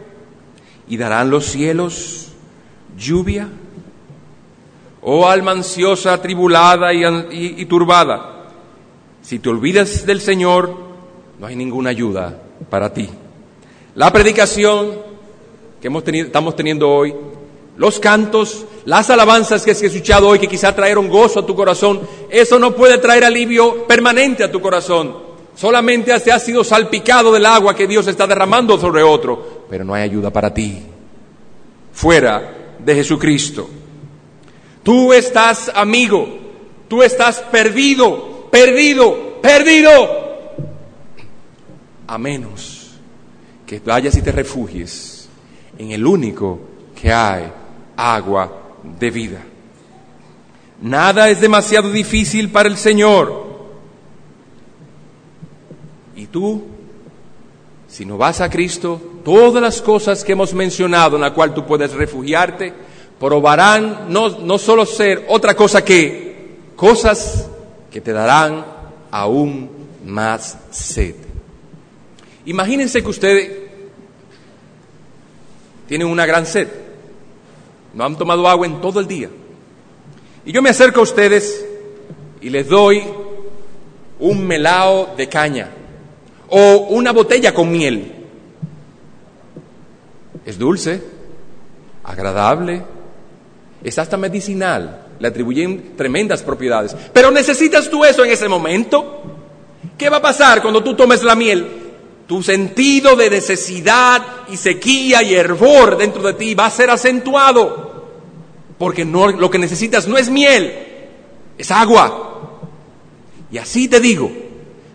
y 0.86 0.96
darán 0.96 1.30
los 1.30 1.46
cielos 1.46 2.28
lluvia. 2.96 3.48
Oh 5.00 5.26
alma 5.26 5.50
ansiosa, 5.50 6.12
atribulada 6.12 6.92
y, 6.94 7.66
turbada, 7.66 8.50
si 9.20 9.40
te 9.40 9.48
olvidas 9.48 10.06
del 10.06 10.20
Señor, 10.20 10.76
no 11.40 11.46
hay 11.48 11.56
ninguna 11.56 11.90
ayuda 11.90 12.40
para 12.70 12.94
ti. 12.94 13.10
La 13.96 14.12
predicación 14.12 14.92
que 15.80 15.88
hemos 15.88 16.04
tenido, 16.04 16.26
estamos 16.26 16.54
teniendo 16.54 16.88
hoy, 16.88 17.12
los 17.76 17.98
cantos, 17.98 18.64
las 18.84 19.10
alabanzas 19.10 19.64
que 19.64 19.72
has 19.72 19.82
escuchado 19.82 20.28
hoy 20.28 20.38
que 20.38 20.46
quizá 20.46 20.72
trajeron 20.72 21.08
gozo 21.08 21.40
a 21.40 21.46
tu 21.46 21.56
corazón, 21.56 22.00
eso 22.30 22.60
no 22.60 22.76
puede 22.76 22.98
traer 22.98 23.24
alivio 23.24 23.88
permanente 23.88 24.44
a 24.44 24.52
tu 24.52 24.60
corazón. 24.60 25.21
Solamente 25.54 26.18
se 26.18 26.32
ha 26.32 26.38
sido 26.38 26.64
salpicado 26.64 27.32
del 27.32 27.46
agua 27.46 27.74
que 27.74 27.86
Dios 27.86 28.06
está 28.06 28.26
derramando 28.26 28.78
sobre 28.78 29.02
otro, 29.02 29.66
pero 29.68 29.84
no 29.84 29.94
hay 29.94 30.02
ayuda 30.02 30.30
para 30.30 30.52
ti. 30.52 30.82
Fuera 31.92 32.76
de 32.78 32.94
Jesucristo. 32.94 33.68
Tú 34.82 35.12
estás 35.12 35.70
amigo, 35.74 36.26
tú 36.88 37.02
estás 37.02 37.40
perdido, 37.40 38.48
perdido, 38.50 39.40
perdido. 39.40 40.22
A 42.06 42.18
menos 42.18 42.96
que 43.66 43.80
vayas 43.80 44.16
y 44.16 44.22
te 44.22 44.32
refugies 44.32 45.28
en 45.78 45.92
el 45.92 46.06
único 46.06 46.60
que 47.00 47.12
hay 47.12 47.44
agua 47.96 48.52
de 48.98 49.10
vida. 49.10 49.42
Nada 50.80 51.28
es 51.28 51.40
demasiado 51.40 51.90
difícil 51.90 52.50
para 52.50 52.68
el 52.68 52.76
Señor. 52.76 53.41
Y 56.16 56.26
tú, 56.26 56.62
si 57.88 58.04
no 58.04 58.18
vas 58.18 58.40
a 58.40 58.50
Cristo, 58.50 59.00
todas 59.24 59.62
las 59.62 59.80
cosas 59.80 60.24
que 60.24 60.32
hemos 60.32 60.52
mencionado 60.54 61.16
en 61.16 61.22
la 61.22 61.32
cual 61.32 61.54
tú 61.54 61.66
puedes 61.66 61.92
refugiarte, 61.92 62.72
probarán 63.18 64.06
no, 64.08 64.28
no 64.40 64.58
solo 64.58 64.84
ser 64.84 65.26
otra 65.28 65.54
cosa 65.54 65.84
que 65.84 66.32
cosas 66.76 67.48
que 67.90 68.00
te 68.00 68.12
darán 68.12 68.64
aún 69.10 69.70
más 70.04 70.58
sed. 70.70 71.14
Imagínense 72.44 73.02
que 73.02 73.08
ustedes 73.08 73.50
tienen 75.86 76.08
una 76.08 76.26
gran 76.26 76.46
sed, 76.46 76.68
no 77.94 78.04
han 78.04 78.16
tomado 78.16 78.48
agua 78.48 78.66
en 78.66 78.80
todo 78.80 78.98
el 79.00 79.06
día. 79.06 79.30
Y 80.44 80.52
yo 80.52 80.60
me 80.60 80.70
acerco 80.70 81.00
a 81.00 81.04
ustedes 81.04 81.64
y 82.40 82.50
les 82.50 82.66
doy 82.68 83.04
un 84.18 84.44
melao 84.46 85.14
de 85.16 85.28
caña 85.28 85.70
o 86.54 86.86
una 86.90 87.12
botella 87.12 87.54
con 87.54 87.72
miel. 87.72 88.12
Es 90.44 90.58
dulce, 90.58 91.02
agradable, 92.04 92.82
es 93.82 93.98
hasta 93.98 94.16
medicinal, 94.16 95.06
le 95.18 95.28
atribuyen 95.28 95.96
tremendas 95.96 96.42
propiedades. 96.42 96.94
Pero 97.12 97.30
necesitas 97.30 97.88
tú 97.88 98.04
eso 98.04 98.24
en 98.24 98.30
ese 98.30 98.48
momento. 98.48 99.22
¿Qué 99.96 100.10
va 100.10 100.18
a 100.18 100.22
pasar 100.22 100.60
cuando 100.60 100.82
tú 100.84 100.94
tomes 100.94 101.22
la 101.22 101.34
miel? 101.34 101.66
Tu 102.26 102.42
sentido 102.42 103.16
de 103.16 103.30
necesidad 103.30 104.22
y 104.48 104.56
sequía 104.56 105.22
y 105.22 105.34
hervor 105.34 105.96
dentro 105.96 106.22
de 106.22 106.34
ti 106.34 106.54
va 106.54 106.66
a 106.66 106.70
ser 106.70 106.90
acentuado. 106.90 108.10
Porque 108.78 109.04
lo 109.06 109.50
que 109.50 109.58
necesitas 109.58 110.06
no 110.06 110.18
es 110.18 110.28
miel, 110.28 110.72
es 111.56 111.70
agua. 111.70 112.60
Y 113.50 113.58
así 113.58 113.88
te 113.88 114.00
digo, 114.00 114.30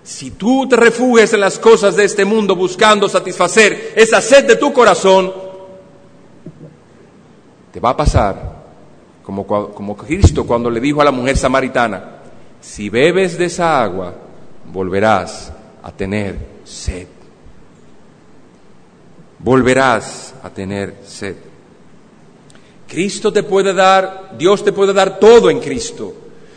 si 0.07 0.31
tú 0.31 0.65
te 0.69 0.77
refugias 0.77 1.33
en 1.33 1.41
las 1.41 1.59
cosas 1.59 1.97
de 1.97 2.05
este 2.05 2.23
mundo 2.23 2.55
buscando 2.55 3.09
satisfacer 3.09 3.91
esa 3.93 4.21
sed 4.21 4.47
de 4.47 4.55
tu 4.55 4.71
corazón, 4.71 5.33
te 7.73 7.81
va 7.81 7.89
a 7.89 7.97
pasar 7.97 8.55
como, 9.21 9.45
como 9.45 9.97
Cristo 9.97 10.47
cuando 10.47 10.69
le 10.69 10.79
dijo 10.79 11.01
a 11.01 11.03
la 11.03 11.11
mujer 11.11 11.35
samaritana, 11.35 12.21
si 12.61 12.89
bebes 12.89 13.37
de 13.37 13.45
esa 13.45 13.83
agua, 13.83 14.15
volverás 14.71 15.51
a 15.83 15.91
tener 15.91 16.37
sed. 16.63 17.07
Volverás 19.39 20.35
a 20.41 20.49
tener 20.49 20.95
sed. 21.05 21.35
Cristo 22.87 23.33
te 23.33 23.43
puede 23.43 23.73
dar, 23.73 24.37
Dios 24.37 24.63
te 24.63 24.71
puede 24.71 24.93
dar 24.93 25.19
todo 25.19 25.49
en 25.49 25.59
Cristo. 25.59 26.13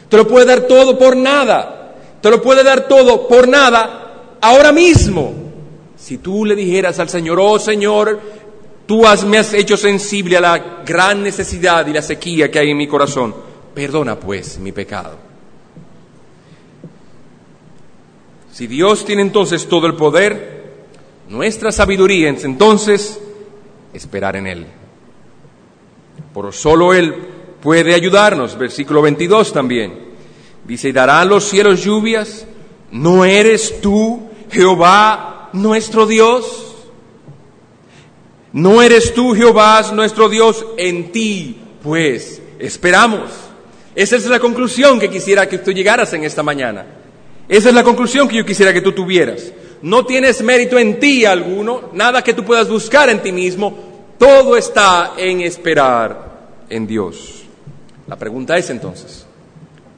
Te 0.08 0.16
lo 0.16 0.28
puede 0.28 0.46
dar 0.46 0.60
todo 0.60 0.96
por 0.96 1.16
nada. 1.16 1.79
Te 2.20 2.30
lo 2.30 2.42
puede 2.42 2.62
dar 2.62 2.86
todo 2.86 3.26
por 3.26 3.48
nada 3.48 4.36
ahora 4.40 4.72
mismo. 4.72 5.34
Si 5.96 6.18
tú 6.18 6.44
le 6.44 6.54
dijeras 6.54 6.98
al 6.98 7.08
Señor, 7.08 7.38
oh 7.40 7.58
Señor, 7.58 8.20
tú 8.86 9.06
has, 9.06 9.24
me 9.24 9.38
has 9.38 9.52
hecho 9.54 9.76
sensible 9.76 10.36
a 10.36 10.40
la 10.40 10.58
gran 10.84 11.22
necesidad 11.22 11.86
y 11.86 11.92
la 11.92 12.02
sequía 12.02 12.50
que 12.50 12.58
hay 12.58 12.70
en 12.70 12.76
mi 12.76 12.88
corazón, 12.88 13.34
perdona 13.74 14.18
pues 14.18 14.58
mi 14.58 14.72
pecado. 14.72 15.16
Si 18.52 18.66
Dios 18.66 19.04
tiene 19.04 19.22
entonces 19.22 19.68
todo 19.68 19.86
el 19.86 19.94
poder, 19.94 20.60
nuestra 21.28 21.70
sabiduría 21.72 22.30
es 22.30 22.44
entonces 22.44 23.20
esperar 23.92 24.36
en 24.36 24.46
Él. 24.46 24.66
Por 26.34 26.52
solo 26.52 26.92
Él 26.92 27.14
puede 27.62 27.94
ayudarnos. 27.94 28.58
Versículo 28.58 29.02
22 29.02 29.52
también. 29.52 30.09
Dice, 30.70 30.92
¿darán 30.92 31.28
los 31.28 31.48
cielos 31.48 31.82
lluvias? 31.82 32.46
¿No 32.92 33.24
eres 33.24 33.80
tú, 33.80 34.30
Jehová, 34.52 35.50
nuestro 35.52 36.06
Dios? 36.06 36.76
¿No 38.52 38.80
eres 38.80 39.12
tú, 39.12 39.34
Jehová, 39.34 39.90
nuestro 39.92 40.28
Dios? 40.28 40.64
En 40.76 41.10
ti, 41.10 41.60
pues, 41.82 42.40
esperamos. 42.60 43.32
Esa 43.96 44.14
es 44.14 44.26
la 44.26 44.38
conclusión 44.38 45.00
que 45.00 45.10
quisiera 45.10 45.48
que 45.48 45.58
tú 45.58 45.72
llegaras 45.72 46.12
en 46.12 46.22
esta 46.22 46.44
mañana. 46.44 46.86
Esa 47.48 47.70
es 47.70 47.74
la 47.74 47.82
conclusión 47.82 48.28
que 48.28 48.36
yo 48.36 48.46
quisiera 48.46 48.72
que 48.72 48.80
tú 48.80 48.92
tuvieras. 48.92 49.52
No 49.82 50.06
tienes 50.06 50.40
mérito 50.40 50.78
en 50.78 51.00
ti 51.00 51.24
alguno, 51.24 51.90
nada 51.94 52.22
que 52.22 52.32
tú 52.32 52.44
puedas 52.44 52.68
buscar 52.68 53.10
en 53.10 53.20
ti 53.20 53.32
mismo, 53.32 54.14
todo 54.20 54.56
está 54.56 55.14
en 55.16 55.40
esperar 55.40 56.62
en 56.68 56.86
Dios. 56.86 57.42
La 58.06 58.14
pregunta 58.14 58.56
es 58.56 58.70
entonces, 58.70 59.26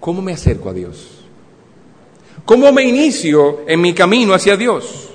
¿cómo 0.03 0.21
me 0.21 0.33
acerco 0.33 0.69
a 0.69 0.73
Dios? 0.73 1.21
¿Cómo 2.45 2.73
me 2.73 2.83
inicio 2.83 3.61
en 3.69 3.81
mi 3.81 3.95
camino 3.95 4.35
hacia 4.35 4.57
Dios? 4.57 5.11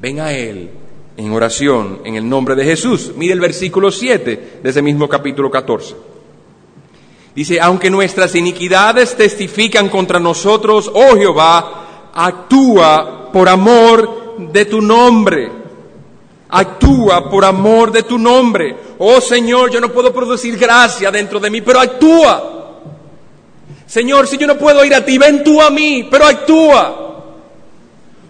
Ven 0.00 0.20
a 0.20 0.32
Él 0.32 0.70
en 1.16 1.32
oración 1.32 2.00
en 2.04 2.14
el 2.14 2.28
nombre 2.28 2.54
de 2.54 2.64
Jesús. 2.64 3.10
Mire 3.16 3.34
el 3.34 3.40
versículo 3.40 3.90
7 3.90 4.60
de 4.62 4.70
ese 4.70 4.82
mismo 4.82 5.08
capítulo 5.08 5.50
14. 5.50 5.96
Dice, 7.34 7.60
aunque 7.60 7.90
nuestras 7.90 8.36
iniquidades 8.36 9.16
testifican 9.16 9.88
contra 9.88 10.20
nosotros, 10.20 10.88
oh 10.94 11.16
Jehová, 11.16 12.10
actúa 12.14 13.32
por 13.32 13.48
amor 13.48 14.36
de 14.52 14.64
tu 14.66 14.80
nombre. 14.80 15.50
Actúa 16.50 17.28
por 17.28 17.44
amor 17.44 17.90
de 17.90 18.04
tu 18.04 18.16
nombre. 18.16 18.76
Oh 18.98 19.20
Señor, 19.20 19.72
yo 19.72 19.80
no 19.80 19.90
puedo 19.90 20.14
producir 20.14 20.56
gracia 20.56 21.10
dentro 21.10 21.40
de 21.40 21.50
mí, 21.50 21.62
pero 21.62 21.80
actúa. 21.80 22.52
Señor, 23.86 24.26
si 24.26 24.38
yo 24.38 24.46
no 24.46 24.56
puedo 24.56 24.84
ir 24.84 24.94
a 24.94 25.04
ti, 25.04 25.18
ven 25.18 25.44
tú 25.44 25.60
a 25.60 25.70
mí, 25.70 26.08
pero 26.10 26.26
actúa. 26.26 27.00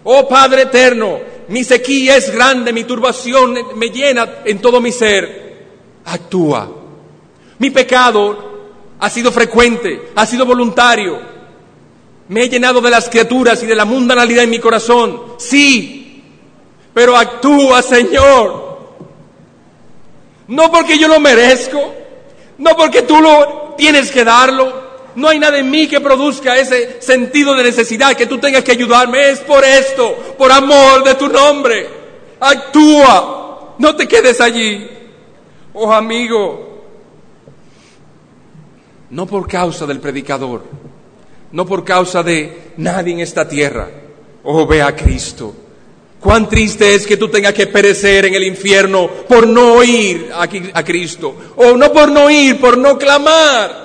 Oh 0.03 0.27
Padre 0.27 0.63
eterno, 0.63 1.19
mi 1.47 1.63
sequía 1.63 2.17
es 2.17 2.31
grande, 2.31 2.73
mi 2.73 2.83
turbación 2.83 3.57
me 3.75 3.89
llena 3.89 4.27
en 4.45 4.59
todo 4.59 4.81
mi 4.81 4.91
ser. 4.91 5.55
Actúa. 6.05 6.69
Mi 7.57 7.69
pecado 7.71 8.53
ha 8.99 9.09
sido 9.09 9.31
frecuente, 9.31 10.09
ha 10.15 10.25
sido 10.25 10.45
voluntario. 10.45 11.19
Me 12.27 12.43
he 12.43 12.49
llenado 12.49 12.81
de 12.81 12.89
las 12.89 13.09
criaturas 13.09 13.61
y 13.63 13.65
de 13.65 13.75
la 13.75 13.85
mundanalidad 13.85 14.43
en 14.43 14.49
mi 14.49 14.59
corazón. 14.59 15.35
Sí, 15.37 16.23
pero 16.93 17.15
actúa, 17.15 17.81
Señor. 17.81 18.65
No 20.47 20.71
porque 20.71 20.97
yo 20.97 21.07
lo 21.07 21.19
merezco, 21.19 21.93
no 22.57 22.75
porque 22.75 23.01
tú 23.01 23.19
lo 23.21 23.73
tienes 23.77 24.11
que 24.11 24.23
darlo, 24.23 24.84
no 25.15 25.29
hay 25.29 25.39
nada 25.39 25.57
en 25.57 25.69
mí 25.69 25.87
que 25.87 26.01
produzca 26.01 26.57
ese 26.57 27.01
sentido 27.01 27.55
de 27.55 27.63
necesidad, 27.63 28.15
que 28.15 28.25
tú 28.25 28.37
tengas 28.37 28.63
que 28.63 28.71
ayudarme. 28.71 29.29
Es 29.29 29.39
por 29.39 29.63
esto, 29.63 30.35
por 30.37 30.51
amor 30.51 31.03
de 31.03 31.15
tu 31.15 31.27
nombre. 31.27 31.87
Actúa, 32.39 33.75
no 33.77 33.95
te 33.95 34.07
quedes 34.07 34.41
allí. 34.41 34.87
Oh 35.73 35.91
amigo, 35.91 36.83
no 39.09 39.25
por 39.25 39.47
causa 39.47 39.85
del 39.85 39.99
predicador, 39.99 40.63
no 41.51 41.65
por 41.65 41.83
causa 41.83 42.23
de 42.23 42.71
nadie 42.77 43.13
en 43.13 43.19
esta 43.19 43.47
tierra. 43.47 43.89
Oh, 44.43 44.65
ve 44.65 44.81
a 44.81 44.95
Cristo. 44.95 45.53
Cuán 46.19 46.49
triste 46.49 46.95
es 46.95 47.05
que 47.05 47.17
tú 47.17 47.27
tengas 47.27 47.53
que 47.53 47.67
perecer 47.67 48.25
en 48.25 48.33
el 48.33 48.43
infierno 48.43 49.07
por 49.07 49.45
no 49.47 49.83
ir 49.83 50.31
a, 50.33 50.83
Cristo. 50.83 51.35
O 51.55 51.77
no 51.77 51.91
por 51.91 52.09
no 52.09 52.29
ir, 52.29 52.59
por 52.59 52.77
no 52.77 52.97
clamar. 52.97 53.84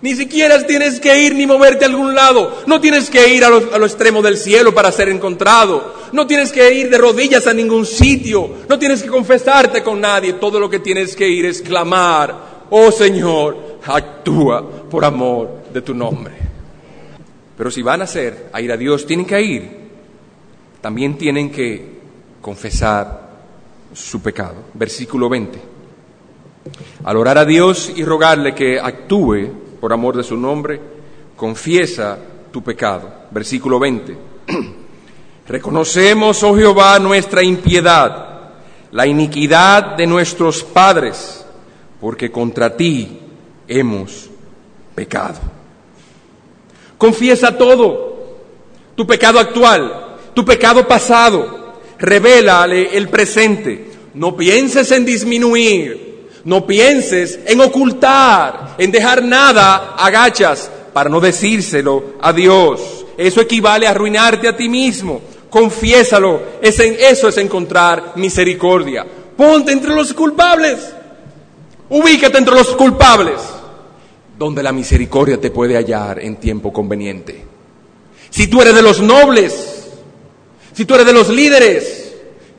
Ni 0.00 0.14
siquiera 0.14 0.64
tienes 0.64 1.00
que 1.00 1.24
ir 1.24 1.34
ni 1.34 1.44
moverte 1.44 1.84
a 1.84 1.88
algún 1.88 2.14
lado. 2.14 2.62
No 2.66 2.80
tienes 2.80 3.10
que 3.10 3.34
ir 3.34 3.44
a 3.44 3.50
lo, 3.50 3.84
extremo 3.84 4.22
del 4.22 4.36
cielo 4.36 4.72
para 4.72 4.92
ser 4.92 5.08
encontrado. 5.08 5.94
No 6.12 6.26
tienes 6.26 6.52
que 6.52 6.72
ir 6.72 6.88
de 6.88 6.98
rodillas 6.98 7.48
a 7.48 7.52
ningún 7.52 7.84
sitio. 7.84 8.48
No 8.68 8.78
tienes 8.78 9.02
que 9.02 9.08
confesarte 9.08 9.82
con 9.82 10.00
nadie. 10.00 10.34
Todo 10.34 10.60
lo 10.60 10.70
que 10.70 10.78
tienes 10.78 11.16
que 11.16 11.28
ir 11.28 11.46
es 11.46 11.62
clamar. 11.62 12.66
Oh 12.70 12.92
Señor, 12.92 13.78
actúa 13.84 14.64
por 14.88 15.04
amor 15.04 15.64
de 15.72 15.82
tu 15.82 15.94
nombre. 15.94 16.34
Pero 17.56 17.70
si 17.70 17.82
van 17.82 18.02
a 18.02 18.06
ser 18.06 18.50
a 18.52 18.60
ir 18.60 18.70
a 18.70 18.76
Dios, 18.76 19.04
tienen 19.04 19.26
que 19.26 19.42
ir. 19.42 19.78
También 20.80 21.18
tienen 21.18 21.50
que 21.50 21.98
confesar 22.40 23.30
su 23.92 24.22
pecado. 24.22 24.62
Versículo 24.74 25.28
20. 25.28 25.58
Al 27.02 27.16
orar 27.16 27.38
a 27.38 27.44
Dios 27.44 27.92
y 27.96 28.04
rogarle 28.04 28.54
que 28.54 28.78
actúe 28.78 29.67
por 29.80 29.92
amor 29.92 30.16
de 30.16 30.24
su 30.24 30.36
nombre, 30.36 30.80
confiesa 31.36 32.18
tu 32.50 32.62
pecado. 32.62 33.12
Versículo 33.30 33.78
20. 33.78 34.16
Reconocemos, 35.48 36.42
oh 36.42 36.54
Jehová, 36.54 36.98
nuestra 36.98 37.42
impiedad, 37.42 38.50
la 38.92 39.06
iniquidad 39.06 39.96
de 39.96 40.06
nuestros 40.06 40.62
padres, 40.62 41.46
porque 42.00 42.30
contra 42.30 42.76
ti 42.76 43.18
hemos 43.66 44.28
pecado. 44.94 45.38
Confiesa 46.98 47.56
todo, 47.56 48.38
tu 48.94 49.06
pecado 49.06 49.38
actual, 49.38 50.16
tu 50.34 50.44
pecado 50.44 50.86
pasado, 50.86 51.74
revélale 51.98 52.96
el 52.96 53.08
presente. 53.08 53.90
No 54.14 54.36
pienses 54.36 54.90
en 54.90 55.04
disminuir, 55.04 56.07
no 56.48 56.66
pienses 56.66 57.40
en 57.44 57.60
ocultar, 57.60 58.76
en 58.78 58.90
dejar 58.90 59.22
nada 59.22 59.96
agachas 59.98 60.70
para 60.94 61.10
no 61.10 61.20
decírselo 61.20 62.14
a 62.22 62.32
Dios. 62.32 63.04
Eso 63.18 63.42
equivale 63.42 63.86
a 63.86 63.90
arruinarte 63.90 64.48
a 64.48 64.56
ti 64.56 64.66
mismo. 64.66 65.20
Confiésalo. 65.50 66.40
eso 66.62 67.28
es 67.28 67.36
encontrar 67.36 68.14
misericordia. 68.16 69.04
Ponte 69.36 69.72
entre 69.72 69.94
los 69.94 70.14
culpables. 70.14 70.78
Ubícate 71.90 72.38
entre 72.38 72.54
los 72.54 72.68
culpables. 72.68 73.42
Donde 74.38 74.62
la 74.62 74.72
misericordia 74.72 75.38
te 75.38 75.50
puede 75.50 75.76
hallar 75.76 76.18
en 76.18 76.36
tiempo 76.36 76.72
conveniente. 76.72 77.44
Si 78.30 78.46
tú 78.46 78.62
eres 78.62 78.74
de 78.74 78.82
los 78.82 79.02
nobles, 79.02 79.90
si 80.72 80.86
tú 80.86 80.94
eres 80.94 81.04
de 81.04 81.12
los 81.12 81.28
líderes, 81.28 82.07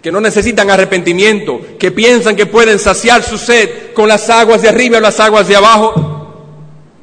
que 0.01 0.11
no 0.11 0.21
necesitan 0.21 0.69
arrepentimiento, 0.69 1.59
que 1.77 1.91
piensan 1.91 2.35
que 2.35 2.45
pueden 2.45 2.79
saciar 2.79 3.21
su 3.21 3.37
sed 3.37 3.93
con 3.93 4.07
las 4.07 4.29
aguas 4.29 4.61
de 4.61 4.69
arriba 4.69 4.97
o 4.97 5.01
las 5.01 5.19
aguas 5.19 5.47
de 5.47 5.55
abajo, 5.55 6.19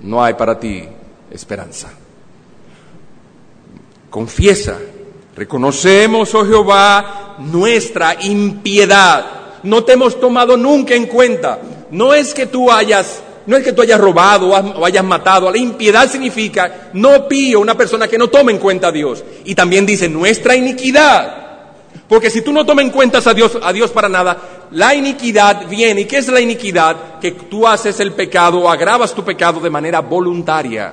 no 0.00 0.22
hay 0.22 0.34
para 0.34 0.58
ti 0.58 0.84
esperanza. 1.30 1.88
confiesa, 4.08 4.78
reconocemos, 5.34 6.34
oh 6.34 6.46
Jehová, 6.46 7.36
nuestra 7.38 8.16
impiedad. 8.22 9.26
No 9.62 9.84
te 9.84 9.92
hemos 9.92 10.18
tomado 10.18 10.56
nunca 10.56 10.94
en 10.94 11.06
cuenta. 11.06 11.58
No 11.90 12.14
es 12.14 12.32
que 12.32 12.46
tú 12.46 12.70
hayas, 12.72 13.20
no 13.46 13.58
es 13.58 13.64
que 13.64 13.74
tú 13.74 13.82
hayas 13.82 14.00
robado 14.00 14.48
o 14.48 14.86
hayas 14.86 15.04
matado. 15.04 15.50
La 15.50 15.58
impiedad 15.58 16.10
significa 16.10 16.88
no 16.94 17.28
pío, 17.28 17.60
una 17.60 17.76
persona 17.76 18.08
que 18.08 18.16
no 18.16 18.28
toma 18.28 18.52
en 18.52 18.58
cuenta 18.58 18.88
a 18.88 18.92
Dios. 18.92 19.22
Y 19.44 19.54
también 19.54 19.84
dice 19.84 20.08
nuestra 20.08 20.56
iniquidad. 20.56 21.45
Porque 22.08 22.30
si 22.30 22.42
tú 22.42 22.52
no 22.52 22.64
tomas 22.64 22.84
en 22.84 22.90
cuenta 22.90 23.18
a 23.24 23.34
Dios, 23.34 23.58
a 23.60 23.72
Dios 23.72 23.90
para 23.90 24.08
nada, 24.08 24.66
la 24.70 24.94
iniquidad 24.94 25.66
viene. 25.68 26.02
¿Y 26.02 26.04
qué 26.04 26.18
es 26.18 26.28
la 26.28 26.40
iniquidad? 26.40 27.18
Que 27.20 27.32
tú 27.32 27.66
haces 27.66 27.98
el 28.00 28.12
pecado 28.12 28.58
o 28.60 28.70
agravas 28.70 29.14
tu 29.14 29.24
pecado 29.24 29.58
de 29.58 29.70
manera 29.70 30.00
voluntaria. 30.00 30.92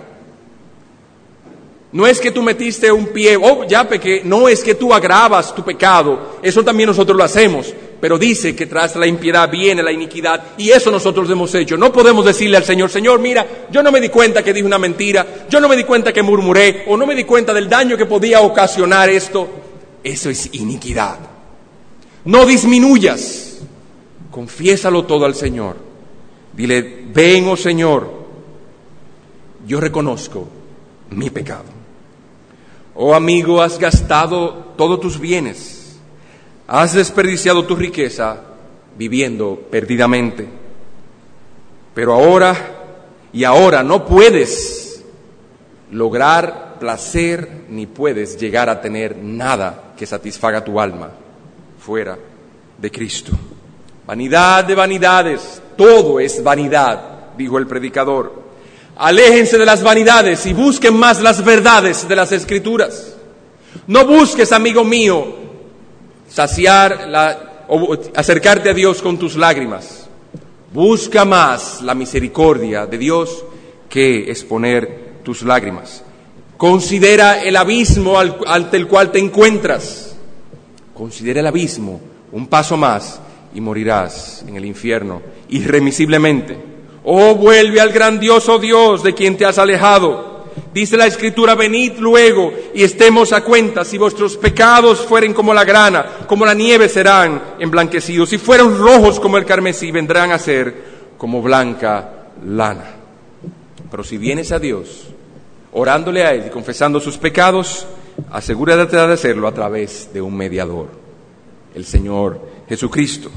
No 1.94 2.08
es 2.08 2.20
que 2.20 2.32
tú 2.32 2.42
metiste 2.42 2.92
un 2.92 3.08
pie, 3.08 3.38
oh, 3.38 3.66
ya 3.66 3.88
pequé, 3.88 4.24
no 4.26 4.50
es 4.50 4.64
que 4.64 4.74
tú 4.74 4.92
agravas 4.92 5.54
tu 5.54 5.64
pecado, 5.64 6.40
eso 6.42 6.64
también 6.64 6.88
nosotros 6.88 7.16
lo 7.16 7.24
hacemos, 7.24 7.72
pero 8.02 8.18
dice 8.18 8.56
que 8.56 8.66
tras 8.66 8.96
la 8.96 9.06
impiedad 9.06 9.48
viene 9.48 9.84
la 9.84 9.92
iniquidad 9.92 10.44
y 10.58 10.72
eso 10.72 10.90
nosotros 10.90 11.30
hemos 11.30 11.54
hecho. 11.54 11.78
No 11.78 11.94
podemos 11.94 12.26
decirle 12.26 12.58
al 12.58 12.64
Señor, 12.64 12.90
Señor, 12.90 13.20
mira, 13.20 13.46
yo 13.70 13.84
no 13.84 13.92
me 13.92 14.02
di 14.02 14.10
cuenta 14.10 14.42
que 14.42 14.54
dije 14.54 14.66
una 14.66 14.80
mentira, 14.80 15.46
yo 15.48 15.60
no 15.60 15.70
me 15.70 15.76
di 15.76 15.84
cuenta 15.84 16.12
que 16.12 16.24
murmuré 16.24 16.84
o 16.88 16.98
no 16.98 17.06
me 17.06 17.14
di 17.14 17.26
cuenta 17.26 17.54
del 17.54 17.70
daño 17.70 17.96
que 17.96 18.08
podía 18.08 18.42
ocasionar 18.42 19.12
esto. 19.12 19.63
Eso 20.04 20.30
es 20.30 20.54
iniquidad. 20.54 21.18
No 22.26 22.46
disminuyas, 22.46 23.62
confiésalo 24.32 25.06
todo 25.06 25.26
al 25.26 25.36
Señor. 25.36 25.78
Dile, 26.54 27.06
ven, 27.14 27.48
oh 27.48 27.58
Señor, 27.58 28.24
yo 29.66 29.80
reconozco 29.80 30.48
mi 31.12 31.30
pecado. 31.30 31.66
Oh 32.96 33.16
amigo, 33.16 33.62
has 33.62 33.80
gastado 33.80 34.74
todos 34.78 35.00
tus 35.00 35.20
bienes, 35.20 35.98
has 36.68 36.94
desperdiciado 36.94 37.66
tu 37.66 37.76
riqueza 37.76 38.42
viviendo 38.98 39.60
perdidamente. 39.72 40.48
Pero 41.94 42.14
ahora 42.14 42.56
y 43.32 43.44
ahora 43.44 43.84
no 43.84 44.06
puedes 44.06 45.04
lograr 45.92 46.73
placer 46.84 47.64
ni 47.70 47.86
puedes 47.88 48.38
llegar 48.38 48.70
a 48.70 48.82
tener 48.82 49.16
nada 49.16 49.94
que 49.98 50.06
satisfaga 50.06 50.66
tu 50.66 50.82
alma 50.82 51.12
fuera 51.80 52.20
de 52.78 52.92
Cristo. 52.92 53.32
Vanidad 54.06 54.66
de 54.66 54.76
vanidades, 54.76 55.62
todo 55.78 56.20
es 56.20 56.44
vanidad, 56.44 57.36
dijo 57.38 57.58
el 57.58 57.68
predicador. 57.68 58.34
Aléjense 58.98 59.58
de 59.58 59.66
las 59.66 59.82
vanidades 59.82 60.46
y 60.46 60.52
busquen 60.52 60.98
más 60.98 61.22
las 61.22 61.42
verdades 61.46 62.06
de 62.06 62.18
las 62.18 62.34
escrituras. 62.34 63.16
No 63.88 64.06
busques, 64.06 64.52
amigo 64.52 64.84
mío, 64.84 65.26
saciar 66.28 67.08
la, 67.08 67.64
o 67.70 67.98
acercarte 68.14 68.72
a 68.72 68.74
Dios 68.74 69.02
con 69.02 69.18
tus 69.18 69.38
lágrimas. 69.38 70.10
Busca 70.74 71.24
más 71.24 71.82
la 71.82 71.96
misericordia 71.96 72.86
de 72.86 72.98
Dios 72.98 73.46
que 73.88 74.30
exponer 74.30 75.22
tus 75.24 75.44
lágrimas. 75.44 76.04
Considera 76.64 77.44
el 77.44 77.58
abismo 77.58 78.18
ante 78.18 78.78
el 78.78 78.88
cual 78.88 79.12
te 79.12 79.20
encuentras. 79.20 80.16
Considera 80.94 81.42
el 81.42 81.48
abismo 81.48 82.00
un 82.32 82.48
paso 82.48 82.78
más 82.78 83.20
y 83.54 83.60
morirás 83.60 84.46
en 84.48 84.56
el 84.56 84.64
infierno 84.64 85.22
irremisiblemente. 85.50 86.58
Oh, 87.04 87.36
vuelve 87.36 87.82
al 87.82 87.92
grandioso 87.92 88.60
Dios 88.60 89.04
de 89.04 89.14
quien 89.14 89.36
te 89.36 89.44
has 89.44 89.58
alejado. 89.58 90.46
Dice 90.74 90.96
la 90.96 91.06
Escritura, 91.06 91.54
venid 91.54 91.98
luego 91.98 92.54
y 92.74 92.84
estemos 92.84 93.34
a 93.34 93.44
cuenta. 93.44 93.84
Si 93.84 93.98
vuestros 93.98 94.38
pecados 94.38 95.02
fueren 95.02 95.34
como 95.34 95.54
la 95.54 95.66
grana, 95.66 96.06
como 96.28 96.46
la 96.46 96.54
nieve 96.54 96.88
serán 96.88 97.56
emblanquecidos. 97.60 98.30
Si 98.30 98.38
fueran 98.38 98.78
rojos 98.78 99.20
como 99.20 99.38
el 99.38 99.44
carmesí, 99.44 99.92
vendrán 99.92 100.32
a 100.32 100.40
ser 100.40 100.74
como 101.18 101.42
blanca 101.42 102.30
lana. 102.48 102.86
Pero 103.92 104.02
si 104.06 104.18
vienes 104.18 104.54
a 104.54 104.60
Dios, 104.60 105.13
orándole 105.74 106.24
a 106.24 106.34
Él 106.34 106.46
y 106.48 106.50
confesando 106.50 107.00
sus 107.00 107.18
pecados, 107.18 107.86
asegúrate 108.32 108.96
de 108.96 109.14
hacerlo 109.14 109.48
a 109.48 109.54
través 109.54 110.10
de 110.14 110.22
un 110.22 110.36
mediador, 110.36 110.88
el 111.76 111.86
Señor 111.86 112.40
Jesucristo. 112.68 113.30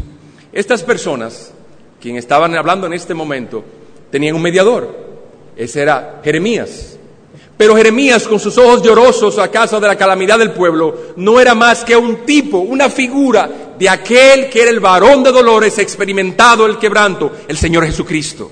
Estas 0.53 0.83
personas 0.83 1.53
quien 2.01 2.17
estaban 2.17 2.55
hablando 2.57 2.87
en 2.87 2.93
este 2.93 3.15
momento, 3.15 3.65
tenían 4.11 4.37
un 4.37 4.43
mediador. 4.43 4.95
Ese 5.57 5.83
era 5.83 6.21
Jeremías. 6.23 6.97
Pero 7.57 7.75
Jeremías, 7.75 8.29
con 8.29 8.39
sus 8.39 8.59
ojos 8.59 8.83
llorosos 8.83 9.39
a 9.39 9.51
causa 9.51 9.81
de 9.81 9.89
la 9.89 9.97
calamidad 9.97 10.39
del 10.39 10.53
pueblo, 10.53 10.95
no 11.17 11.41
era 11.41 11.55
más 11.55 11.85
que 11.85 11.97
un 11.97 12.27
tipo, 12.27 12.59
una 12.59 12.91
figura 12.91 13.75
de 13.79 13.89
aquel 13.89 14.51
que 14.51 14.63
era 14.63 14.71
el 14.71 14.81
varón 14.81 15.23
de 15.23 15.33
dolores, 15.33 15.79
experimentado 15.79 16.67
el 16.67 16.79
quebranto, 16.79 17.33
el 17.49 17.57
Señor 17.57 17.87
Jesucristo, 17.87 18.51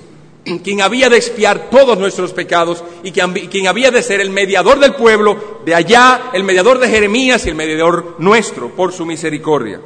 quien 0.59 0.81
había 0.81 1.09
de 1.09 1.17
expiar 1.17 1.69
todos 1.69 1.97
nuestros 1.97 2.31
pecados 2.33 2.83
y 3.03 3.11
quien 3.11 3.67
había 3.67 3.91
de 3.91 4.03
ser 4.03 4.21
el 4.21 4.29
mediador 4.29 4.79
del 4.79 4.93
pueblo, 4.93 5.61
de 5.65 5.73
allá 5.73 6.29
el 6.33 6.43
mediador 6.43 6.79
de 6.79 6.87
Jeremías 6.87 7.45
y 7.45 7.49
el 7.49 7.55
mediador 7.55 8.15
nuestro, 8.19 8.69
por 8.69 8.93
su 8.93 9.05
misericordia 9.05 9.79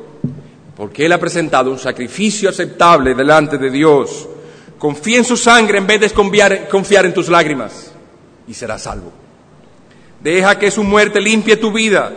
porque 0.80 1.06
Él 1.06 1.12
ha 1.12 1.20
presentado 1.20 1.70
un 1.70 1.78
sacrificio 1.78 2.50
aceptable 2.50 3.14
delante 3.14 3.58
de 3.58 3.70
Dios. 3.70 4.30
Confía 4.78 5.18
en 5.18 5.26
su 5.26 5.36
sangre 5.36 5.78
en 5.78 5.86
vez 5.86 6.00
de 6.00 6.10
confiar, 6.12 7.06
en 7.06 7.14
tus 7.14 7.28
lágrimas 7.28 7.92
y 8.48 8.54
serás 8.54 8.84
salvo. 8.84 9.12
Deja 10.22 10.58
que 10.58 10.72
su 10.72 10.86
muerte 10.86 11.20
limpie 11.20 11.58
tu 11.58 11.74
vida. 11.74 12.14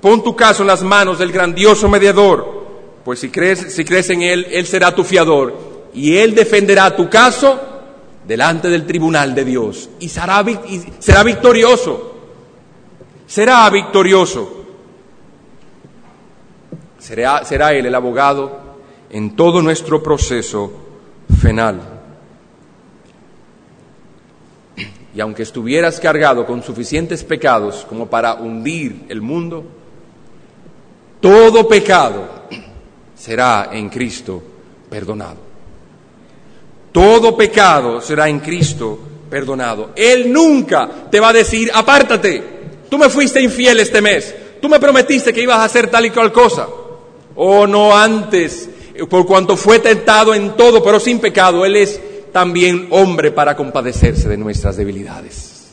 Pon 0.00 0.24
tu 0.24 0.34
caso 0.34 0.64
en 0.64 0.66
las 0.66 0.82
manos 0.82 1.20
del 1.20 1.30
grandioso 1.30 1.88
mediador, 1.88 2.66
pues 3.04 3.20
si 3.20 3.30
crees, 3.30 3.72
si 3.72 3.84
crees 3.84 4.10
en 4.10 4.22
Él, 4.22 4.44
Él 4.50 4.66
será 4.66 4.92
tu 4.92 5.04
fiador 5.04 5.88
y 5.94 6.16
Él 6.16 6.34
defenderá 6.34 6.96
tu 6.96 7.08
caso 7.08 7.60
delante 8.26 8.68
del 8.68 8.86
tribunal 8.86 9.34
de 9.34 9.44
Dios 9.44 9.90
y 10.00 10.08
será, 10.08 10.44
será 10.98 11.22
victorioso. 11.22 12.06
Será 13.26 13.70
victorioso 13.70 14.60
será, 17.00 17.72
Él 17.72 17.86
el 17.86 17.94
abogado 17.94 18.60
en 19.10 19.34
todo 19.34 19.62
nuestro 19.62 20.02
proceso 20.02 20.72
penal. 21.42 21.80
Y 25.12 25.20
aunque 25.20 25.42
estuvieras 25.42 25.98
cargado 25.98 26.46
con 26.46 26.62
suficientes 26.62 27.24
pecados 27.24 27.84
como 27.88 28.06
para 28.06 28.34
hundir 28.34 29.06
el 29.08 29.20
mundo, 29.20 29.64
todo 31.20 31.66
pecado 31.66 32.28
será 33.16 33.70
en 33.72 33.88
Cristo 33.88 34.40
perdonado. 34.88 35.49
Todo 36.92 37.36
pecado 37.36 38.00
será 38.00 38.28
en 38.28 38.40
Cristo 38.40 38.98
perdonado. 39.30 39.90
Él 39.94 40.32
nunca 40.32 40.88
te 41.10 41.20
va 41.20 41.28
a 41.28 41.32
decir, 41.32 41.70
apártate, 41.72 42.42
tú 42.88 42.98
me 42.98 43.08
fuiste 43.08 43.40
infiel 43.40 43.78
este 43.78 44.02
mes, 44.02 44.34
tú 44.60 44.68
me 44.68 44.80
prometiste 44.80 45.32
que 45.32 45.42
ibas 45.42 45.58
a 45.58 45.64
hacer 45.64 45.88
tal 45.88 46.06
y 46.06 46.10
cual 46.10 46.32
cosa. 46.32 46.68
Oh, 47.36 47.66
no 47.66 47.96
antes, 47.96 48.68
por 49.08 49.24
cuanto 49.24 49.56
fue 49.56 49.78
tentado 49.78 50.34
en 50.34 50.56
todo, 50.56 50.82
pero 50.82 50.98
sin 50.98 51.20
pecado, 51.20 51.64
Él 51.64 51.76
es 51.76 52.00
también 52.32 52.88
hombre 52.90 53.30
para 53.30 53.56
compadecerse 53.56 54.28
de 54.28 54.36
nuestras 54.36 54.76
debilidades. 54.76 55.70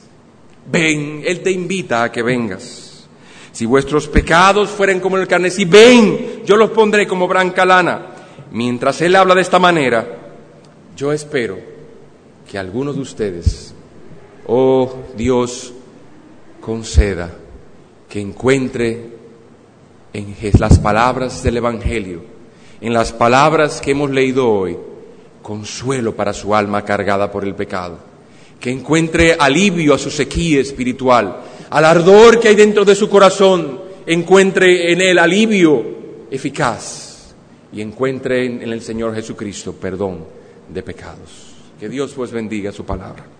Ven, 0.69 1.23
Él 1.25 1.41
te 1.41 1.51
invita 1.51 2.03
a 2.03 2.11
que 2.11 2.21
vengas. 2.21 3.07
Si 3.51 3.65
vuestros 3.65 4.07
pecados 4.07 4.69
fueren 4.69 4.99
como 4.99 5.17
el 5.17 5.27
carnesí, 5.27 5.65
ven, 5.65 6.43
yo 6.45 6.55
los 6.57 6.69
pondré 6.69 7.07
como 7.07 7.27
branca 7.27 7.65
lana. 7.65 8.13
Mientras 8.51 9.01
Él 9.01 9.15
habla 9.15 9.33
de 9.33 9.41
esta 9.41 9.57
manera, 9.57 10.26
yo 10.97 11.13
espero 11.13 11.59
que 12.49 12.57
algunos 12.57 12.95
de 12.95 13.01
ustedes, 13.01 13.71
oh 14.47 14.95
Dios, 15.15 15.71
conceda 16.59 17.31
que 18.09 18.19
encuentre 18.19 19.05
en 20.11 20.35
las 20.59 20.79
palabras 20.79 21.43
del 21.43 21.57
Evangelio, 21.57 22.23
en 22.81 22.93
las 22.93 23.11
palabras 23.11 23.79
que 23.79 23.91
hemos 23.91 24.09
leído 24.09 24.49
hoy, 24.49 24.75
consuelo 25.43 26.15
para 26.15 26.33
su 26.33 26.55
alma 26.55 26.83
cargada 26.83 27.31
por 27.31 27.43
el 27.43 27.53
pecado, 27.53 27.99
que 28.59 28.71
encuentre 28.71 29.35
alivio 29.39 29.93
a 29.93 29.99
su 29.99 30.09
sequía 30.09 30.61
espiritual, 30.61 31.41
al 31.69 31.85
ardor 31.85 32.39
que 32.39 32.47
hay 32.47 32.55
dentro 32.55 32.83
de 32.83 32.95
su 32.95 33.07
corazón, 33.07 33.81
encuentre 34.07 34.91
en 34.91 35.01
él 35.01 35.19
alivio 35.19 35.85
eficaz 36.31 37.35
y 37.71 37.81
encuentre 37.81 38.45
en 38.47 38.63
el 38.63 38.81
Señor 38.81 39.13
Jesucristo 39.13 39.73
perdón 39.73 40.36
de 40.69 40.83
pecados. 40.83 41.53
Que 41.79 41.89
Dios 41.89 42.13
pues 42.13 42.31
bendiga 42.31 42.71
su 42.71 42.85
palabra. 42.85 43.36